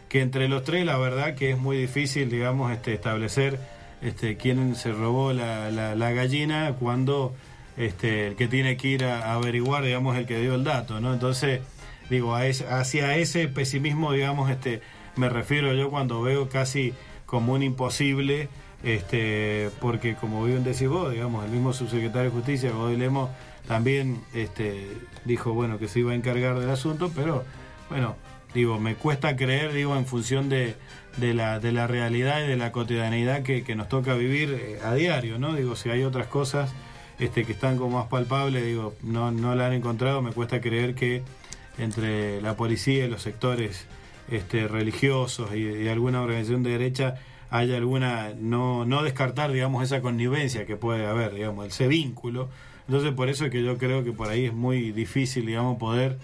que 0.09 0.21
entre 0.21 0.47
los 0.49 0.63
tres 0.63 0.85
la 0.85 0.97
verdad 0.97 1.35
que 1.35 1.51
es 1.51 1.57
muy 1.57 1.77
difícil, 1.77 2.29
digamos, 2.29 2.71
este, 2.71 2.93
establecer 2.93 3.59
este, 4.01 4.35
quién 4.37 4.75
se 4.75 4.91
robó 4.91 5.31
la, 5.33 5.69
la- 5.71 5.95
la 5.95 6.11
gallina 6.11 6.73
cuando 6.79 7.33
este, 7.77 8.27
el 8.27 8.35
que 8.35 8.47
tiene 8.47 8.75
que 8.75 8.87
ir 8.89 9.05
a, 9.05 9.33
averiguar, 9.33 9.83
digamos, 9.83 10.17
el 10.17 10.25
que 10.25 10.39
dio 10.41 10.55
el 10.55 10.63
dato, 10.65 10.99
¿no? 10.99 11.13
Entonces, 11.13 11.61
digo, 12.09 12.35
a 12.35 12.45
ese- 12.47 12.67
hacia 12.67 13.15
ese 13.15 13.47
pesimismo, 13.47 14.11
digamos, 14.11 14.49
este, 14.49 14.81
me 15.15 15.29
refiero 15.29 15.73
yo 15.73 15.89
cuando 15.89 16.21
veo 16.21 16.49
casi 16.49 16.93
como 17.25 17.53
un 17.53 17.63
imposible, 17.63 18.49
este, 18.83 19.69
porque 19.79 20.15
como 20.15 20.43
bien 20.43 20.63
decís 20.63 20.87
vos, 20.87 21.11
digamos, 21.11 21.45
el 21.45 21.51
mismo 21.51 21.73
subsecretario 21.73 22.29
de 22.29 22.35
Justicia, 22.35 22.71
Godoy 22.71 22.97
Lemos, 22.97 23.29
también 23.67 24.21
este, 24.33 24.87
dijo, 25.25 25.53
bueno, 25.53 25.77
que 25.77 25.87
se 25.87 25.99
iba 25.99 26.11
a 26.11 26.15
encargar 26.15 26.59
del 26.59 26.69
asunto, 26.69 27.11
pero, 27.15 27.43
bueno, 27.89 28.15
digo, 28.53 28.79
me 28.79 28.95
cuesta 28.95 29.35
creer, 29.35 29.71
digo, 29.73 29.95
en 29.95 30.05
función 30.05 30.49
de, 30.49 30.75
de, 31.17 31.33
la, 31.33 31.59
de 31.59 31.71
la 31.71 31.87
realidad 31.87 32.43
y 32.43 32.47
de 32.47 32.57
la 32.57 32.71
cotidianidad 32.71 33.43
que, 33.43 33.63
nos 33.75 33.87
toca 33.87 34.15
vivir 34.15 34.59
eh, 34.59 34.79
a 34.83 34.93
diario, 34.93 35.37
¿no? 35.37 35.53
Digo, 35.53 35.75
si 35.75 35.89
hay 35.89 36.03
otras 36.03 36.27
cosas 36.27 36.73
este, 37.19 37.45
que 37.45 37.51
están 37.51 37.77
como 37.77 37.99
más 37.99 38.07
palpables, 38.07 38.65
digo, 38.65 38.95
no, 39.03 39.31
no 39.31 39.55
la 39.55 39.67
han 39.67 39.73
encontrado, 39.73 40.21
me 40.21 40.31
cuesta 40.31 40.59
creer 40.59 40.95
que 40.95 41.21
entre 41.77 42.41
la 42.41 42.55
policía 42.55 43.05
y 43.05 43.09
los 43.09 43.21
sectores 43.21 43.85
este, 44.29 44.67
religiosos 44.67 45.55
y 45.55 45.87
alguna 45.87 46.21
organización 46.21 46.63
de 46.63 46.71
derecha 46.71 47.15
haya 47.51 47.77
alguna, 47.77 48.33
no, 48.39 48.85
no 48.85 49.03
descartar, 49.03 49.51
digamos, 49.51 49.83
esa 49.83 50.01
connivencia 50.01 50.65
que 50.65 50.75
puede 50.77 51.05
haber, 51.05 51.35
digamos, 51.35 51.67
ese 51.67 51.87
vínculo. 51.87 52.49
Entonces, 52.87 53.11
por 53.13 53.29
eso 53.29 53.45
es 53.45 53.51
que 53.51 53.61
yo 53.63 53.77
creo 53.77 54.03
que 54.03 54.11
por 54.11 54.29
ahí 54.29 54.45
es 54.45 54.53
muy 54.53 54.91
difícil, 54.91 55.45
digamos, 55.45 55.77
poder 55.77 56.17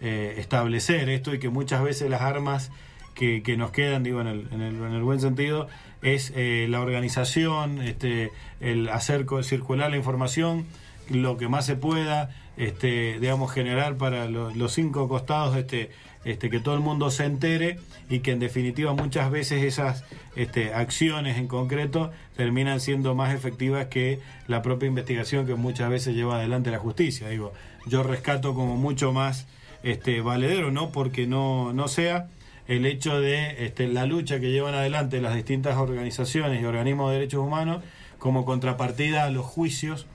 eh, 0.00 0.34
establecer 0.38 1.08
esto 1.08 1.32
y 1.34 1.38
que 1.38 1.50
muchas 1.50 1.82
veces 1.84 2.10
las 2.10 2.22
armas 2.22 2.72
que, 3.14 3.42
que 3.42 3.56
nos 3.56 3.70
quedan, 3.70 4.02
digo, 4.02 4.20
en 4.20 4.26
el, 4.26 4.48
en 4.52 4.60
el, 4.62 4.74
en 4.76 4.92
el 4.94 5.02
buen 5.02 5.20
sentido, 5.20 5.68
es 6.02 6.32
eh, 6.34 6.66
la 6.70 6.80
organización, 6.80 7.82
este, 7.82 8.32
el 8.60 8.88
hacer 8.88 9.26
circular 9.42 9.90
la 9.90 9.98
información, 9.98 10.64
lo 11.10 11.36
que 11.36 11.48
más 11.48 11.66
se 11.66 11.76
pueda, 11.76 12.30
este, 12.56 13.18
digamos, 13.20 13.52
generar 13.52 13.96
para 13.96 14.26
lo- 14.28 14.50
los 14.54 14.72
cinco 14.72 15.08
costados, 15.08 15.56
este, 15.56 15.90
este, 16.24 16.50
que 16.50 16.60
todo 16.60 16.74
el 16.74 16.80
mundo 16.80 17.10
se 17.10 17.24
entere 17.24 17.78
y 18.08 18.20
que 18.20 18.32
en 18.32 18.40
definitiva 18.40 18.92
muchas 18.92 19.30
veces 19.30 19.62
esas 19.62 20.04
este, 20.36 20.74
acciones 20.74 21.38
en 21.38 21.48
concreto 21.48 22.10
terminan 22.36 22.80
siendo 22.80 23.14
más 23.14 23.34
efectivas 23.34 23.86
que 23.86 24.20
la 24.46 24.62
propia 24.62 24.86
investigación 24.86 25.46
que 25.46 25.54
muchas 25.54 25.88
veces 25.88 26.14
lleva 26.14 26.36
adelante 26.36 26.70
la 26.70 26.78
justicia. 26.78 27.28
Digo, 27.28 27.52
yo 27.86 28.02
rescato 28.02 28.54
como 28.54 28.76
mucho 28.76 29.12
más 29.12 29.46
este, 29.82 30.20
valedero, 30.20 30.70
no 30.70 30.90
porque 30.92 31.26
no, 31.26 31.72
no 31.72 31.88
sea 31.88 32.28
el 32.68 32.86
hecho 32.86 33.20
de 33.20 33.64
este, 33.64 33.88
la 33.88 34.06
lucha 34.06 34.38
que 34.40 34.50
llevan 34.50 34.74
adelante 34.74 35.20
las 35.20 35.34
distintas 35.34 35.76
organizaciones 35.76 36.62
y 36.62 36.64
organismos 36.64 37.10
de 37.10 37.18
derechos 37.18 37.40
humanos 37.44 37.82
como 38.18 38.44
contrapartida 38.44 39.24
a 39.24 39.30
los 39.30 39.46
juicios 39.46 40.06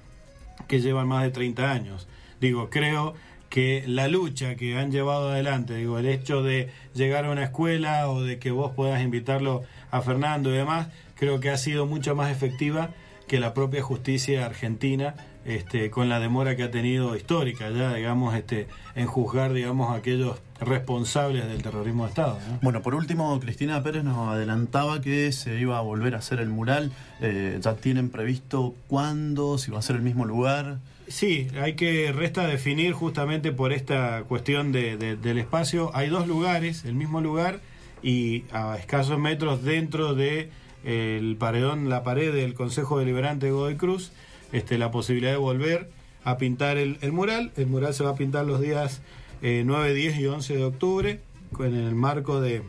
que 0.67 0.79
llevan 0.79 1.07
más 1.07 1.23
de 1.23 1.31
30 1.31 1.71
años. 1.71 2.07
Digo, 2.39 2.69
creo 2.69 3.15
que 3.49 3.83
la 3.87 4.07
lucha 4.07 4.55
que 4.55 4.77
han 4.77 4.91
llevado 4.91 5.29
adelante, 5.29 5.75
digo, 5.75 5.97
el 5.97 6.07
hecho 6.07 6.43
de 6.43 6.69
llegar 6.93 7.25
a 7.25 7.31
una 7.31 7.43
escuela 7.43 8.09
o 8.09 8.21
de 8.21 8.39
que 8.39 8.51
vos 8.51 8.71
puedas 8.75 9.01
invitarlo 9.01 9.63
a 9.91 10.01
Fernando 10.01 10.49
y 10.49 10.57
demás, 10.57 10.87
creo 11.15 11.39
que 11.39 11.49
ha 11.49 11.57
sido 11.57 11.85
mucho 11.85 12.15
más 12.15 12.31
efectiva 12.31 12.91
que 13.27 13.39
la 13.39 13.53
propia 13.53 13.81
justicia 13.81 14.45
argentina, 14.45 15.15
este, 15.45 15.89
con 15.89 16.09
la 16.09 16.19
demora 16.19 16.55
que 16.55 16.63
ha 16.63 16.71
tenido 16.71 17.15
histórica 17.15 17.69
ya, 17.69 17.93
digamos, 17.93 18.35
este, 18.35 18.67
en 18.95 19.07
juzgar, 19.07 19.53
digamos, 19.53 19.91
a 19.91 19.95
aquellos 19.95 20.37
responsables 20.59 21.47
del 21.47 21.61
terrorismo 21.61 22.03
de 22.03 22.09
Estado. 22.09 22.39
¿no? 22.47 22.59
Bueno, 22.61 22.81
por 22.81 22.95
último, 22.95 23.39
Cristina 23.39 23.81
Pérez 23.83 24.03
nos 24.03 24.29
adelantaba 24.29 25.01
que 25.01 25.31
se 25.31 25.59
iba 25.59 25.77
a 25.77 25.81
volver 25.81 26.15
a 26.15 26.19
hacer 26.19 26.39
el 26.39 26.49
mural. 26.49 26.91
Eh, 27.21 27.59
¿Ya 27.61 27.75
tienen 27.75 28.09
previsto 28.09 28.75
cuándo? 28.87 29.57
¿Si 29.57 29.71
va 29.71 29.79
a 29.79 29.81
ser 29.81 29.97
el 29.97 30.01
mismo 30.01 30.25
lugar? 30.25 30.79
Sí, 31.07 31.47
hay 31.61 31.73
que 31.75 32.11
resta 32.11 32.47
definir 32.47 32.93
justamente 32.93 33.51
por 33.51 33.71
esta 33.73 34.23
cuestión 34.27 34.71
de, 34.71 34.97
de- 34.97 35.15
del 35.15 35.37
espacio. 35.37 35.91
Hay 35.93 36.09
dos 36.09 36.27
lugares, 36.27 36.83
el 36.85 36.95
mismo 36.95 37.21
lugar 37.21 37.59
y 38.01 38.43
a 38.51 38.75
escasos 38.77 39.19
metros 39.19 39.63
dentro 39.63 40.15
de 40.15 40.49
eh, 40.83 41.35
paredón, 41.37 41.89
la 41.89 42.03
pared 42.03 42.33
del 42.33 42.53
Consejo 42.55 42.97
Deliberante 42.99 43.47
de 43.47 43.51
Godoy 43.51 43.75
Cruz, 43.75 44.11
este, 44.51 44.77
la 44.77 44.89
posibilidad 44.91 45.31
de 45.31 45.37
volver 45.37 45.89
a 46.23 46.37
pintar 46.37 46.77
el, 46.77 46.97
mural. 47.11 47.51
El 47.55 47.67
mural 47.67 47.93
se 47.93 48.03
va 48.03 48.11
a 48.11 48.15
pintar 48.15 48.45
los 48.45 48.59
días 48.59 49.01
eh, 49.43 49.61
9, 49.65 49.93
10 49.93 50.17
y 50.19 50.25
11 50.25 50.57
de 50.57 50.63
octubre 50.63 51.19
en 51.59 51.75
el 51.75 51.93
marco 51.93 52.41
de 52.41 52.63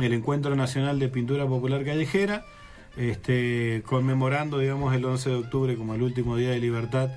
el 0.00 0.12
Encuentro 0.12 0.54
Nacional 0.54 0.98
de 1.00 1.08
Pintura 1.08 1.46
Popular 1.46 1.84
Callejera, 1.84 2.44
este, 2.96 3.82
conmemorando, 3.84 4.58
digamos, 4.58 4.94
el 4.94 5.04
11 5.04 5.30
de 5.30 5.36
octubre 5.36 5.74
como 5.76 5.94
el 5.94 6.02
último 6.02 6.36
día 6.36 6.50
de 6.50 6.60
libertad 6.60 7.10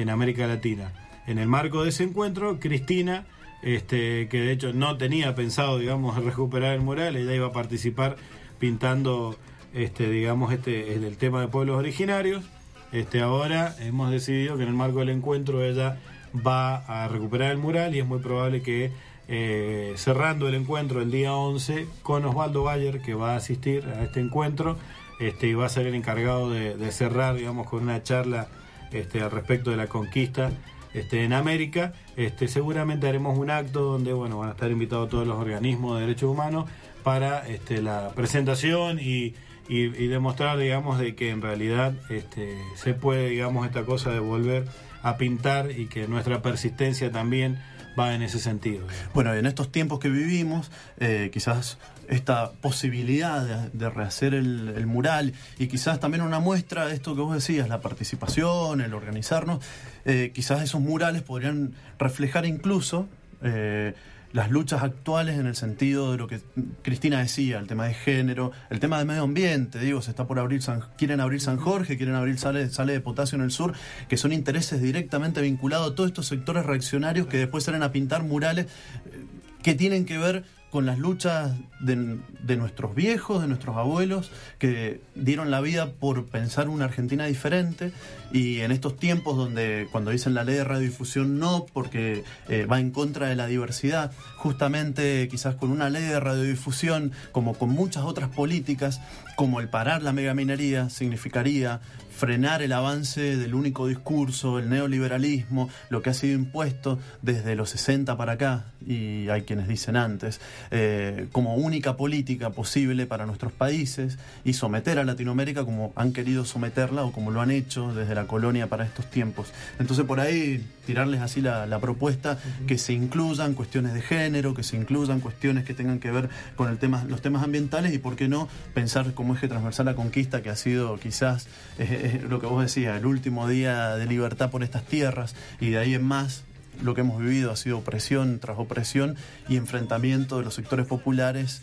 en 0.00 0.10
América 0.10 0.46
Latina. 0.46 0.92
En 1.26 1.38
el 1.38 1.46
marco 1.46 1.82
de 1.82 1.90
ese 1.90 2.04
encuentro, 2.04 2.58
Cristina, 2.58 3.26
este, 3.62 4.28
que 4.28 4.40
de 4.40 4.52
hecho 4.52 4.72
no 4.72 4.96
tenía 4.96 5.34
pensado, 5.34 5.78
digamos, 5.78 6.22
recuperar 6.24 6.74
el 6.74 6.80
mural, 6.80 7.16
ella 7.16 7.34
iba 7.34 7.48
a 7.48 7.52
participar 7.52 8.16
pintando, 8.58 9.36
este, 9.74 10.10
digamos, 10.10 10.52
este, 10.52 10.94
el 10.94 11.16
tema 11.16 11.40
de 11.40 11.48
pueblos 11.48 11.78
originarios. 11.78 12.44
Este, 12.92 13.20
ahora 13.20 13.76
hemos 13.80 14.10
decidido 14.10 14.56
que 14.56 14.64
en 14.64 14.70
el 14.70 14.74
marco 14.74 14.98
del 14.98 15.10
encuentro 15.10 15.62
ella 15.62 15.98
va 16.34 16.76
a 16.76 17.06
recuperar 17.08 17.52
el 17.52 17.58
mural 17.58 17.94
y 17.94 18.00
es 18.00 18.06
muy 18.06 18.18
probable 18.18 18.62
que 18.62 18.90
eh, 19.28 19.92
cerrando 19.96 20.48
el 20.48 20.54
encuentro 20.56 21.00
el 21.00 21.10
día 21.10 21.32
11 21.34 21.86
con 22.02 22.24
Osvaldo 22.24 22.64
Bayer, 22.64 23.00
que 23.00 23.14
va 23.14 23.34
a 23.34 23.36
asistir 23.36 23.84
a 23.86 24.02
este 24.02 24.18
encuentro 24.18 24.76
este, 25.20 25.46
y 25.46 25.54
va 25.54 25.66
a 25.66 25.68
ser 25.68 25.86
el 25.86 25.94
encargado 25.94 26.50
de, 26.50 26.76
de 26.76 26.90
cerrar, 26.90 27.36
digamos, 27.36 27.68
con 27.68 27.84
una 27.84 28.02
charla 28.02 28.48
este, 28.92 29.20
al 29.22 29.30
respecto 29.30 29.70
de 29.70 29.76
la 29.76 29.86
conquista 29.86 30.50
este, 30.94 31.24
en 31.24 31.32
América. 31.32 31.92
Este, 32.16 32.48
seguramente 32.48 33.08
haremos 33.08 33.38
un 33.38 33.50
acto 33.50 33.80
donde 33.80 34.12
bueno, 34.12 34.38
van 34.38 34.48
a 34.48 34.52
estar 34.52 34.70
invitados 34.70 35.08
todos 35.08 35.26
los 35.26 35.38
organismos 35.38 35.94
de 35.94 36.06
derechos 36.06 36.30
humanos 36.30 36.68
para 37.02 37.46
este, 37.48 37.82
la 37.82 38.12
presentación 38.14 38.98
y, 39.00 39.34
demostrar, 39.68 40.58
digamos, 40.58 40.98
de 40.98 41.14
que 41.14 41.30
en 41.30 41.42
realidad 41.42 41.94
este, 42.08 42.58
se 42.74 42.92
puede, 42.92 43.28
digamos, 43.28 43.64
esta 43.66 43.84
cosa 43.84 44.10
de 44.10 44.18
volver 44.18 44.66
a 45.02 45.16
pintar 45.16 45.70
y 45.70 45.86
que 45.86 46.08
nuestra 46.08 46.42
persistencia 46.42 47.12
también 47.12 47.62
va 47.98 48.14
en 48.14 48.22
ese 48.22 48.40
sentido. 48.40 48.86
Bueno, 49.14 49.32
en 49.34 49.46
estos 49.46 49.70
tiempos 49.70 50.00
que 50.00 50.08
vivimos, 50.08 50.72
eh, 50.98 51.30
quizás 51.32 51.78
esta 52.10 52.50
posibilidad 52.52 53.70
de, 53.72 53.90
rehacer 53.90 54.34
el, 54.34 54.74
el 54.76 54.86
mural 54.86 55.32
y 55.58 55.68
quizás 55.68 56.00
también 56.00 56.22
una 56.22 56.40
muestra 56.40 56.86
de 56.86 56.94
esto 56.94 57.14
que 57.14 57.20
vos 57.20 57.34
decías, 57.34 57.68
la 57.68 57.80
participación, 57.80 58.80
el 58.80 58.94
organizarnos, 58.94 59.64
eh, 60.04 60.32
quizás 60.34 60.62
esos 60.62 60.80
murales 60.80 61.22
podrían 61.22 61.72
reflejar 61.98 62.46
incluso 62.46 63.08
eh, 63.42 63.94
las 64.32 64.50
luchas 64.50 64.82
actuales 64.82 65.38
en 65.38 65.46
el 65.46 65.56
sentido 65.56 66.12
de 66.12 66.18
lo 66.18 66.26
que 66.26 66.40
Cristina 66.82 67.20
decía, 67.20 67.58
el 67.58 67.66
tema 67.66 67.86
de 67.86 67.94
género, 67.94 68.52
el 68.70 68.80
tema 68.80 68.98
de 68.98 69.04
medio 69.04 69.22
ambiente, 69.22 69.78
digo, 69.78 70.02
se 70.02 70.10
está 70.10 70.26
por 70.26 70.38
abrir 70.38 70.62
San, 70.62 70.82
quieren 70.96 71.20
abrir 71.20 71.40
San 71.40 71.58
Jorge, 71.58 71.96
quieren 71.96 72.14
abrir 72.14 72.38
sale, 72.38 72.68
sale 72.70 72.92
de 72.92 73.00
potasio 73.00 73.36
en 73.36 73.42
el 73.42 73.50
sur, 73.50 73.72
que 74.08 74.16
son 74.16 74.32
intereses 74.32 74.80
directamente 74.80 75.40
vinculados 75.40 75.92
a 75.92 75.94
todos 75.94 76.10
estos 76.10 76.26
sectores 76.26 76.64
reaccionarios 76.64 77.26
que 77.26 77.38
después 77.38 77.64
salen 77.64 77.82
a 77.82 77.92
pintar 77.92 78.22
murales 78.22 78.66
eh, 78.66 79.24
que 79.62 79.74
tienen 79.74 80.04
que 80.04 80.18
ver 80.18 80.44
con 80.70 80.86
las 80.86 80.98
luchas 80.98 81.52
de, 81.80 82.56
nuestros 82.56 82.94
viejos, 82.94 83.42
de 83.42 83.48
nuestros 83.48 83.76
abuelos, 83.76 84.30
que 84.58 85.00
dieron 85.14 85.50
la 85.50 85.60
vida 85.60 85.92
por 85.92 86.26
pensar 86.26 86.68
una 86.68 86.84
Argentina 86.84 87.26
diferente. 87.26 87.92
Y 88.32 88.60
en 88.60 88.70
estos 88.70 88.96
tiempos 88.96 89.36
donde 89.36 89.88
cuando 89.90 90.12
dicen 90.12 90.34
la 90.34 90.44
ley 90.44 90.54
de 90.54 90.64
radiodifusión 90.64 91.38
no, 91.40 91.66
porque 91.72 92.22
eh, 92.48 92.66
va 92.66 92.78
en 92.78 92.92
contra 92.92 93.28
de 93.28 93.34
la 93.34 93.46
diversidad, 93.46 94.12
justamente 94.36 95.26
quizás 95.28 95.56
con 95.56 95.70
una 95.70 95.90
ley 95.90 96.04
de 96.04 96.20
radiodifusión, 96.20 97.12
como 97.32 97.54
con 97.54 97.70
muchas 97.70 98.04
otras 98.04 98.30
políticas, 98.30 99.00
como 99.34 99.60
el 99.60 99.68
parar 99.68 100.02
la 100.02 100.12
megaminería, 100.12 100.88
significaría 100.90 101.80
frenar 102.20 102.60
el 102.60 102.74
avance 102.74 103.38
del 103.38 103.54
único 103.54 103.86
discurso, 103.86 104.58
el 104.58 104.68
neoliberalismo, 104.68 105.70
lo 105.88 106.02
que 106.02 106.10
ha 106.10 106.14
sido 106.14 106.34
impuesto 106.34 106.98
desde 107.22 107.56
los 107.56 107.70
60 107.70 108.14
para 108.18 108.32
acá, 108.32 108.66
y 108.86 109.30
hay 109.30 109.42
quienes 109.42 109.68
dicen 109.68 109.96
antes, 109.96 110.38
eh, 110.70 111.28
como 111.32 111.54
única 111.54 111.96
política 111.96 112.50
posible 112.50 113.06
para 113.06 113.24
nuestros 113.24 113.52
países 113.52 114.18
y 114.44 114.52
someter 114.52 114.98
a 114.98 115.04
Latinoamérica 115.04 115.64
como 115.64 115.94
han 115.96 116.12
querido 116.12 116.44
someterla 116.44 117.04
o 117.04 117.12
como 117.12 117.30
lo 117.30 117.40
han 117.40 117.50
hecho 117.50 117.94
desde 117.94 118.14
la 118.14 118.26
colonia 118.26 118.66
para 118.66 118.84
estos 118.84 119.06
tiempos. 119.10 119.50
Entonces 119.78 120.04
por 120.04 120.20
ahí 120.20 120.62
tirarles 120.84 121.22
así 121.22 121.40
la, 121.40 121.66
la 121.66 121.78
propuesta, 121.78 122.38
que 122.66 122.76
se 122.76 122.92
incluyan 122.92 123.54
cuestiones 123.54 123.94
de 123.94 124.02
género, 124.02 124.52
que 124.52 124.62
se 124.62 124.76
incluyan 124.76 125.20
cuestiones 125.20 125.64
que 125.64 125.72
tengan 125.72 126.00
que 126.00 126.10
ver 126.10 126.28
con 126.56 126.68
el 126.68 126.76
tema, 126.76 127.04
los 127.08 127.22
temas 127.22 127.42
ambientales 127.42 127.94
y 127.94 127.98
por 127.98 128.16
qué 128.16 128.28
no 128.28 128.46
pensar 128.74 129.14
como 129.14 129.34
eje 129.34 129.48
transversal 129.48 129.86
la 129.86 129.94
conquista 129.94 130.42
que 130.42 130.50
ha 130.50 130.56
sido 130.56 130.98
quizás... 130.98 131.46
Eh, 131.78 132.09
lo 132.28 132.40
que 132.40 132.46
vos 132.46 132.62
decías, 132.62 132.98
el 132.98 133.06
último 133.06 133.48
día 133.48 133.96
de 133.96 134.06
libertad 134.06 134.50
por 134.50 134.62
estas 134.62 134.84
tierras 134.84 135.34
y 135.60 135.70
de 135.70 135.78
ahí 135.78 135.94
en 135.94 136.04
más 136.04 136.44
lo 136.82 136.94
que 136.94 137.02
hemos 137.02 137.20
vivido 137.20 137.50
ha 137.50 137.56
sido 137.56 137.78
opresión 137.78 138.38
tras 138.38 138.58
opresión 138.58 139.16
y 139.48 139.56
enfrentamiento 139.56 140.38
de 140.38 140.44
los 140.44 140.54
sectores 140.54 140.86
populares 140.86 141.62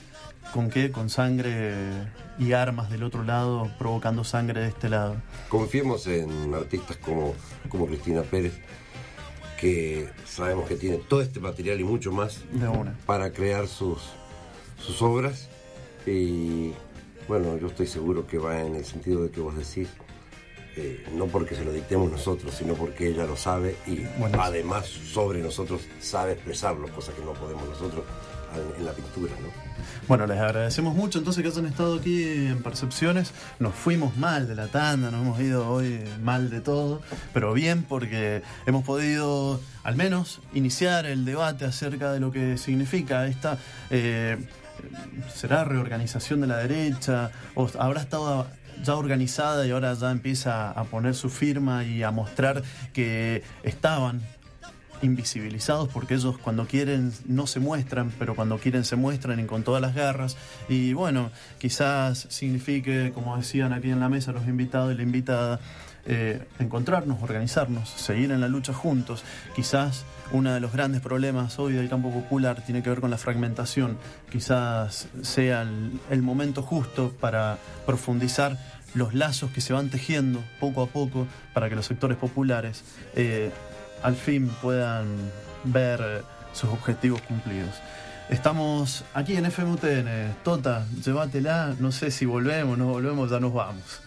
con 0.54 0.70
qué? 0.70 0.92
Con 0.92 1.10
sangre 1.10 1.74
y 2.40 2.54
armas 2.54 2.90
del 2.90 3.04
otro 3.04 3.24
lado, 3.24 3.70
provocando 3.78 4.24
sangre 4.24 4.62
de 4.62 4.68
este 4.68 4.90
lado. 4.90 5.18
Confiemos 5.50 6.08
en 6.08 6.54
artistas 6.54 6.98
como, 6.98 7.34
como 7.70 7.88
Cristina 7.88 8.22
Pérez, 8.22 8.54
que 9.60 10.10
sabemos 10.26 10.68
que 10.68 10.76
tiene 10.76 10.98
todo 10.98 11.22
este 11.22 11.40
material 11.40 11.80
y 11.80 11.84
mucho 11.84 12.12
más 12.12 12.44
para 13.06 13.32
crear 13.32 13.68
sus, 13.68 14.02
sus 14.80 15.02
obras. 15.02 15.50
Y 16.06 16.72
bueno, 17.28 17.58
yo 17.58 17.68
estoy 17.68 17.88
seguro 17.88 18.26
que 18.28 18.38
va 18.38 18.62
en 18.62 18.76
el 18.76 18.86
sentido 18.86 19.24
de 19.24 19.32
que 19.32 19.42
vos 19.42 19.56
decís, 19.58 19.90
eh, 20.80 21.04
no 21.14 21.26
porque 21.26 21.56
se 21.56 21.66
lo 21.66 21.74
dictemos 21.74 22.12
nosotros, 22.12 22.54
sino 22.54 22.76
porque 22.76 23.08
ella 23.08 23.26
lo 23.26 23.36
sabe 23.36 23.78
y 23.88 24.04
además 24.40 24.86
sobre 24.86 25.42
nosotros 25.42 25.82
sabe 26.00 26.34
expresarlo, 26.34 26.88
cosa 26.90 27.14
que 27.14 27.24
no 27.24 27.34
podemos 27.34 27.68
nosotros 27.68 28.06
en, 28.78 28.86
la 28.86 28.92
pintura, 28.92 29.34
¿no? 29.42 29.50
Bueno, 30.08 30.28
les 30.28 30.40
agradecemos 30.40 30.94
mucho 30.94 31.18
entonces 31.18 31.42
que 31.42 31.50
hayan 31.50 31.66
estado 31.66 31.96
aquí 31.96 32.24
en 32.24 32.62
Percepciones. 32.62 33.34
Nos 33.58 33.74
fuimos 33.74 34.18
mal 34.18 34.48
de 34.48 34.54
la 34.54 34.68
tanda, 34.68 35.10
nos 35.10 35.22
hemos 35.22 35.40
ido 35.40 35.68
hoy 35.68 36.04
mal 36.22 36.52
de 36.52 36.62
todo, 36.62 37.02
pero 37.34 37.54
bien 37.54 37.82
porque 37.82 38.44
hemos 38.68 38.84
podido 38.84 39.60
al 39.84 39.96
menos 39.96 40.42
iniciar 40.54 41.08
el 41.08 41.26
debate 41.26 41.66
acerca 41.66 42.12
de 42.12 42.20
lo 42.20 42.32
que 42.32 42.58
significa 42.58 43.26
esta... 43.26 43.58
Eh, 43.90 44.38
¿Será 45.34 45.64
reorganización 45.64 46.42
de 46.42 46.48
la 46.48 46.58
derecha? 46.58 47.32
¿O 47.56 47.68
habrá 47.80 48.00
estado 48.00 48.46
ya 48.84 48.96
organizada 48.96 49.66
y 49.66 49.72
ahora 49.72 49.94
ya 49.94 50.12
empieza 50.12 50.72
a 50.72 50.84
poner 50.86 51.16
su 51.16 51.30
firma 51.30 51.84
y 51.84 52.04
a 52.04 52.12
mostrar 52.12 52.64
que 52.94 53.44
estaban 53.64 54.22
invisibilizados 55.02 55.90
porque 55.90 56.16
ellos 56.16 56.38
cuando 56.38 56.66
quieren 56.66 57.12
no 57.26 57.48
se 57.48 57.60
muestran, 57.60 58.12
pero 58.18 58.36
cuando 58.36 58.58
quieren 58.58 58.84
se 58.84 58.96
muestran 58.96 59.40
y 59.40 59.46
con 59.46 59.64
todas 59.64 59.82
las 59.82 59.94
garras. 59.96 60.38
Y 60.70 60.94
bueno, 60.94 61.32
quizás 61.60 62.28
signifique, 62.30 63.12
como 63.14 63.38
decían 63.38 63.74
aquí 63.74 63.90
en 63.90 64.00
la 64.00 64.10
mesa 64.10 64.32
los 64.32 64.48
invitados 64.48 64.94
y 64.94 64.98
la 64.98 65.04
invitada, 65.04 65.60
eh, 66.06 66.46
encontrarnos, 66.60 67.22
organizarnos, 67.22 67.90
seguir 67.90 68.32
en 68.32 68.42
la 68.42 68.48
lucha 68.48 68.74
juntos. 68.74 69.24
Quizás 69.56 70.06
uno 70.32 70.54
de 70.54 70.60
los 70.60 70.74
grandes 70.74 71.02
problemas 71.02 71.58
hoy 71.60 71.74
del 71.74 71.90
campo 71.90 72.12
popular 72.12 72.62
tiene 72.62 72.84
que 72.84 72.90
ver 72.90 73.00
con 73.00 73.10
la 73.12 73.18
fragmentación. 73.18 73.98
Quizás 74.32 75.08
sea 75.22 75.68
el, 76.10 76.22
momento 76.22 76.62
justo 76.62 77.14
para 77.20 77.58
profundizar 77.86 78.58
los 78.94 79.14
lazos 79.14 79.52
que 79.52 79.62
se 79.62 79.74
van 79.74 79.90
tejiendo 79.90 80.44
poco 80.60 80.82
a 80.82 80.88
poco 80.88 81.28
para 81.54 81.70
que 81.70 81.76
los 81.76 81.86
sectores 81.86 82.18
populares 82.18 82.84
eh, 83.16 83.52
al 84.04 84.16
fin 84.16 84.50
puedan 84.62 85.08
ver 85.64 86.24
sus 86.54 86.70
objetivos 86.70 87.22
cumplidos. 87.22 87.76
Estamos 88.30 89.06
aquí 89.14 89.38
en 89.38 89.46
FMUTN. 89.46 90.36
Tota, 90.44 90.86
llévatela. 91.04 91.76
No 91.80 91.92
sé 91.92 92.12
si 92.12 92.26
volvemos, 92.26 92.78
no 92.78 92.88
volvemos, 92.88 93.32
ya 93.32 93.40
nos 93.40 93.54
vamos. 93.54 94.02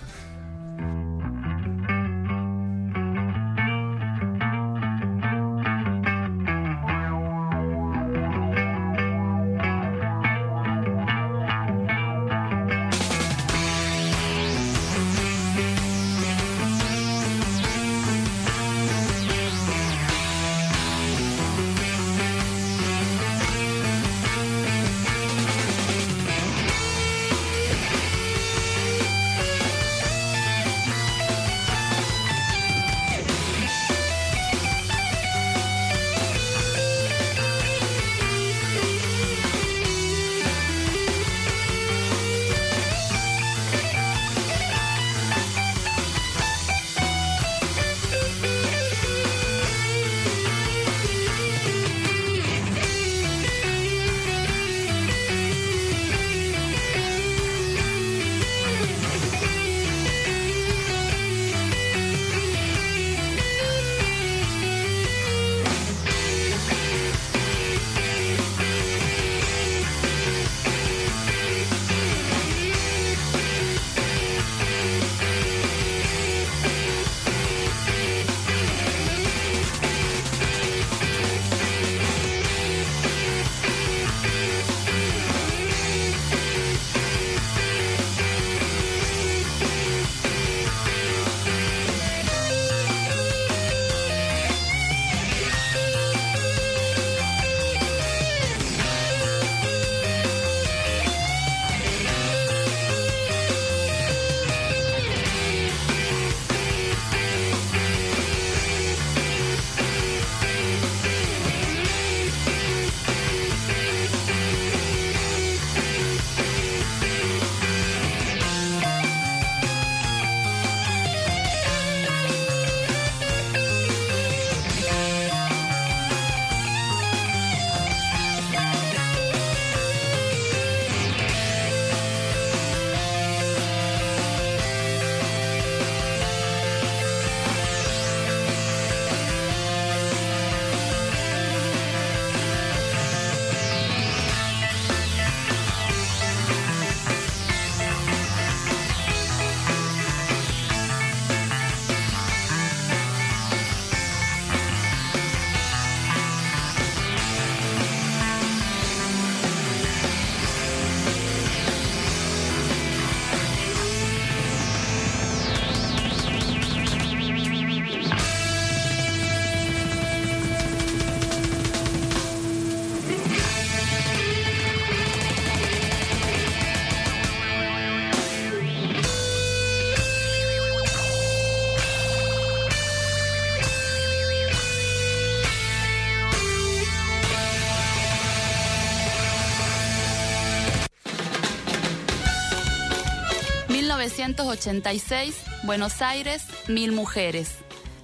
1986, 194.20 195.34
Buenos 195.62 196.02
Aires, 196.02 196.44
1.000 196.66 196.92
mujeres. 196.92 197.56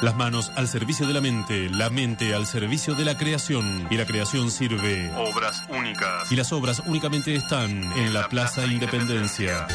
Las 0.01 0.15
manos 0.15 0.53
al 0.55 0.69
servicio 0.69 1.09
de 1.09 1.13
la 1.13 1.21
mente, 1.21 1.69
la 1.71 1.91
mente 1.91 2.33
al 2.33 2.47
servicio 2.47 2.95
de 2.95 3.05
la 3.05 3.19
creación. 3.19 3.89
Y 3.91 3.97
la 3.97 4.07
creación 4.07 4.53
sirve. 4.53 5.11
Obras 5.17 5.65
únicas. 5.69 6.31
Y 6.31 6.37
las 6.37 6.53
obras 6.53 6.83
únicamente 6.87 7.35
están 7.35 7.83
en 7.97 8.15
la 8.15 8.29
Plaza 8.29 8.65
Independencia. 8.67 9.67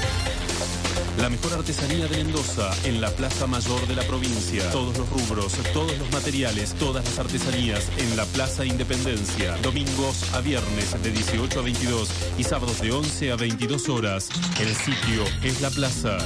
La 1.17 1.29
mejor 1.29 1.53
artesanía 1.53 2.07
de 2.07 2.17
Mendoza 2.17 2.71
en 2.85 2.99
la 2.99 3.11
Plaza 3.11 3.45
Mayor 3.47 3.87
de 3.87 3.95
la 3.95 4.03
provincia. 4.03 4.69
Todos 4.71 4.97
los 4.97 5.07
rubros, 5.09 5.53
todos 5.71 5.97
los 5.97 6.11
materiales, 6.11 6.73
todas 6.73 7.05
las 7.05 7.17
artesanías 7.19 7.87
en 7.97 8.17
la 8.17 8.25
Plaza 8.25 8.65
Independencia. 8.65 9.55
Domingos 9.57 10.33
a 10.33 10.41
viernes 10.41 11.01
de 11.03 11.11
18 11.11 11.59
a 11.59 11.63
22 11.63 12.09
y 12.37 12.43
sábados 12.43 12.81
de 12.81 12.91
11 12.91 13.31
a 13.31 13.35
22 13.35 13.89
horas. 13.89 14.29
El 14.59 14.75
sitio 14.75 15.23
es 15.43 15.61
la 15.61 15.69
plaza. 15.69 16.17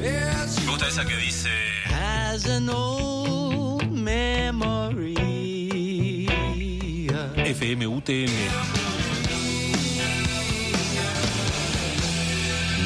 Me 0.05 0.65
gusta 0.67 0.87
esa 0.87 1.03
que 1.05 1.15
dice. 1.17 1.49
Has 1.85 2.45
an 2.45 2.69
old 2.69 3.89
memory. 3.91 5.15
FMUTN. 7.35 8.31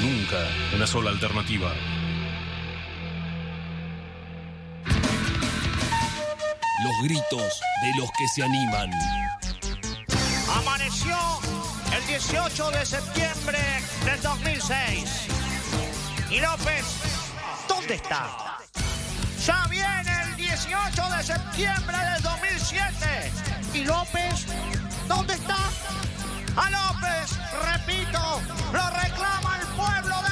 Nunca 0.01 0.47
una 0.75 0.87
sola 0.87 1.09
alternativa. 1.09 1.73
Los 6.83 7.03
gritos 7.03 7.61
de 7.81 7.91
los 7.97 8.09
que 8.17 8.27
se 8.33 8.43
animan. 8.43 8.89
Amaneció 10.55 11.17
el 11.93 12.07
18 12.07 12.71
de 12.71 12.85
septiembre 12.85 13.59
del 14.05 14.21
2006. 14.21 15.38
Y 16.31 16.39
López, 16.41 16.85
¿dónde 17.67 17.95
está? 17.95 18.59
Ya 19.43 19.65
viene 19.67 20.21
el 20.23 20.35
18 20.35 21.09
de 21.17 21.23
septiembre 21.23 21.97
del 21.97 22.21
2007. 22.21 23.31
¿Y 23.73 23.83
López, 23.83 24.45
dónde 25.07 25.33
está? 25.33 25.57
A 26.55 26.69
López, 26.69 27.31
repito, 27.73 28.41
lo 28.71 28.89
reclama 29.01 29.57
el 29.59 29.67
pueblo 29.69 30.15
de 30.21 30.28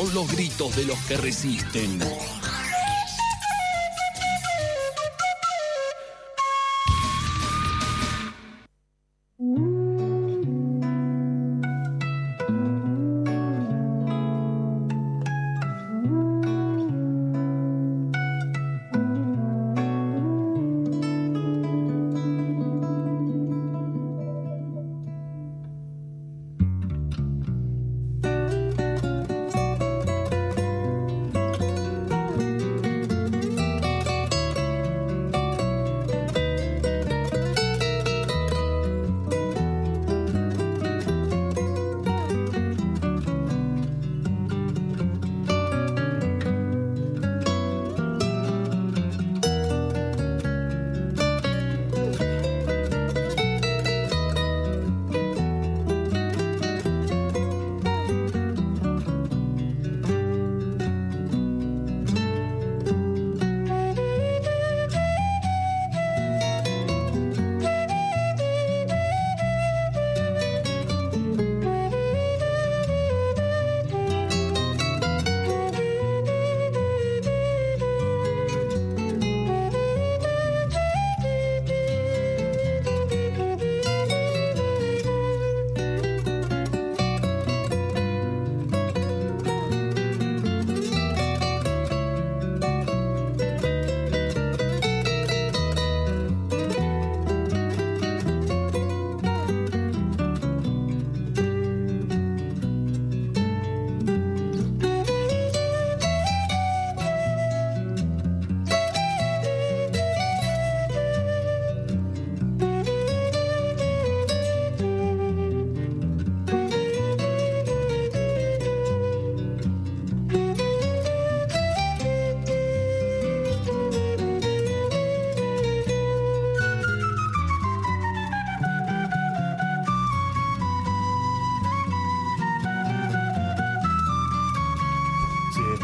Son 0.00 0.14
los 0.14 0.32
gritos 0.32 0.74
de 0.76 0.84
los 0.84 0.98
que 1.00 1.18
resisten. 1.18 1.98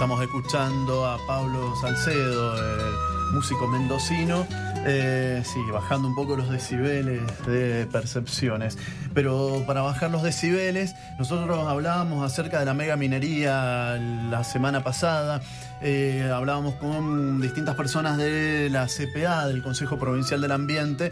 Estamos 0.07 0.23
escuchando 0.23 1.05
a 1.05 1.19
Pablo 1.27 1.75
Salcedo, 1.81 2.55
el 2.57 3.35
músico 3.35 3.67
mendocino. 3.67 4.47
Eh, 4.87 5.43
sí, 5.45 5.59
bajando 5.73 6.07
un 6.07 6.15
poco 6.15 6.37
los 6.37 6.49
decibeles 6.49 7.23
de 7.45 7.89
percepciones. 7.91 8.79
Pero 9.15 9.65
para 9.67 9.83
bajar 9.83 10.13
los 10.13 10.23
decibeles, 10.23 10.95
nosotros 11.19 11.67
hablábamos 11.67 12.25
acerca 12.25 12.61
de 12.61 12.67
la 12.67 12.73
mega 12.73 12.95
minería 12.95 13.99
la 14.31 14.45
semana 14.45 14.85
pasada. 14.85 15.41
Eh, 15.83 16.31
hablábamos 16.33 16.77
con 16.77 17.41
distintas 17.41 17.75
personas 17.75 18.17
de 18.17 18.69
la 18.71 18.87
CPA, 18.87 19.49
del 19.49 19.61
Consejo 19.61 19.99
Provincial 19.99 20.41
del 20.41 20.53
Ambiente, 20.53 21.11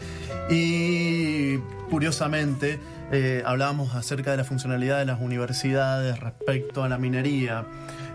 y 0.50 1.58
curiosamente 1.90 2.78
eh, 3.12 3.42
hablábamos 3.44 3.94
acerca 3.94 4.30
de 4.30 4.38
la 4.38 4.44
funcionalidad 4.44 4.98
de 4.98 5.04
las 5.04 5.20
universidades 5.20 6.18
respecto 6.20 6.82
a 6.82 6.88
la 6.88 6.98
minería. 6.98 7.66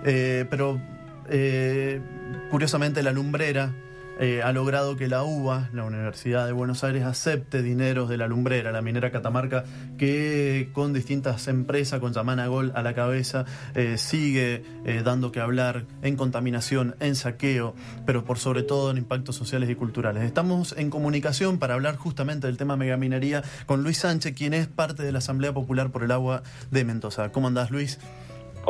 Eh, 0.06 0.46
pero 0.50 0.80
eh, 1.30 2.02
curiosamente 2.50 3.04
la 3.04 3.12
lumbrera 3.12 3.72
eh, 4.20 4.42
ha 4.44 4.52
logrado 4.52 4.98
que 4.98 5.08
la 5.08 5.24
UBA, 5.24 5.70
la 5.72 5.86
Universidad 5.86 6.46
de 6.46 6.52
Buenos 6.52 6.84
Aires, 6.84 7.04
acepte 7.06 7.64
dineros 7.64 8.10
de 8.10 8.18
la 8.18 8.28
lumbrera, 8.28 8.74
la 8.74 8.82
minera 8.82 9.12
Catamarca, 9.12 9.64
que 9.98 10.70
con 10.74 10.92
distintas 10.92 11.48
empresas, 11.48 12.02
con 12.02 12.12
Yamana 12.12 12.48
Gol 12.48 12.74
a 12.76 12.82
la 12.82 12.94
cabeza, 12.94 13.46
eh, 13.76 13.98
sigue 13.98 14.64
eh, 14.86 15.02
dando 15.06 15.32
que 15.32 15.40
hablar 15.40 15.86
en 16.02 16.18
contaminación, 16.18 16.96
en 17.00 17.16
saqueo, 17.16 17.76
pero 18.06 18.26
por 18.26 18.40
sobre 18.40 18.64
todo 18.64 18.92
en 18.92 18.98
impactos 18.98 19.38
sociales 19.38 19.70
y 19.70 19.76
culturales. 19.76 20.24
Estamos 20.24 20.76
en 20.78 20.90
comunicación 20.90 21.58
para 21.58 21.76
hablar 21.76 21.96
justamente 21.96 22.48
del 22.48 22.58
tema 22.58 22.76
megaminería 22.76 23.42
con 23.66 23.84
Luis 23.84 24.00
Sánchez, 24.00 24.36
quien 24.36 24.54
es 24.54 24.68
parte 24.68 25.02
de 25.04 25.14
la 25.14 25.20
Asamblea 25.20 25.54
Popular 25.54 25.92
por 25.92 26.04
el 26.04 26.12
Agua 26.12 26.44
de 26.72 26.84
Mendoza. 26.84 27.32
¿Cómo 27.32 27.48
andás, 27.48 27.72
Luis? 27.72 28.00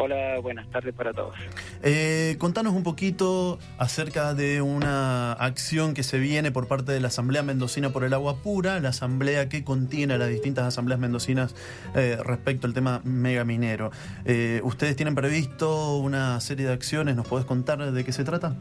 Hola, 0.02 0.40
buenas 0.40 0.70
tardes 0.70 0.96
para 0.96 1.12
todos. 1.12 1.36
Eh, 1.84 2.38
contanos 2.38 2.74
un 2.74 2.84
poquito 2.84 3.60
acerca 3.78 4.34
de 4.34 4.62
una 4.62 5.34
acción 5.34 5.94
que 5.94 6.04
se 6.04 6.20
viene 6.20 6.52
por 6.52 6.70
parte 6.70 6.94
de 6.94 7.02
la 7.02 7.10
Asamblea 7.10 7.44
Mendocina 7.44 7.90
por 7.90 8.06
el 8.06 8.14
Agua 8.14 8.42
Pura, 8.42 8.80
la 8.80 8.90
asamblea 8.90 9.50
que 9.50 9.66
contiene 9.66 10.14
a 10.14 10.18
las 10.18 10.30
distintas 10.30 10.66
asambleas 10.66 11.02
mendocinas 11.02 11.54
eh, 11.96 12.18
respecto 12.24 12.66
al 12.66 12.74
tema 12.74 13.02
megaminero. 13.04 13.92
Eh, 14.24 14.62
¿Ustedes 14.64 14.96
tienen 14.96 15.16
previsto 15.16 15.98
una 15.98 16.40
serie 16.40 16.68
de 16.68 16.72
acciones? 16.72 17.18
¿Nos 17.18 17.28
podés 17.28 17.46
contar 17.46 17.92
de 17.92 18.06
qué 18.06 18.14
se 18.14 18.24
trata? 18.24 18.56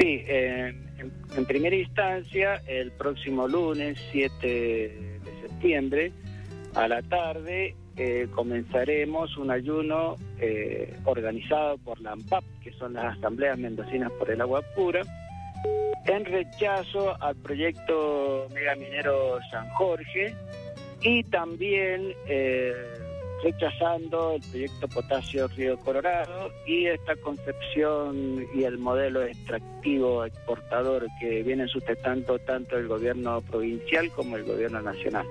Sí, 0.00 0.22
en, 0.26 1.12
en 1.36 1.44
primera 1.44 1.76
instancia, 1.76 2.62
el 2.66 2.90
próximo 2.92 3.46
lunes 3.46 3.98
7 4.12 4.46
de 4.46 5.20
septiembre, 5.42 6.10
a 6.74 6.88
la 6.88 7.02
tarde, 7.02 7.76
eh, 7.96 8.28
comenzaremos 8.34 9.36
un 9.36 9.50
ayuno 9.50 10.16
eh, 10.38 10.96
organizado 11.04 11.78
por 11.78 12.00
la 12.00 12.12
AMPAP, 12.12 12.44
que 12.62 12.72
son 12.72 12.94
las 12.94 13.18
Asambleas 13.18 13.58
Mendocinas 13.58 14.10
por 14.12 14.30
el 14.30 14.40
Agua 14.40 14.62
Pura, 14.74 15.02
en 16.06 16.24
rechazo 16.24 17.20
al 17.22 17.36
proyecto 17.36 18.48
megaminero 18.52 19.38
San 19.50 19.68
Jorge 19.70 20.34
y 21.02 21.22
también 21.24 22.14
eh, 22.26 22.72
rechazando 23.42 24.34
el 24.36 24.42
proyecto 24.50 24.88
Potasio 24.88 25.48
Río 25.48 25.76
Colorado 25.78 26.50
y 26.66 26.86
esta 26.86 27.16
concepción 27.16 28.46
y 28.54 28.64
el 28.64 28.78
modelo 28.78 29.22
extractivo 29.22 30.24
exportador 30.24 31.06
que 31.20 31.42
vienen 31.42 31.68
sustentando 31.68 32.38
tanto 32.40 32.78
el 32.78 32.88
gobierno 32.88 33.42
provincial 33.42 34.10
como 34.12 34.36
el 34.36 34.44
gobierno 34.44 34.80
nacional. 34.80 35.26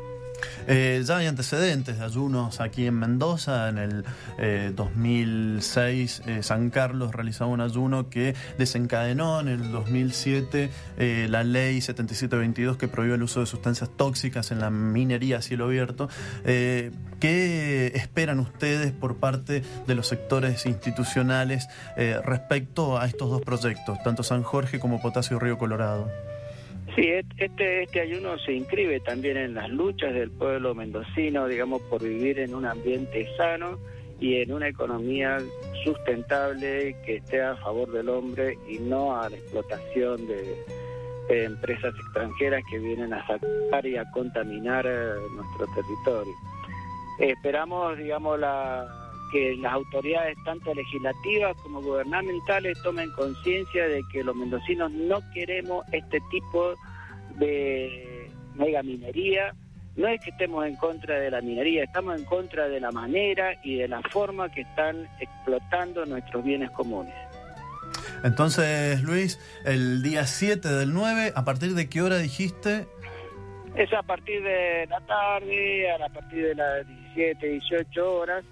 Eh, 0.68 1.04
ya 1.06 1.18
hay 1.18 1.28
antecedentes 1.28 2.00
de 2.00 2.06
ayunos 2.06 2.60
aquí 2.62 2.86
en 2.86 2.96
Mendoza. 2.96 3.70
En 3.70 3.78
el 3.78 4.04
eh, 4.38 4.72
2006 4.76 6.24
eh, 6.26 6.44
San 6.44 6.70
Carlos 6.70 7.14
realizaba 7.14 7.50
un 7.50 7.62
ayuno 7.62 8.10
que 8.10 8.36
desencadenó 8.58 9.40
en 9.40 9.48
el 9.48 9.72
2007 9.72 10.70
eh, 10.98 11.28
la 11.30 11.44
ley 11.44 11.82
7722 11.82 12.78
que 12.78 12.88
prohíbe 12.88 13.16
el 13.16 13.24
uso 13.24 13.40
de 13.40 13.46
sustancias 13.46 13.90
tóxicas 13.96 14.52
en 14.52 14.60
la 14.60 14.70
minería 14.70 15.38
a 15.38 15.42
cielo 15.42 15.66
abierto. 15.66 16.10
¿Qué 16.44 17.92
esperan 17.94 18.40
ustedes 18.40 18.92
por 18.92 19.18
parte 19.18 19.64
de 19.86 19.96
los 19.96 20.08
sectores 20.08 20.66
institucionales 20.66 21.68
respecto 22.24 23.00
a 23.00 23.06
estos 23.06 23.30
dos 23.30 23.42
proyectos, 23.42 24.00
tanto 24.04 24.24
San 24.24 24.44
Jorge 24.44 24.80
como 24.80 25.02
Potasio 25.02 25.40
Río 25.40 25.58
Colorado? 25.58 26.10
Sí, 26.96 27.08
este, 27.08 27.84
este 27.84 28.02
ayuno 28.02 28.38
se 28.40 28.54
inscribe 28.54 29.00
también 29.00 29.38
en 29.38 29.54
las 29.54 29.70
luchas 29.70 30.14
del 30.14 30.30
pueblo 30.30 30.76
mendocino, 30.76 31.48
digamos, 31.48 31.82
por 31.84 32.04
vivir 32.04 32.40
en 32.40 32.54
un 32.54 32.66
ambiente 32.66 33.30
sano 33.38 33.80
y 34.20 34.36
en 34.42 34.52
una 34.52 34.68
economía 34.68 35.38
sustentable 35.84 36.96
que 37.06 37.18
esté 37.18 37.42
a 37.42 37.56
favor 37.58 37.92
del 37.92 38.10
hombre 38.10 38.58
y 38.68 38.78
no 38.80 39.16
a 39.16 39.30
la 39.30 39.38
explotación 39.38 40.28
de, 40.28 40.56
de 41.30 41.46
empresas 41.46 41.94
extranjeras 41.96 42.62
que 42.70 42.78
vienen 42.80 43.14
a 43.14 43.26
sacar 43.26 43.86
y 43.86 43.96
a 43.96 44.10
contaminar 44.12 44.86
eh, 44.86 45.14
nuestro 45.36 45.68
territorio. 45.74 46.34
Esperamos, 47.20 47.98
digamos, 47.98 48.38
la, 48.38 49.01
que 49.32 49.56
las 49.58 49.74
autoridades, 49.74 50.38
tanto 50.44 50.74
legislativas 50.74 51.56
como 51.64 51.82
gubernamentales, 51.82 52.82
tomen 52.84 53.12
conciencia 53.12 53.88
de 53.88 54.02
que 54.12 54.24
los 54.24 54.36
mendocinos 54.36 54.92
no 54.92 55.20
queremos 55.34 55.86
este 55.92 56.20
tipo 56.30 56.74
de 57.38 58.30
megaminería. 58.56 59.54
No 59.96 60.08
es 60.08 60.22
que 60.22 60.30
estemos 60.30 60.66
en 60.66 60.76
contra 60.78 61.20
de 61.20 61.32
la 61.32 61.42
minería, 61.42 61.84
estamos 61.84 62.18
en 62.18 62.26
contra 62.26 62.68
de 62.70 62.80
la 62.80 62.92
manera 62.92 63.56
y 63.64 63.76
de 63.76 63.88
la 63.88 64.02
forma 64.04 64.50
que 64.50 64.62
están 64.62 65.08
explotando 65.20 66.06
nuestros 66.06 66.44
bienes 66.44 66.72
comunes. 66.72 67.14
Entonces, 68.24 69.02
Luis, 69.02 69.40
el 69.66 70.04
día 70.04 70.26
7 70.26 70.68
del 70.70 70.94
9, 70.94 71.34
¿a 71.36 71.44
partir 71.44 71.74
de 71.74 71.90
qué 71.90 72.02
hora 72.02 72.18
dijiste? 72.18 72.88
Es 73.76 73.92
a 73.94 74.04
partir 74.04 74.42
de 74.44 74.86
la 74.90 75.00
tarde, 75.02 75.92
a 75.92 76.10
partir 76.10 76.46
de 76.48 76.56
las 76.56 76.88
17, 76.88 77.48
18 77.48 78.14
horas, 78.14 78.46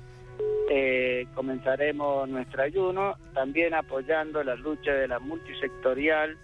eh, 0.69 1.25
comenzaremos 1.33 2.29
nuestro 2.29 2.61
ayuno, 2.63 3.15
también 3.33 3.73
apoyando 3.73 4.43
la 4.43 4.55
lucha 4.55 4.93
de 4.93 5.07
la 5.07 5.19
multisectorial 5.19 6.37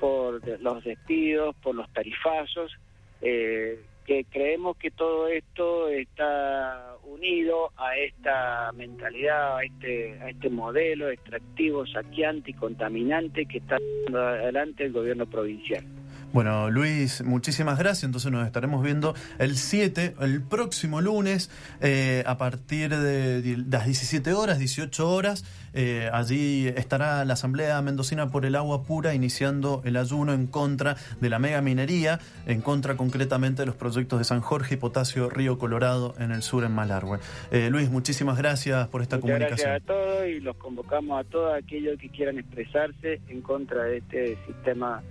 por 0.00 0.46
los 0.60 0.84
despidos, 0.84 1.54
por 1.62 1.74
los 1.74 1.88
tarifazos, 1.92 2.72
eh, 3.20 3.80
que 4.04 4.24
creemos 4.24 4.76
que 4.78 4.90
todo 4.90 5.28
esto 5.28 5.88
está 5.88 6.96
unido 7.04 7.70
a 7.76 7.96
esta 7.96 8.72
mentalidad, 8.72 9.58
a 9.58 9.64
este, 9.64 10.18
a 10.20 10.30
este 10.30 10.48
modelo 10.48 11.10
extractivo, 11.10 11.86
saqueante 11.86 12.52
y 12.52 12.54
contaminante 12.54 13.46
que 13.46 13.58
está 13.58 13.76
adelante 14.12 14.84
el 14.84 14.92
gobierno 14.92 15.26
provincial. 15.26 15.84
Bueno, 16.32 16.70
Luis, 16.70 17.24
muchísimas 17.24 17.78
gracias. 17.78 18.04
Entonces 18.04 18.30
nos 18.30 18.46
estaremos 18.46 18.82
viendo 18.82 19.14
el 19.38 19.56
7, 19.56 20.14
el 20.20 20.42
próximo 20.42 21.00
lunes, 21.00 21.50
eh, 21.80 22.22
a 22.26 22.36
partir 22.36 22.94
de 22.94 23.64
las 23.68 23.86
17 23.86 24.34
horas, 24.34 24.58
18 24.58 25.10
horas. 25.10 25.44
Eh, 25.72 26.10
allí 26.12 26.68
estará 26.68 27.24
la 27.24 27.34
Asamblea 27.34 27.80
Mendocina 27.82 28.30
por 28.30 28.44
el 28.44 28.56
Agua 28.56 28.82
Pura 28.82 29.14
iniciando 29.14 29.82
el 29.84 29.96
ayuno 29.96 30.32
en 30.32 30.46
contra 30.46 30.96
de 31.20 31.30
la 31.30 31.38
mega 31.38 31.60
minería, 31.62 32.20
en 32.46 32.60
contra 32.60 32.96
concretamente 32.96 33.62
de 33.62 33.66
los 33.66 33.76
proyectos 33.76 34.18
de 34.18 34.24
San 34.24 34.40
Jorge 34.40 34.74
y 34.74 34.76
Potasio 34.76 35.30
Río 35.30 35.58
Colorado 35.58 36.14
en 36.18 36.32
el 36.32 36.42
sur, 36.42 36.64
en 36.64 36.72
Malargüe. 36.72 37.20
Eh, 37.50 37.68
Luis, 37.70 37.90
muchísimas 37.90 38.36
gracias 38.36 38.86
por 38.88 39.02
esta 39.02 39.16
Muchas 39.16 39.30
comunicación. 39.30 39.70
gracias 39.70 39.82
a 39.82 39.86
todos 39.86 40.26
y 40.26 40.40
los 40.40 40.56
convocamos 40.56 41.20
a 41.20 41.24
todos 41.24 41.54
aquellos 41.54 41.98
que 41.98 42.10
quieran 42.10 42.38
expresarse 42.38 43.20
en 43.28 43.40
contra 43.40 43.84
de 43.84 43.98
este 43.98 44.38
sistema 44.46 45.02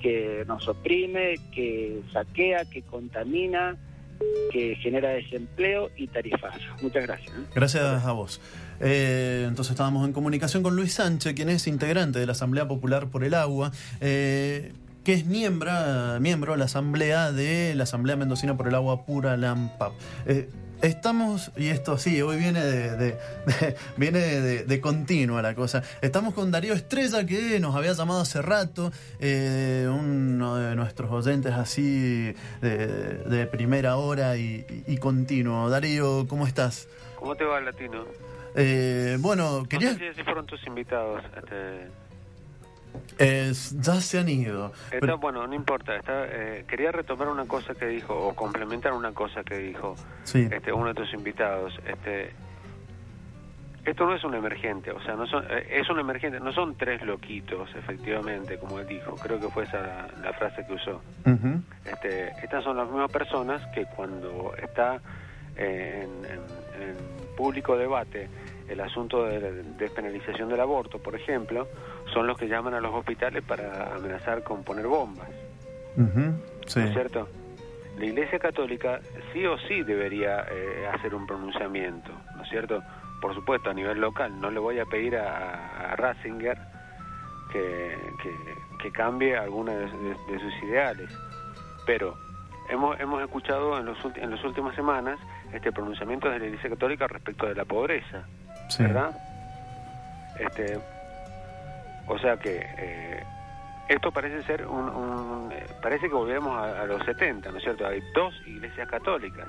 que 0.00 0.44
nos 0.46 0.66
oprime, 0.68 1.36
que 1.54 2.00
saquea, 2.12 2.64
que 2.64 2.82
contamina, 2.82 3.76
que 4.52 4.76
genera 4.76 5.10
desempleo 5.10 5.90
y 5.96 6.06
tarifazo. 6.06 6.58
Muchas 6.82 7.02
gracias. 7.02 7.34
¿eh? 7.36 7.42
Gracias 7.54 8.04
a 8.04 8.12
vos. 8.12 8.40
Eh, 8.80 9.44
entonces 9.48 9.72
estábamos 9.72 10.06
en 10.06 10.12
comunicación 10.12 10.62
con 10.62 10.76
Luis 10.76 10.94
Sánchez, 10.94 11.34
quien 11.34 11.48
es 11.48 11.66
integrante 11.66 12.18
de 12.18 12.26
la 12.26 12.32
Asamblea 12.32 12.68
Popular 12.68 13.08
por 13.08 13.24
el 13.24 13.34
Agua, 13.34 13.72
eh, 14.00 14.72
que 15.04 15.14
es 15.14 15.26
miembro, 15.26 15.70
miembro 16.20 16.52
de 16.52 16.58
la 16.58 16.64
Asamblea 16.66 17.32
de 17.32 17.74
la 17.74 17.84
Asamblea 17.84 18.16
Mendocina 18.16 18.56
por 18.56 18.68
el 18.68 18.74
Agua 18.74 19.06
Pura, 19.06 19.36
la 19.36 19.52
AMPAP. 19.52 19.92
Eh, 20.26 20.48
Estamos, 20.82 21.50
y 21.56 21.68
esto 21.68 21.96
sí, 21.96 22.20
hoy 22.20 22.36
viene 22.36 22.62
de, 22.62 22.96
de- 22.96 23.12
de- 23.46 23.76
viene 23.96 24.18
de, 24.18 24.64
de 24.64 24.80
continua 24.80 25.40
la 25.42 25.54
cosa. 25.54 25.82
Estamos 26.02 26.34
con 26.34 26.50
Darío 26.50 26.74
Estrella, 26.74 27.24
que 27.24 27.58
nos 27.60 27.74
había 27.74 27.92
llamado 27.94 28.20
hace 28.20 28.42
rato, 28.42 28.92
eh, 29.18 29.88
uno 29.90 30.56
de 30.56 30.76
nuestros 30.76 31.10
oyentes 31.10 31.52
así 31.54 32.34
de, 32.60 32.86
de 33.26 33.46
primera 33.46 33.96
hora 33.96 34.36
y, 34.36 34.66
y- 34.86 34.96
continuo. 34.98 35.70
Darío, 35.70 36.26
¿cómo 36.28 36.46
estás? 36.46 36.88
¿Cómo 37.18 37.34
te 37.34 37.44
va, 37.44 37.60
Latino? 37.60 38.04
Eh, 38.54 39.16
bueno, 39.20 39.66
quería... 39.68 39.92
No 39.92 39.98
sé 39.98 40.14
si 40.14 40.22
fueron 40.24 40.46
tus 40.46 40.64
invitados. 40.66 41.22
Este, 41.36 41.88
Es- 43.18 43.74
ya 43.80 44.00
se 44.00 44.18
han 44.18 44.28
ido. 44.28 44.72
está- 44.84 44.98
Pero- 45.00 45.18
bueno, 45.18 45.46
no 45.46 45.54
importa. 45.54 45.96
Está, 45.96 46.24
eh, 46.26 46.64
quería 46.68 46.92
retomar 46.92 47.28
una 47.28 47.46
cosa 47.46 47.74
que 47.74 47.86
dijo, 47.86 48.14
o 48.14 48.34
complementar 48.34 48.92
una 48.92 49.12
cosa 49.12 49.42
que 49.44 49.58
dijo 49.58 49.94
Sí. 50.24 50.48
este, 50.50 50.72
uno 50.72 50.88
de 50.88 50.94
tus 50.94 51.12
invitados. 51.14 51.78
Este, 51.86 52.32
esto 53.84 54.04
no 54.04 54.14
es 54.16 54.24
un 54.24 54.34
emergente, 54.34 54.90
o 54.90 55.00
sea, 55.02 55.14
no 55.14 55.26
son, 55.28 55.44
eh, 55.48 55.66
es 55.70 55.88
un 55.88 56.00
emergente, 56.00 56.40
no 56.40 56.52
son 56.52 56.74
tres 56.76 57.02
loquitos, 57.02 57.70
efectivamente, 57.76 58.58
como 58.58 58.80
él 58.80 58.86
dijo, 58.88 59.14
creo 59.14 59.38
que 59.38 59.48
fue 59.48 59.62
esa 59.64 59.80
la, 59.80 60.08
la 60.22 60.32
frase 60.32 60.66
que 60.66 60.72
usó. 60.72 61.00
Este, 61.84 62.28
estas 62.42 62.64
son 62.64 62.76
las 62.76 62.86
mismas 62.88 63.10
personas 63.12 63.64
que 63.74 63.84
cuando 63.86 64.52
está 64.60 65.00
eh, 65.58 66.02
en, 66.04 66.24
en- 66.24 66.88
en 66.90 67.36
público 67.36 67.76
debate 67.78 68.28
el 68.68 68.80
asunto 68.80 69.24
de 69.24 69.40
la 69.40 69.50
despenalización 69.78 70.48
del 70.48 70.60
aborto, 70.60 70.98
por 70.98 71.14
ejemplo, 71.14 71.68
son 72.12 72.26
los 72.26 72.38
que 72.38 72.48
llaman 72.48 72.74
a 72.74 72.80
los 72.80 72.94
hospitales 72.94 73.42
para 73.44 73.94
amenazar 73.94 74.42
con 74.42 74.62
poner 74.64 74.86
bombas, 74.86 75.28
Sí. 76.66 76.80
¿no 76.80 76.86
es 76.86 76.92
cierto? 76.92 77.28
La 77.98 78.04
Iglesia 78.04 78.38
Católica 78.38 79.00
sí 79.32 79.46
o 79.46 79.56
sí 79.58 79.82
debería 79.82 80.44
eh, 80.50 80.86
hacer 80.92 81.14
un 81.14 81.26
pronunciamiento, 81.26 82.10
¿no 82.36 82.42
es 82.42 82.48
cierto? 82.50 82.82
Por 83.22 83.34
supuesto, 83.34 83.70
a 83.70 83.74
nivel 83.74 83.98
local, 84.00 84.38
no 84.40 84.50
le 84.50 84.60
voy 84.60 84.78
a 84.78 84.84
pedir 84.84 85.16
a, 85.16 85.92
a 85.92 85.96
Ratzinger 85.96 86.58
que, 87.52 87.96
que- 88.22 88.56
que 88.82 88.92
cambie 88.92 89.36
alguna 89.36 89.72
de, 89.72 89.86
de- 89.86 90.32
de 90.32 90.38
sus 90.38 90.62
ideales, 90.64 91.08
pero 91.86 92.14
hemos, 92.68 93.00
hemos 93.00 93.22
escuchado 93.22 93.78
en, 93.78 93.86
los, 93.86 93.96
en 94.16 94.30
las 94.30 94.44
últimas 94.44 94.74
semanas 94.76 95.18
este 95.52 95.72
pronunciamiento 95.72 96.28
de 96.28 96.38
la 96.38 96.44
Iglesia 96.46 96.68
Católica 96.70 97.06
respecto 97.06 97.46
de 97.46 97.54
la 97.54 97.64
pobreza, 97.64 98.24
Sí. 98.68 98.82
¿verdad? 98.82 99.16
Este, 100.38 100.78
o 102.06 102.18
sea 102.18 102.36
que 102.36 102.58
eh, 102.78 103.22
esto 103.88 104.10
parece 104.10 104.42
ser 104.44 104.66
un, 104.66 104.88
un- 104.88 105.52
parece 105.82 106.08
que 106.08 106.14
volvemos 106.14 106.56
a, 106.56 106.82
a 106.82 106.86
los 106.86 107.04
70, 107.04 107.50
¿no 107.50 107.58
es 107.58 107.62
cierto? 107.64 107.86
Hay 107.86 108.02
dos 108.14 108.34
iglesias 108.46 108.88
católicas. 108.88 109.46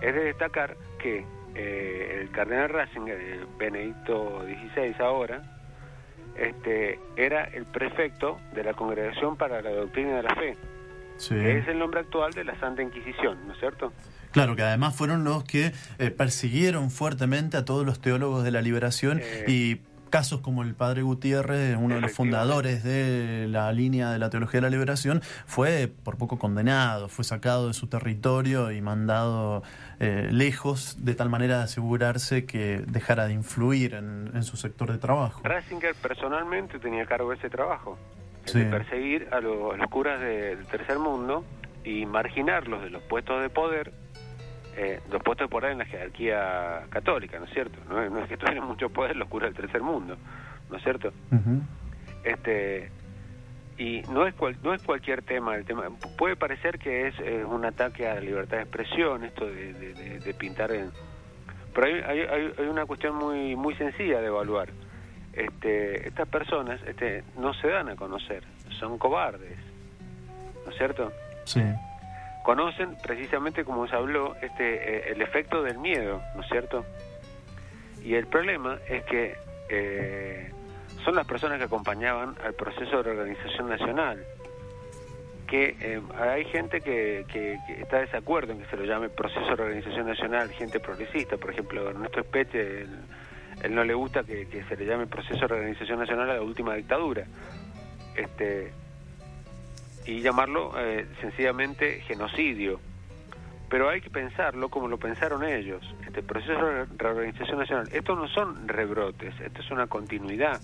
Es 0.00 0.14
de 0.14 0.24
destacar 0.24 0.76
que 0.98 1.24
eh, 1.54 2.18
el 2.22 2.30
cardenal 2.30 2.68
Ratzinger, 2.70 3.16
el 3.20 3.46
Benedicto 3.56 4.42
XVI 4.44 4.96
ahora, 5.00 5.42
este, 6.36 6.98
era 7.16 7.44
el 7.44 7.64
prefecto 7.64 8.40
de 8.54 8.64
la 8.64 8.74
Congregación 8.74 9.36
para 9.36 9.62
la 9.62 9.70
Doctrina 9.70 10.16
de 10.16 10.22
la 10.24 10.34
Fe, 10.34 10.56
Sí. 11.16 11.34
que 11.36 11.58
es 11.58 11.68
el 11.68 11.78
nombre 11.78 12.00
actual 12.00 12.32
de 12.32 12.42
la 12.42 12.58
Santa 12.58 12.82
Inquisición, 12.82 13.46
¿no 13.46 13.52
es 13.52 13.60
cierto? 13.60 13.92
Claro, 14.32 14.56
que 14.56 14.62
además 14.62 14.96
fueron 14.96 15.22
los 15.22 15.44
que 15.44 15.72
eh, 16.00 16.10
persiguieron 16.10 16.90
fuertemente 16.90 17.56
a 17.56 17.64
todos 17.64 17.86
los 17.86 18.00
teólogos 18.00 18.42
de 18.42 18.50
la 18.50 18.60
liberación 18.62 19.20
Eh. 19.22 19.44
y 19.46 19.80
casos 20.14 20.42
como 20.42 20.62
el 20.62 20.74
padre 20.76 21.02
Gutiérrez, 21.02 21.76
uno 21.76 21.96
de 21.96 22.00
los 22.00 22.12
fundadores 22.12 22.84
de 22.84 23.48
la 23.48 23.72
línea 23.72 24.12
de 24.12 24.20
la 24.20 24.30
teología 24.30 24.58
de 24.58 24.62
la 24.62 24.70
liberación, 24.70 25.20
fue 25.44 25.88
por 26.04 26.16
poco 26.18 26.38
condenado, 26.38 27.08
fue 27.08 27.24
sacado 27.24 27.66
de 27.66 27.74
su 27.74 27.88
territorio 27.88 28.70
y 28.70 28.80
mandado 28.80 29.64
eh, 29.98 30.28
lejos 30.30 31.04
de 31.04 31.16
tal 31.16 31.30
manera 31.30 31.58
de 31.58 31.64
asegurarse 31.64 32.44
que 32.46 32.84
dejara 32.86 33.26
de 33.26 33.32
influir 33.32 33.94
en, 33.94 34.30
en 34.34 34.44
su 34.44 34.56
sector 34.56 34.92
de 34.92 34.98
trabajo. 34.98 35.40
Ratzinger 35.42 35.96
personalmente 35.96 36.78
tenía 36.78 37.06
cargo 37.06 37.32
ese 37.32 37.50
trabajo, 37.50 37.98
Sí. 38.44 38.60
de 38.60 38.66
perseguir 38.66 39.26
a, 39.32 39.40
lo- 39.40 39.72
a 39.72 39.76
los 39.76 39.90
curas 39.90 40.20
del 40.20 40.64
tercer 40.66 41.00
mundo 41.00 41.44
y 41.82 42.06
marginarlos 42.06 42.84
de 42.84 42.90
los 42.90 43.02
puestos 43.02 43.42
de 43.42 43.48
poder, 43.50 43.92
eh, 44.76 45.00
los 45.10 45.22
puestos 45.22 45.46
de 45.46 45.50
poder 45.50 45.72
en 45.72 45.78
la 45.78 45.84
jerarquía 45.84 46.82
católica, 46.90 47.38
¿no 47.38 47.44
es 47.44 47.52
cierto? 47.52 47.78
No, 47.88 48.02
es- 48.02 48.10
no 48.10 48.18
es 48.20 48.28
que 48.28 48.36
tuvieran 48.38 48.66
mucho 48.66 48.88
poder 48.90 49.16
los 49.16 49.28
curas 49.28 49.52
del 49.52 49.62
tercer 49.62 49.82
mundo, 49.82 50.16
¿no 50.70 50.76
es 50.76 50.82
cierto? 50.82 51.12
Este 52.24 52.90
y 53.76 54.02
no 54.10 54.24
es 54.26 54.34
cual- 54.34 54.56
no 54.62 54.72
es 54.72 54.82
cualquier 54.84 55.22
tema 55.22 55.56
el 55.56 55.64
tema 55.64 55.88
puede 56.16 56.36
parecer 56.36 56.78
que 56.78 57.08
es 57.08 57.14
eh, 57.18 57.44
un 57.44 57.64
ataque 57.64 58.06
a 58.06 58.14
la 58.14 58.20
libertad 58.20 58.58
de 58.58 58.62
expresión 58.62 59.24
esto 59.24 59.46
de, 59.46 59.72
de- 59.74 59.94
de- 59.94 60.18
de 60.20 60.34
pintar 60.34 60.70
en 60.70 60.90
pero 61.74 61.88
hay, 61.88 62.20
hay- 62.20 62.52
hay 62.56 62.66
una 62.68 62.86
cuestión 62.86 63.16
muy 63.16 63.56
muy 63.56 63.74
sencilla 63.74 64.20
de 64.20 64.28
evaluar 64.28 64.68
este 65.32 66.06
estas 66.06 66.28
personas 66.28 66.80
este 66.86 67.24
no 67.36 67.52
se 67.54 67.66
dan 67.68 67.88
a 67.88 67.96
conocer 67.96 68.44
son 68.78 68.96
cobardes 68.96 69.58
¿no 70.64 70.70
es 70.70 70.78
cierto? 70.78 71.12
Sí. 71.44 71.60
Conocen 72.44 72.94
precisamente 73.02 73.64
como 73.64 73.88
se 73.88 73.96
habló 73.96 74.36
este 74.40 74.74
eh, 75.08 75.12
el 75.12 75.22
efecto 75.22 75.62
del 75.64 75.78
miedo 75.78 76.22
¿no 76.36 76.42
es 76.42 76.46
cierto? 76.48 76.84
y 78.04 78.14
el 78.14 78.26
problema 78.28 78.78
es 78.88 79.02
que 79.04 79.34
eh, 79.70 80.50
son 81.04 81.16
las 81.16 81.26
personas 81.26 81.58
que 81.58 81.64
acompañaban 81.64 82.36
al 82.44 82.52
proceso 82.54 83.02
de 83.02 83.10
organización 83.10 83.68
nacional 83.68 84.24
que 85.46 85.76
eh, 85.80 86.00
hay 86.18 86.44
gente 86.46 86.80
que, 86.80 87.24
que- 87.32 87.58
que 87.66 87.80
está 87.82 87.96
de 87.96 88.06
desacuerdo 88.06 88.52
en 88.52 88.60
que 88.60 88.66
se 88.66 88.76
lo 88.76 88.84
llame 88.84 89.08
proceso 89.08 89.44
de 89.56 89.62
organización 89.62 90.06
nacional, 90.06 90.50
gente 90.52 90.80
progresista, 90.80 91.36
por 91.36 91.50
ejemplo, 91.50 91.88
Ernesto 91.90 92.20
Espete, 92.20 92.82
él, 92.82 92.88
él 93.62 93.74
no 93.74 93.84
le 93.84 93.92
gusta 93.94 94.24
que, 94.24 94.48
que 94.48 94.64
se 94.64 94.76
le 94.76 94.86
llame 94.86 95.06
proceso 95.06 95.46
de 95.46 95.54
organización 95.54 95.98
nacional 95.98 96.30
a 96.30 96.34
la 96.36 96.42
última 96.42 96.74
dictadura. 96.74 97.24
Este, 98.16 98.72
y 100.06 100.20
llamarlo 100.20 100.72
eh, 100.78 101.06
sencillamente 101.20 102.00
genocidio. 102.02 102.80
Pero 103.68 103.88
hay 103.88 104.00
que 104.00 104.10
pensarlo 104.10 104.68
como 104.68 104.88
lo 104.88 104.98
pensaron 104.98 105.42
ellos, 105.44 105.82
este 106.06 106.22
proceso 106.22 106.64
de 106.66 106.84
reorganización 106.96 107.58
nacional. 107.58 107.88
Estos 107.92 108.16
no 108.16 108.28
son 108.28 108.68
rebrotes, 108.68 109.34
esto 109.40 109.60
es 109.60 109.70
una 109.70 109.86
continuidad, 109.86 110.60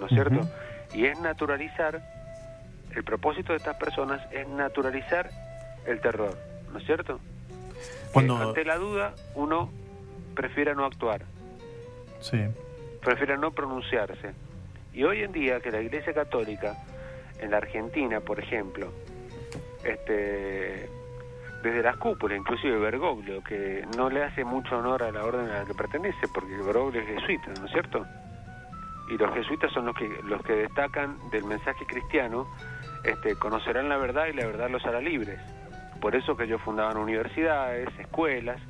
¿no 0.00 0.06
es 0.06 0.12
cierto? 0.12 0.48
Y 0.92 1.06
es 1.06 1.18
naturalizar, 1.20 2.02
el 2.94 3.04
propósito 3.04 3.52
de 3.52 3.58
estas 3.58 3.76
personas 3.76 4.20
es 4.32 4.46
naturalizar 4.48 5.30
el 5.86 6.00
terror, 6.00 6.36
¿no 6.72 6.78
es 6.78 6.84
cierto? 6.84 7.20
Cuando- 8.12 8.36
Que 8.38 8.42
ante 8.44 8.64
la 8.64 8.76
duda 8.76 9.14
uno 9.34 9.70
prefiere 10.34 10.74
no 10.74 10.84
actuar, 10.84 11.22
Sí. 12.20 12.38
prefiere 13.02 13.38
no 13.38 13.52
pronunciarse. 13.52 14.32
Y 14.92 15.04
hoy 15.04 15.22
en 15.22 15.32
día 15.32 15.60
que 15.60 15.70
la 15.70 15.80
Iglesia 15.80 16.12
Católica, 16.12 16.76
en 17.38 17.50
la 17.50 17.58
Argentina, 17.58 18.20
por 18.20 18.38
ejemplo, 18.40 18.92
este, 19.84 20.88
desde 21.62 21.82
las 21.82 21.96
cúpulas, 21.96 22.38
inclusive 22.38 22.78
Bergoglio, 22.78 23.42
que 23.42 23.84
no 23.96 24.10
le 24.10 24.22
hace 24.22 24.44
mucho 24.44 24.78
honor 24.78 25.02
a 25.02 25.10
la 25.12 25.24
orden 25.24 25.48
a 25.50 25.60
la 25.60 25.64
que 25.64 25.74
pertenece, 25.74 26.28
porque 26.32 26.56
Bergoglio 26.56 27.00
es 27.02 27.08
jesuita, 27.20 27.52
¿no 27.60 27.66
es 27.66 27.72
cierto? 27.72 28.06
Y 29.10 29.18
los 29.18 29.34
jesuitas 29.34 29.70
son 29.72 29.86
los 29.86 29.94
que, 29.96 30.08
los 30.24 30.42
que 30.42 30.54
destacan 30.54 31.18
del 31.30 31.44
mensaje 31.44 31.84
cristiano, 31.86 32.46
este, 33.02 33.36
conocerán 33.36 33.88
la 33.88 33.98
verdad 33.98 34.26
y 34.26 34.32
la 34.32 34.46
verdad 34.46 34.70
los 34.70 34.84
hará 34.86 35.00
libres. 35.00 35.38
Por 36.00 36.16
eso 36.16 36.36
que 36.36 36.44
ellos 36.44 36.60
fundaban 36.62 36.96
universidades, 36.96 37.88
escuelas, 37.98 38.60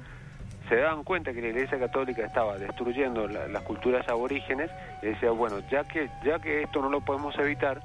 se 0.69 0.77
daban 0.77 1.05
cuenta 1.05 1.33
que 1.33 1.41
la 1.43 1.49
Iglesia 1.49 1.79
Católica 1.79 2.25
estaba 2.25 2.59
destruyendo 2.59 3.29
la- 3.29 3.47
las 3.49 3.63
culturas 3.63 4.09
aborígenes 4.09 4.71
y 5.03 5.07
decía, 5.07 5.31
bueno, 5.31 5.59
ya 5.71 5.85
que, 5.85 6.09
ya 6.25 6.39
que 6.39 6.63
esto 6.63 6.81
no 6.81 6.89
lo 6.89 7.01
podemos 7.03 7.39
evitar, 7.39 7.81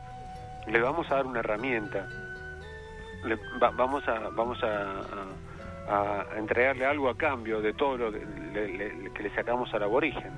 le 0.70 0.80
vamos 0.82 1.09
a 1.11 1.15
dar 1.15 1.26
una 1.26 1.39
herramienta, 1.39 2.07
le- 3.24 3.36
va- 3.61 3.72
vamos 3.72 4.07
a, 4.07 4.30
vamos 4.30 4.61
a, 4.63 5.01
a- 5.88 6.26
entregarle 6.38 6.86
algo 6.86 7.09
a 7.09 7.17
cambio 7.17 7.61
de 7.61 7.74
todo 7.74 7.97
lo 7.97 8.11
que 8.11 9.24
le 9.24 9.30
sacamos 9.36 9.74
al 9.74 9.84
aborigen. 9.84 10.32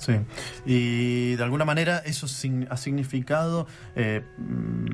Sí, 0.00 0.14
y 0.64 1.34
de 1.36 1.42
alguna 1.44 1.66
manera 1.66 1.98
eso 1.98 2.24
ha 2.70 2.76
significado, 2.78 3.66
eh, 3.96 4.22
mm, 4.38 4.86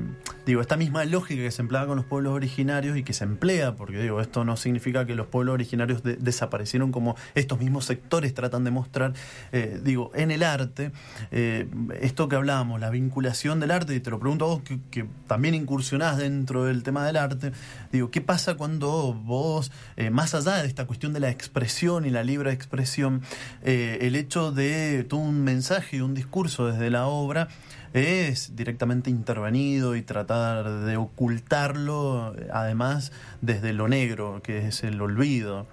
digo, 0.45 0.59
esta 0.59 0.75
misma 0.75 1.05
lógica 1.05 1.41
que 1.43 1.51
se 1.51 1.61
empleaba 1.61 1.87
con 1.87 1.95
los 1.95 2.05
pueblos 2.05 2.33
originarios 2.33 2.97
y 2.97 3.03
que 3.03 3.13
se 3.13 3.23
emplea, 3.23 3.75
porque 3.75 4.01
digo, 4.01 4.19
esto 4.19 4.43
no 4.43 4.57
significa 4.57 5.05
que 5.05 5.15
los 5.15 5.27
pueblos 5.27 5.53
originarios 5.53 6.03
de- 6.03 6.17
desaparecieron 6.17 6.91
como 6.91 7.15
estos 7.35 7.57
mismos 7.59 7.85
sectores 7.85 8.33
tratan 8.33 8.65
de 8.65 8.71
mostrar, 8.71 9.13
eh, 9.53 9.79
digo, 9.81 10.11
en 10.13 10.29
el 10.29 10.43
arte, 10.43 10.91
eh, 11.31 11.69
esto 12.01 12.27
que 12.27 12.35
hablábamos, 12.35 12.81
la 12.81 12.89
vinculación 12.89 13.61
del 13.61 13.71
arte, 13.71 13.95
y 13.95 14.01
te 14.01 14.09
lo 14.09 14.19
pregunto 14.19 14.43
a 14.43 14.47
vos 14.49 14.61
que, 14.63 14.79
que 14.91 15.05
también 15.27 15.55
incursionás 15.55 16.17
dentro 16.17 16.65
del 16.65 16.83
tema 16.83 17.05
del 17.05 17.15
arte, 17.15 17.53
digo, 17.93 18.11
¿qué 18.11 18.19
pasa 18.19 18.55
cuando 18.55 19.13
vos, 19.13 19.71
eh, 19.95 20.09
más 20.09 20.35
allá 20.35 20.57
de 20.61 20.67
esta 20.67 20.85
cuestión 20.85 21.13
de 21.13 21.21
la 21.21 21.29
expresión 21.29 22.05
y 22.05 22.09
la 22.09 22.23
libre 22.23 22.51
expresión, 22.51 23.21
el 23.63 24.15
hecho 24.17 24.51
de 24.51 24.96
todo 25.03 25.19
un 25.19 25.43
mensaje 25.43 25.97
y 25.97 26.01
un 26.01 26.13
discurso 26.13 26.67
desde 26.67 26.89
la 26.89 27.07
obra 27.07 27.47
es 27.93 28.55
directamente 28.55 29.09
intervenido 29.09 29.95
y 29.95 30.01
tratar 30.01 30.69
de 30.69 30.97
ocultarlo, 30.97 32.35
además 32.53 33.11
desde 33.41 33.73
lo 33.73 33.87
negro, 33.87 34.41
que 34.43 34.67
es 34.67 34.83
el 34.83 35.01
olvido. 35.01 35.67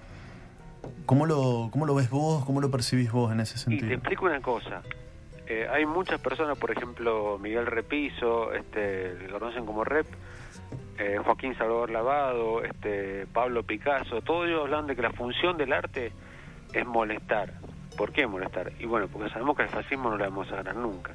¿Cómo 1.07 1.27
lo, 1.27 1.69
cómo 1.71 1.87
lo 1.87 1.95
ves 1.95 2.11
vos? 2.11 2.45
¿Cómo 2.45 2.61
lo 2.61 2.71
percibís 2.71 3.11
vos 3.13 3.33
en 3.33 3.41
ese 3.41 3.55
Y 3.55 3.57
te 3.57 3.61
sentido? 3.65 3.93
explico 3.93 4.27
una 4.27 4.41
cosa. 4.41 4.83
Eh, 5.47 5.67
hay 5.71 5.85
muchas 5.85 6.21
personas, 6.21 6.57
por 6.57 6.71
ejemplo, 6.71 7.39
Miguel 7.39 7.67
Repiso, 7.67 8.53
este, 8.55 9.15
le 9.15 9.29
conocen 9.29 9.67
como 9.67 9.85
Rep, 9.85 10.07
eh, 10.99 11.19
Joaquín 11.23 11.55
Salvador 11.59 11.91
Lavado, 11.91 12.63
este, 12.65 13.27
Pablo 13.27 13.63
Picasso, 13.63 14.23
todos 14.23 14.47
ellos 14.47 14.63
hablan 14.63 14.87
de 14.87 14.97
que 14.97 15.03
la 15.03 15.13
función 15.13 15.59
del 15.59 15.73
arte 15.73 16.13
es 16.73 16.87
molestar. 16.87 17.53
¿Por 17.97 18.13
qué 18.13 18.27
molestar? 18.27 18.73
Y 18.79 18.87
bueno, 18.87 19.09
porque 19.09 19.31
sabemos 19.31 19.57
que 19.57 19.63
el 19.63 19.69
fascismo 19.69 20.11
no 20.11 20.17
lo 20.17 20.25
vamos 20.25 20.51
a 20.53 20.57
ganar 20.57 20.77
nunca. 20.77 21.13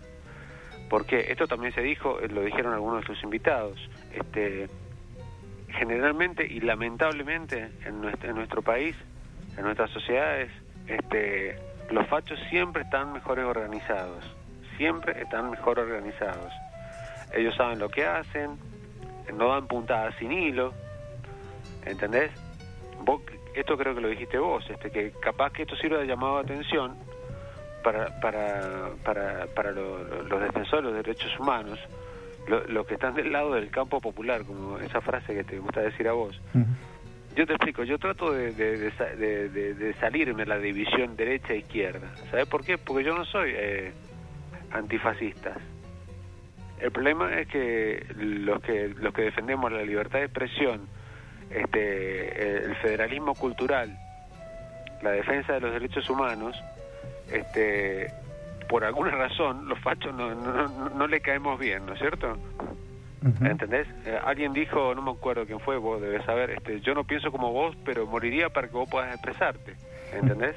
Porque 0.90 1.32
esto 1.32 1.48
también 1.48 1.74
se 1.74 1.82
dijo, 1.82 2.20
eh, 2.20 2.28
lo 2.30 2.42
dijeron 2.42 2.74
algunos 2.74 3.02
de 3.02 3.08
sus 3.08 3.24
invitados, 3.24 3.78
este, 4.14 4.70
generalmente 5.70 6.46
y 6.46 6.62
lamentablemente 6.62 7.70
en 7.86 8.02
nuestro, 8.02 8.62
país, 8.62 8.96
en 9.58 9.64
nuestras 9.64 9.92
sociedades, 9.92 10.52
este, 10.88 11.58
los 11.92 12.08
fachos 12.08 12.40
siempre 12.50 12.84
están 12.84 13.14
mejores 13.14 13.46
organizados, 13.46 14.24
siempre 14.78 15.22
están 15.22 15.52
mejor 15.52 15.80
organizados. 15.80 16.52
Ellos 17.34 17.56
saben 17.56 17.78
lo 17.78 17.90
que 17.90 18.06
hacen, 18.06 18.58
no 19.34 19.50
dan 19.50 19.68
puntadas 19.68 20.16
sin 20.18 20.32
hilo, 20.32 20.74
¿entendés? 21.86 22.32
Vos, 23.02 23.22
esto 23.60 23.78
creo 23.78 23.96
que 23.96 24.02
lo 24.02 24.08
dijiste 24.10 24.38
vos, 24.38 24.68
este, 24.70 24.90
que 24.92 25.12
capaz 25.22 25.52
que 25.54 25.64
esto 25.64 25.76
sirve 25.76 25.98
de 26.00 26.08
llamado 26.08 26.36
de 26.38 26.42
atención 26.54 26.96
para, 27.84 28.20
para, 28.20 28.90
para, 29.04 29.48
para 29.56 29.72
lo- 29.72 30.04
lo- 30.04 30.24
los 30.24 30.42
defensores 30.42 30.86
de 30.86 30.92
los 30.98 31.06
derechos 31.06 31.40
humanos, 31.40 31.80
lo- 32.48 32.64
los 32.68 32.86
que 32.88 32.96
están 32.96 33.14
del 33.16 33.32
lado 33.32 33.54
del 33.54 33.70
campo 33.70 34.02
popular, 34.02 34.44
como 34.46 34.78
esa 34.80 35.02
frase 35.02 35.34
que 35.34 35.44
te 35.44 35.60
gusta 35.60 35.82
decir 35.82 36.08
a 36.08 36.14
vos. 36.14 36.40
Yo 37.36 37.46
te 37.46 37.54
explico, 37.54 37.84
yo 37.84 37.98
trato 38.00 38.32
de, 38.34 38.52
de, 38.54 38.78
de 38.90 39.50
de- 39.74 39.94
salirme 39.96 40.46
la 40.46 40.58
división 40.58 41.16
derecha-izquierda. 41.16 42.10
¿Sabes 42.32 42.48
por 42.48 42.66
qué? 42.66 42.78
Porque 42.78 43.04
yo 43.06 43.16
no 43.16 43.24
soy 43.24 43.52
eh, 43.56 43.94
antifascista. 44.72 45.54
El 46.82 46.92
problema 46.92 47.40
es 47.40 47.48
que 47.48 48.06
los 48.18 48.62
que 48.62 48.90
los 48.90 49.14
que 49.14 49.24
defendemos 49.24 49.72
la 49.72 49.84
libertad 49.84 50.20
de 50.20 50.26
expresión, 50.26 50.88
este, 51.50 52.66
el 52.66 52.76
federalismo 52.78 53.34
cultural, 53.36 53.90
la 55.02 55.12
defensa 55.12 55.54
de 55.54 55.60
los 55.62 55.72
derechos 55.72 56.10
humanos, 56.10 56.62
este, 57.32 58.12
por 58.68 58.84
alguna 58.84 59.12
razón 59.12 59.68
los 59.68 59.80
fachos 59.80 60.14
no, 60.14 60.34
no, 60.36 60.68
no- 60.68 60.90
no 60.90 61.08
le 61.08 61.22
caemos 61.22 61.60
bien, 61.60 61.86
¿no 61.86 61.94
es 61.94 62.00
cierto? 62.00 62.38
¿Entendés? 63.46 63.88
Eh, 64.06 64.18
alguien 64.24 64.54
dijo, 64.54 64.96
no 64.96 65.02
me 65.02 65.12
acuerdo 65.12 65.46
quién 65.46 65.60
fue, 65.60 65.78
vos 65.78 66.02
debes 66.02 66.24
saber, 66.26 66.52
este, 66.52 66.80
yo 66.82 66.94
no 66.94 67.04
pienso 67.04 67.32
como 67.32 67.52
vos, 67.52 67.76
pero 67.84 68.06
moriría 68.06 68.50
para 68.50 68.68
que 68.68 68.74
vos 68.74 68.90
puedas 68.90 69.14
expresarte. 69.14 69.76
¿Entendés? 70.14 70.56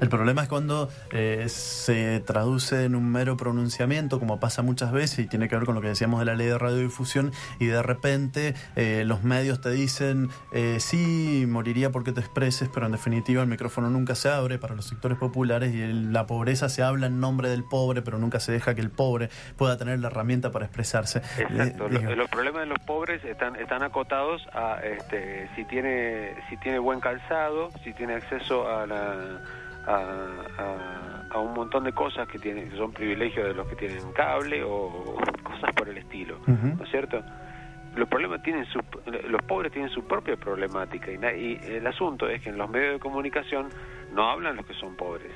El 0.00 0.08
problema 0.08 0.42
es 0.42 0.48
cuando 0.48 0.88
eh, 1.12 1.44
se 1.48 2.20
traduce 2.20 2.84
en 2.84 2.94
un 2.94 3.10
mero 3.10 3.36
pronunciamiento, 3.36 4.18
como 4.18 4.40
pasa 4.40 4.62
muchas 4.62 4.92
veces, 4.92 5.20
y 5.20 5.26
tiene 5.26 5.48
que 5.48 5.56
ver 5.56 5.64
con 5.64 5.74
lo 5.74 5.80
que 5.80 5.88
decíamos 5.88 6.20
de 6.20 6.26
la 6.26 6.34
ley 6.34 6.46
de 6.48 6.58
radiodifusión, 6.58 7.32
y 7.58 7.66
de 7.66 7.82
repente 7.82 8.54
eh, 8.76 9.04
los 9.06 9.22
medios 9.22 9.60
te 9.60 9.70
dicen, 9.70 10.28
eh, 10.52 10.78
sí, 10.80 11.46
moriría 11.48 11.90
porque 11.90 12.12
te 12.12 12.20
expreses, 12.20 12.68
pero 12.72 12.86
en 12.86 12.92
definitiva 12.92 13.42
el 13.42 13.48
micrófono 13.48 13.90
nunca 13.90 14.14
se 14.14 14.28
abre 14.28 14.58
para 14.58 14.74
los 14.74 14.86
sectores 14.86 15.18
populares 15.18 15.74
y 15.74 15.80
el- 15.82 16.12
la 16.12 16.26
pobreza 16.26 16.68
se 16.68 16.82
habla 16.82 17.06
en 17.06 17.20
nombre 17.20 17.48
del 17.48 17.64
pobre, 17.64 18.02
pero 18.02 18.18
nunca 18.18 18.40
se 18.40 18.52
deja 18.52 18.74
que 18.74 18.80
el 18.80 18.90
pobre 18.90 19.28
pueda 19.56 19.76
tener 19.76 19.98
la 20.00 20.08
herramienta 20.08 20.50
para 20.50 20.66
expresarse. 20.66 21.18
Exacto. 21.38 21.86
Eh, 21.86 21.90
Lo- 21.90 21.98
digo, 21.98 22.14
los 22.14 22.28
problemas 22.30 22.60
de 22.62 22.66
los 22.66 22.78
pobres 22.80 23.24
están 23.24 23.56
están 23.56 23.82
acotados 23.82 24.42
a 24.52 24.78
este 24.82 25.48
si 25.56 25.64
tiene 25.64 26.34
si 26.48 26.56
tiene 26.58 26.78
buen 26.78 27.00
calzado, 27.00 27.70
si 27.82 27.92
tiene 27.92 28.14
acceso 28.14 28.68
a 28.68 28.86
la 28.86 29.40
a, 29.86 29.96
a- 30.58 31.26
a 31.30 31.38
un 31.40 31.52
montón 31.54 31.82
de 31.84 31.92
cosas 31.92 32.28
que 32.28 32.38
tienen 32.38 32.70
que 32.70 32.76
son 32.76 32.92
privilegios 32.92 33.46
de 33.48 33.54
los 33.54 33.66
que 33.66 33.74
tienen 33.74 34.12
cable 34.12 34.62
o 34.62 35.16
cosas 35.42 35.72
por 35.74 35.88
el 35.88 35.98
estilo. 35.98 36.38
¿no 36.46 36.84
es 36.84 36.90
cierto? 36.90 37.20
Los 37.96 38.08
problemas 38.08 38.42
tienen 38.42 38.64
su, 38.66 38.80
los 39.28 39.42
pobres 39.42 39.72
tienen 39.72 39.90
su 39.90 40.04
propia 40.06 40.36
problemática 40.36 41.10
y, 41.10 41.58
el 41.64 41.86
asunto 41.86 42.28
es 42.28 42.40
que 42.42 42.50
en 42.50 42.58
los 42.58 42.68
medios 42.70 42.94
de 42.94 42.98
comunicación 43.00 43.68
no 44.12 44.30
hablan 44.30 44.56
los 44.56 44.66
que 44.66 44.74
son 44.74 44.94
pobres. 44.96 45.32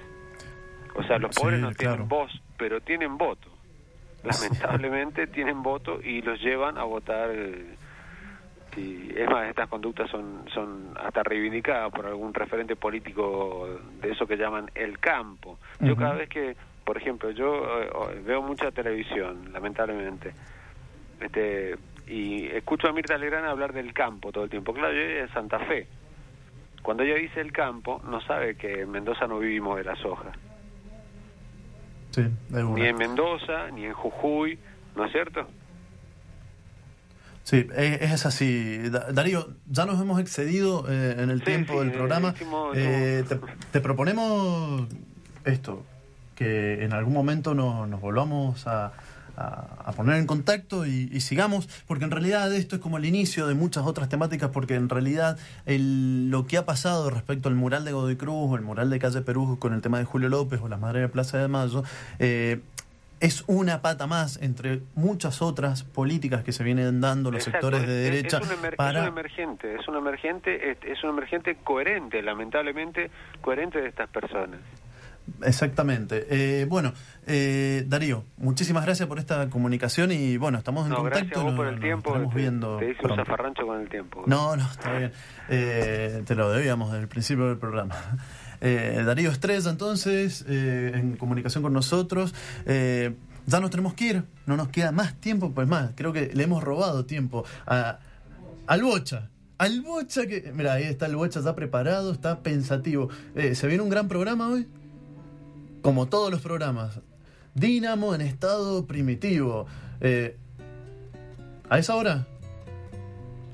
O 0.95 1.03
sea, 1.05 1.19
los 1.19 1.35
Sí, 1.35 1.41
pobres 1.43 1.61
no 1.61 1.71
claro. 1.73 1.95
tienen 1.95 2.09
voz, 2.09 2.43
pero 2.57 2.81
tienen 2.81 3.17
voto 3.19 3.49
lamentablemente 4.25 5.27
tienen 5.29 5.63
voto 5.63 6.01
y 6.03 6.23
los 6.23 6.41
llevan 6.41 6.77
a 6.79 6.83
votar 6.85 7.31
y 8.79 9.13
es 9.17 9.29
más 9.29 9.49
estas 9.49 9.69
conductas 9.69 10.11
son 10.11 10.45
son 10.53 10.95
hasta 11.03 11.23
reivindicadas 11.23 11.93
por 11.93 12.07
algún 12.07 12.33
referente 12.33 12.77
político 12.77 13.69
de 14.01 14.13
eso 14.13 14.27
que 14.27 14.37
llaman 14.37 14.71
el 14.75 14.99
campo. 14.99 15.59
Yo 15.81 15.97
cada 15.97 16.15
vez 16.15 16.29
que 16.29 16.57
por 16.85 16.97
ejemplo 16.97 17.31
yo 17.31 17.83
eh, 17.83 18.23
veo 18.25 18.43
mucha 18.43 18.71
televisión 18.71 19.53
lamentablemente 19.53 20.33
este 21.21 21.77
y 22.07 22.47
escucho 22.47 22.89
a 22.89 22.93
Mirta 22.93 23.19
Legrand 23.19 23.47
hablar 23.47 23.73
del 23.73 23.93
campo 23.93 24.33
todo 24.33 24.45
el 24.45 24.51
tiempo. 24.51 24.73
Claro 24.73 24.93
yo 24.93 25.01
de 25.01 25.29
Santa 25.29 25.59
Fe. 25.61 25.87
Cuando 26.83 27.03
ella 27.03 27.17
dice 27.17 27.41
el 27.41 27.53
campo 27.53 28.01
no 28.09 28.21
sabe 28.23 28.55
que 28.57 28.83
en 28.83 28.91
Mendoza 28.91 29.27
no 29.27 29.41
vivimos 29.41 29.77
de 29.77 29.85
la 29.85 29.97
soja 29.97 30.33
sí, 32.11 32.23
de 32.49 32.63
ni 32.63 32.87
en 32.87 32.97
Mendoza, 32.97 33.71
ni 33.73 33.85
en 33.85 33.93
Jujuy, 33.93 34.59
¿no 34.97 35.05
es 35.05 35.13
cierto? 35.13 35.47
Sí, 37.49 37.67
es, 37.77 38.03
es 38.03 38.27
así. 38.27 38.77
Da- 38.91 39.11
Darío, 39.11 39.49
ya 39.71 39.87
nos 39.87 39.99
hemos 40.01 40.21
excedido 40.21 40.85
eh, 40.87 41.17
en 41.19 41.31
el 41.31 41.43
tiempo 41.43 41.81
del 41.81 41.93
programa. 41.93 42.35
hicimos- 42.37 42.77
Eh, 42.77 43.25
te, 43.27 43.39
te 43.73 43.81
proponemos 43.81 44.83
esto, 45.47 45.83
que 46.35 46.85
en 46.85 46.93
algún 46.93 47.15
momento 47.15 47.55
no- 47.55 47.87
nos 47.87 48.03
volvamos 48.03 48.67
a, 48.67 48.93
a- 49.39 49.67
a 49.87 49.93
poner 49.93 50.17
en 50.17 50.27
contacto 50.27 50.85
y, 50.85 51.09
y 51.11 51.21
sigamos, 51.23 51.71
porque 51.87 52.05
en 52.05 52.11
realidad 52.11 52.53
esto 52.55 52.77
es 52.77 52.83
como 52.83 52.99
el 52.99 53.07
inicio 53.07 53.47
de 53.47 53.55
muchas 53.55 53.87
otras 53.87 54.11
temáticas, 54.11 54.51
porque 54.51 54.75
en 54.75 54.91
realidad 54.91 55.39
el- 55.65 56.29
lo 56.31 56.47
que 56.47 56.59
ha 56.59 56.67
pasado 56.67 57.09
respecto 57.09 57.49
al 57.49 57.55
mural 57.55 57.85
de 57.87 57.93
Godoy 57.93 58.17
Cruz 58.17 58.51
o 58.51 58.57
el 58.57 58.63
mural 58.63 58.91
de 58.91 58.99
Calle 58.99 59.23
Perú 59.23 59.57
con 59.59 59.73
el 59.73 59.81
tema 59.81 59.99
de 59.99 60.05
Julio 60.05 60.29
López 60.29 60.61
o 60.63 60.69
las 60.69 60.81
Madres 60.81 61.01
de 61.01 61.09
Plaza 61.09 61.39
de 61.39 61.49
Mayo, 61.49 61.83
eh, 62.19 62.61
es 63.21 63.45
una 63.47 63.83
pata 63.83 64.07
más 64.07 64.39
entre 64.43 64.81
muchas 64.95 65.43
otras 65.43 65.83
políticas 65.85 66.45
que 66.45 66.53
se 66.53 66.63
vienen 66.65 67.01
dando 67.01 67.31
los 67.31 67.47
Exacto, 67.47 67.67
sectores 67.71 67.89
de 67.89 68.07
es- 68.07 68.13
derecha 68.13 68.39
Es, 68.39 68.45
un, 68.51 68.57
emer- 68.57 68.71
es 68.71 68.77
para 68.77 69.03
un 69.03 69.09
emergente, 69.09 69.75
es 69.75 69.89
un 69.89 69.97
emergente, 69.97 70.71
es, 70.73 70.79
es 70.85 71.03
un 71.05 71.11
emergente 71.11 71.57
coherente, 71.65 72.23
lamentablemente 72.23 73.11
coherente 73.41 73.81
de 73.81 73.89
estas 73.89 74.09
personas. 74.11 74.61
Exactamente. 75.45 76.27
Eh, 76.31 76.65
bueno, 76.67 76.93
eh, 77.27 77.85
Darío, 77.87 78.25
muchísimas 78.39 78.85
gracias 78.87 79.07
por 79.09 79.19
esta 79.19 79.51
comunicación 79.51 80.11
y 80.11 80.39
bueno, 80.39 80.57
estamos 80.57 80.85
en 80.85 80.91
No, 80.91 80.97
contacto. 80.97 81.19
gracias 81.19 81.39
a 81.39 81.43
vos 81.43 81.51
lo- 81.53 81.57
por 81.59 81.67
el 81.67 81.75
nos 81.75 81.83
tiempo, 81.83 82.09
estaremos 82.11 82.35
te, 82.35 82.41
viendo 82.41 82.77
te 82.79 82.91
hice 82.93 83.07
un 83.07 83.17
zafarrancho 83.17 83.67
con 83.67 83.81
el 83.81 83.89
tiempo. 83.91 84.23
No, 84.27 84.57
no, 84.57 84.63
está 84.65 84.97
bien. 84.99 85.13
Eh, 85.51 86.23
te 86.27 86.35
lo 86.35 86.51
debíamos 86.51 86.91
desde 86.93 87.03
el 87.03 87.09
principio 87.09 87.47
del 87.49 87.59
programa. 87.59 87.95
Eh, 88.61 89.03
Darío 89.05 89.31
Estrella, 89.31 89.71
entonces, 89.71 90.45
eh, 90.49 90.93
en 90.95 91.17
comunicación 91.17 91.63
con 91.63 91.73
nosotros. 91.73 92.35
Eh, 92.67 93.15
ya 93.47 93.61
nos 93.61 93.71
tenemos 93.71 93.95
que 93.95 94.05
ir, 94.07 94.25
no 94.47 94.57
nos 94.57 94.69
queda 94.69 94.93
más 94.93 95.15
tiempo, 95.21 95.53
pues 95.53 95.67
más, 95.67 95.93
creo 95.95 96.13
que 96.13 96.31
le 96.35 96.45
hemos 96.45 96.63
robado 96.63 97.07
tiempo 97.07 97.45
a, 97.67 97.99
al 98.67 98.83
Bocha. 98.83 99.31
Al 99.57 99.81
Bocha 99.81 100.27
que... 100.27 100.53
Mira, 100.55 100.75
ahí 100.75 100.85
está 100.85 101.07
el 101.07 101.17
Bocha, 101.17 101.39
está 101.39 101.57
preparado, 101.57 102.13
está 102.13 102.41
pensativo. 102.43 103.09
¿Se 103.35 103.67
viene 103.67 103.83
un 103.83 103.89
gran 103.89 104.07
programa 104.07 104.49
hoy? 104.49 104.69
Como 105.83 106.07
todos 106.07 106.31
los 106.31 106.41
programas. 106.41 107.01
Dínamo 107.55 108.15
en 108.15 108.21
estado 108.21 108.87
primitivo. 108.87 109.67
¿A 111.71 111.79
esa 111.79 111.97
hora? 111.97 112.27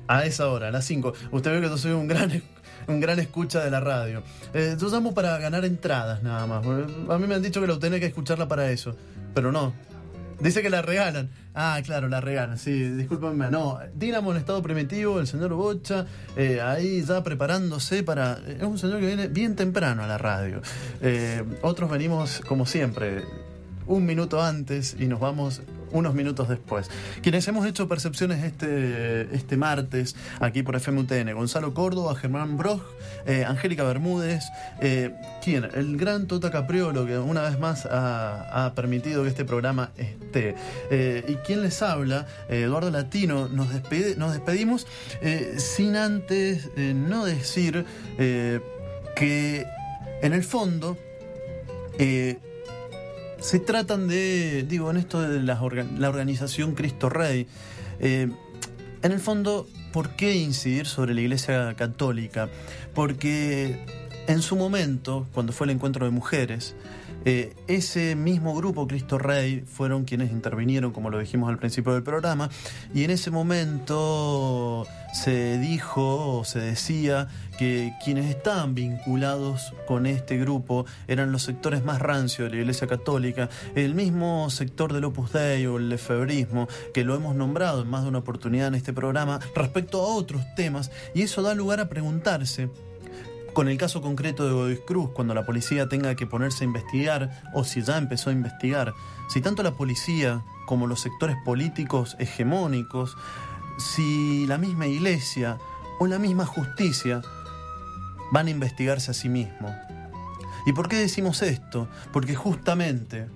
A 0.07 0.25
esa 0.25 0.47
hora, 0.49 0.67
a 0.67 0.71
las 0.71 0.85
5. 0.85 1.13
Usted 1.31 1.51
ve 1.51 1.61
que 1.61 1.67
yo 1.67 1.77
soy 1.77 1.93
un 1.93 2.07
gran, 2.07 2.43
un 2.87 2.99
gran 2.99 3.19
escucha 3.19 3.63
de 3.63 3.71
la 3.71 3.79
radio. 3.79 4.23
Eh, 4.53 4.75
yo 4.79 4.89
llamo 4.89 5.13
para 5.13 5.37
ganar 5.37 5.65
entradas 5.65 6.23
nada 6.23 6.45
más. 6.47 6.65
A 6.65 7.17
mí 7.17 7.27
me 7.27 7.35
han 7.35 7.41
dicho 7.41 7.61
que 7.61 7.67
lo 7.67 7.79
tenés 7.79 7.99
que 7.99 8.07
escucharla 8.07 8.47
para 8.47 8.69
eso. 8.71 8.95
Pero 9.33 9.51
no. 9.51 9.73
Dice 10.39 10.61
que 10.61 10.69
la 10.69 10.81
regalan. 10.81 11.29
Ah, 11.53 11.79
claro, 11.83 12.09
la 12.09 12.19
regalan. 12.19 12.57
Sí, 12.57 12.71
discúlpenme. 12.89 13.49
No, 13.49 13.79
Dinamo 13.93 14.31
en 14.31 14.37
estado 14.37 14.61
primitivo, 14.61 15.19
el 15.19 15.27
señor 15.27 15.53
Bocha, 15.53 16.05
eh, 16.35 16.59
ahí 16.61 17.03
ya 17.03 17.23
preparándose 17.23 18.03
para... 18.03 18.39
Es 18.45 18.63
un 18.63 18.77
señor 18.77 18.99
que 18.99 19.07
viene 19.07 19.27
bien 19.27 19.55
temprano 19.55 20.03
a 20.03 20.07
la 20.07 20.17
radio. 20.17 20.61
Eh, 21.01 21.41
otros 21.61 21.89
venimos, 21.89 22.41
como 22.45 22.65
siempre, 22.65 23.23
un 23.87 24.05
minuto 24.05 24.41
antes 24.41 24.97
y 24.99 25.05
nos 25.05 25.19
vamos 25.19 25.61
unos 25.95 26.13
minutos 26.13 26.49
después. 26.49 26.89
Quienes 27.21 27.47
hemos 27.47 27.65
hecho 27.65 27.87
percepciones 27.87 28.43
este, 28.43 29.33
este 29.35 29.55
martes 29.57 30.15
aquí 30.39 30.61
por 30.61 30.75
FMUTN, 30.75 31.33
Gonzalo 31.33 31.73
Córdoba, 31.73 32.15
Germán 32.15 32.57
Broch, 32.57 32.81
eh, 33.25 33.45
Angélica 33.45 33.83
Bermúdez, 33.83 34.43
eh, 34.81 35.13
¿quién? 35.43 35.67
El 35.73 35.95
gran 35.97 36.27
Tota 36.27 36.51
Capriolo 36.51 37.05
que 37.05 37.17
una 37.17 37.41
vez 37.43 37.57
más 37.59 37.87
ha, 37.89 38.73
permitido 38.75 39.23
que 39.23 39.29
este 39.29 39.45
programa 39.45 39.91
esté. 39.97 40.55
Eh, 40.91 41.23
y 41.27 41.35
quien 41.45 41.61
les 41.61 41.81
habla, 41.81 42.27
eh, 42.49 42.63
Eduardo 42.63 42.91
Latino, 42.91 43.47
nos, 43.47 43.69
despide- 43.73 44.15
nos 44.17 44.33
despedimos 44.33 44.85
sin 45.57 45.95
antes 45.95 46.69
no 46.75 47.25
decir 47.25 47.85
que 48.17 49.65
en 50.21 50.33
el 50.33 50.43
fondo... 50.43 50.97
se 53.45 53.59
tratan 53.59 54.07
de, 54.07 54.65
digo, 54.67 54.89
en 54.89 54.97
esto 54.97 55.21
de 55.21 55.39
la 55.39 55.61
organización 55.61 56.73
Cristo 56.73 57.09
Rey, 57.09 57.45
eh, 57.99 58.27
en 59.03 59.11
el 59.11 59.19
fondo, 59.19 59.67
¿por 59.93 60.15
qué 60.15 60.35
incidir 60.35 60.87
sobre 60.87 61.13
la 61.13 61.21
Iglesia 61.21 61.75
Católica? 61.75 62.49
Porque 62.95 63.85
en 64.25 64.41
su 64.41 64.55
momento, 64.55 65.27
cuando 65.31 65.53
fue 65.53 65.65
el 65.65 65.71
encuentro 65.71 66.05
de 66.05 66.11
mujeres, 66.11 66.75
eh, 67.25 67.55
ese 67.67 68.15
mismo 68.15 68.55
grupo, 68.55 68.87
Cristo 68.87 69.17
Rey, 69.17 69.61
fueron 69.65 70.05
quienes 70.05 70.31
intervinieron, 70.31 70.91
como 70.91 71.09
lo 71.09 71.17
dijimos 71.17 71.49
al 71.49 71.57
principio 71.57 71.93
del 71.93 72.03
programa, 72.03 72.49
y 72.93 73.03
en 73.03 73.09
ese 73.09 73.31
momento 73.31 74.85
se 75.11 75.57
dijo 75.57 76.39
o 76.39 76.43
se 76.43 76.59
decía 76.59 77.27
que 77.57 77.93
quienes 78.03 78.29
estaban 78.29 78.75
vinculados 78.75 79.73
con 79.87 80.05
este 80.05 80.37
grupo 80.37 80.85
eran 81.07 81.31
los 81.31 81.43
sectores 81.43 81.83
más 81.83 82.01
rancios 82.01 82.49
de 82.49 82.55
la 82.55 82.61
Iglesia 82.61 82.87
Católica, 82.87 83.49
el 83.75 83.95
mismo 83.95 84.49
sector 84.49 84.93
del 84.93 85.05
Opus 85.05 85.31
Dei 85.33 85.65
o 85.65 85.77
el 85.77 85.89
lefebrismo, 85.89 86.67
que 86.93 87.03
lo 87.03 87.15
hemos 87.15 87.35
nombrado 87.35 87.81
en 87.81 87.87
más 87.87 88.03
de 88.03 88.09
una 88.09 88.19
oportunidad 88.19 88.67
en 88.67 88.75
este 88.75 88.93
programa, 88.93 89.39
respecto 89.55 90.01
a 90.01 90.13
otros 90.13 90.43
temas, 90.55 90.91
y 91.15 91.23
eso 91.23 91.41
da 91.41 91.55
lugar 91.55 91.79
a 91.79 91.89
preguntarse 91.89 92.69
con 93.55 93.69
el 93.69 93.77
caso 93.77 94.01
concreto 94.01 94.45
de 94.45 94.51
Godoy 94.51 94.77
Cruz, 94.85 95.11
cuando 95.11 95.33
la 95.33 95.45
policía 95.45 95.87
tenga 95.87 96.13
que 96.15 96.27
ponerse 96.27 96.65
a 96.65 96.67
investigar, 96.67 97.41
o 97.53 97.63
si 97.63 97.81
ya 97.81 97.97
empezó 97.97 98.29
a 98.29 98.33
investigar, 98.33 98.93
si 99.29 99.39
tanto 99.39 99.63
la 99.63 99.77
policía 99.77 100.43
como 100.65 100.87
los 100.87 100.99
sectores 100.99 101.37
políticos 101.45 102.17
hegemónicos, 102.19 103.15
si 103.77 104.45
la 104.45 104.57
misma 104.57 104.87
iglesia 104.87 105.57
o 106.01 106.07
la 106.07 106.19
misma 106.19 106.45
justicia 106.45 107.21
van 108.33 108.47
a 108.47 108.49
investigarse 108.49 109.11
a 109.11 109.13
sí 109.13 109.29
mismos. 109.29 109.71
¿Y 110.65 110.73
por 110.73 110.89
qué 110.89 110.97
decimos 110.97 111.41
esto? 111.41 111.87
Porque 112.11 112.35
justamente 112.35 113.27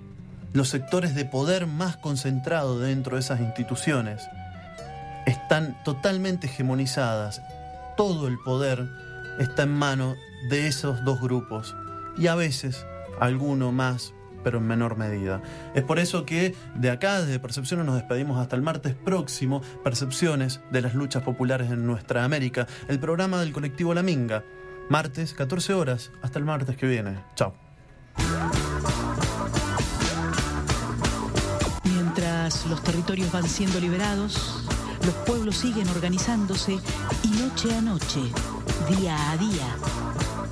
los 0.52 0.68
sectores 0.68 1.14
de 1.14 1.24
poder 1.24 1.66
más 1.66 1.96
concentrados 1.96 2.82
dentro 2.82 3.16
de 3.16 3.20
esas 3.20 3.40
instituciones 3.40 4.28
están 5.24 5.82
totalmente 5.82 6.46
hegemonizadas. 6.46 7.40
Todo 7.96 8.28
el 8.28 8.38
poder 8.38 9.09
está 9.40 9.62
en 9.62 9.72
manos 9.72 10.16
de 10.48 10.66
esos 10.66 11.04
dos 11.04 11.20
grupos 11.20 11.74
y 12.16 12.28
a 12.28 12.34
veces 12.34 12.86
alguno 13.18 13.72
más, 13.72 14.14
pero 14.44 14.58
en 14.58 14.66
menor 14.66 14.96
medida. 14.96 15.42
Es 15.74 15.82
por 15.82 15.98
eso 15.98 16.24
que 16.24 16.54
de 16.76 16.90
acá, 16.90 17.20
desde 17.20 17.40
Percepciones, 17.40 17.86
nos 17.86 17.96
despedimos 17.96 18.38
hasta 18.38 18.54
el 18.56 18.62
martes 18.62 18.94
próximo, 18.94 19.62
Percepciones 19.82 20.60
de 20.70 20.82
las 20.82 20.94
luchas 20.94 21.22
populares 21.22 21.70
en 21.70 21.86
nuestra 21.86 22.24
América, 22.24 22.66
el 22.88 23.00
programa 23.00 23.40
del 23.40 23.52
colectivo 23.52 23.94
La 23.94 24.02
Minga. 24.02 24.44
Martes, 24.88 25.34
14 25.34 25.74
horas, 25.74 26.10
hasta 26.22 26.38
el 26.38 26.44
martes 26.44 26.76
que 26.76 26.86
viene. 26.86 27.18
Chao. 27.34 27.54
Mientras 31.84 32.66
los 32.66 32.82
territorios 32.82 33.30
van 33.32 33.44
siendo 33.44 33.78
liberados, 33.78 34.66
los 35.06 35.14
pueblos 35.26 35.56
siguen 35.56 35.88
organizándose 35.88 36.78
y 37.22 37.28
noche 37.28 37.74
a 37.74 37.80
noche, 37.80 38.20
día 38.88 39.30
a 39.30 39.36
día, 39.36 39.76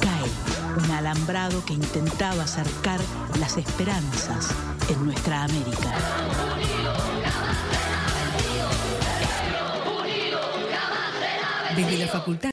cae 0.01 0.85
un 0.85 0.91
alambrado 0.91 1.65
que 1.65 1.75
intentaba 1.75 2.45
acercar 2.45 3.01
las 3.41 3.57
esperanzas 3.57 4.49
en 4.89 5.05
nuestra 5.05 5.45
América. 5.45 5.95
Desde 11.77 11.99
la 11.99 12.09
Facultad 12.09 12.47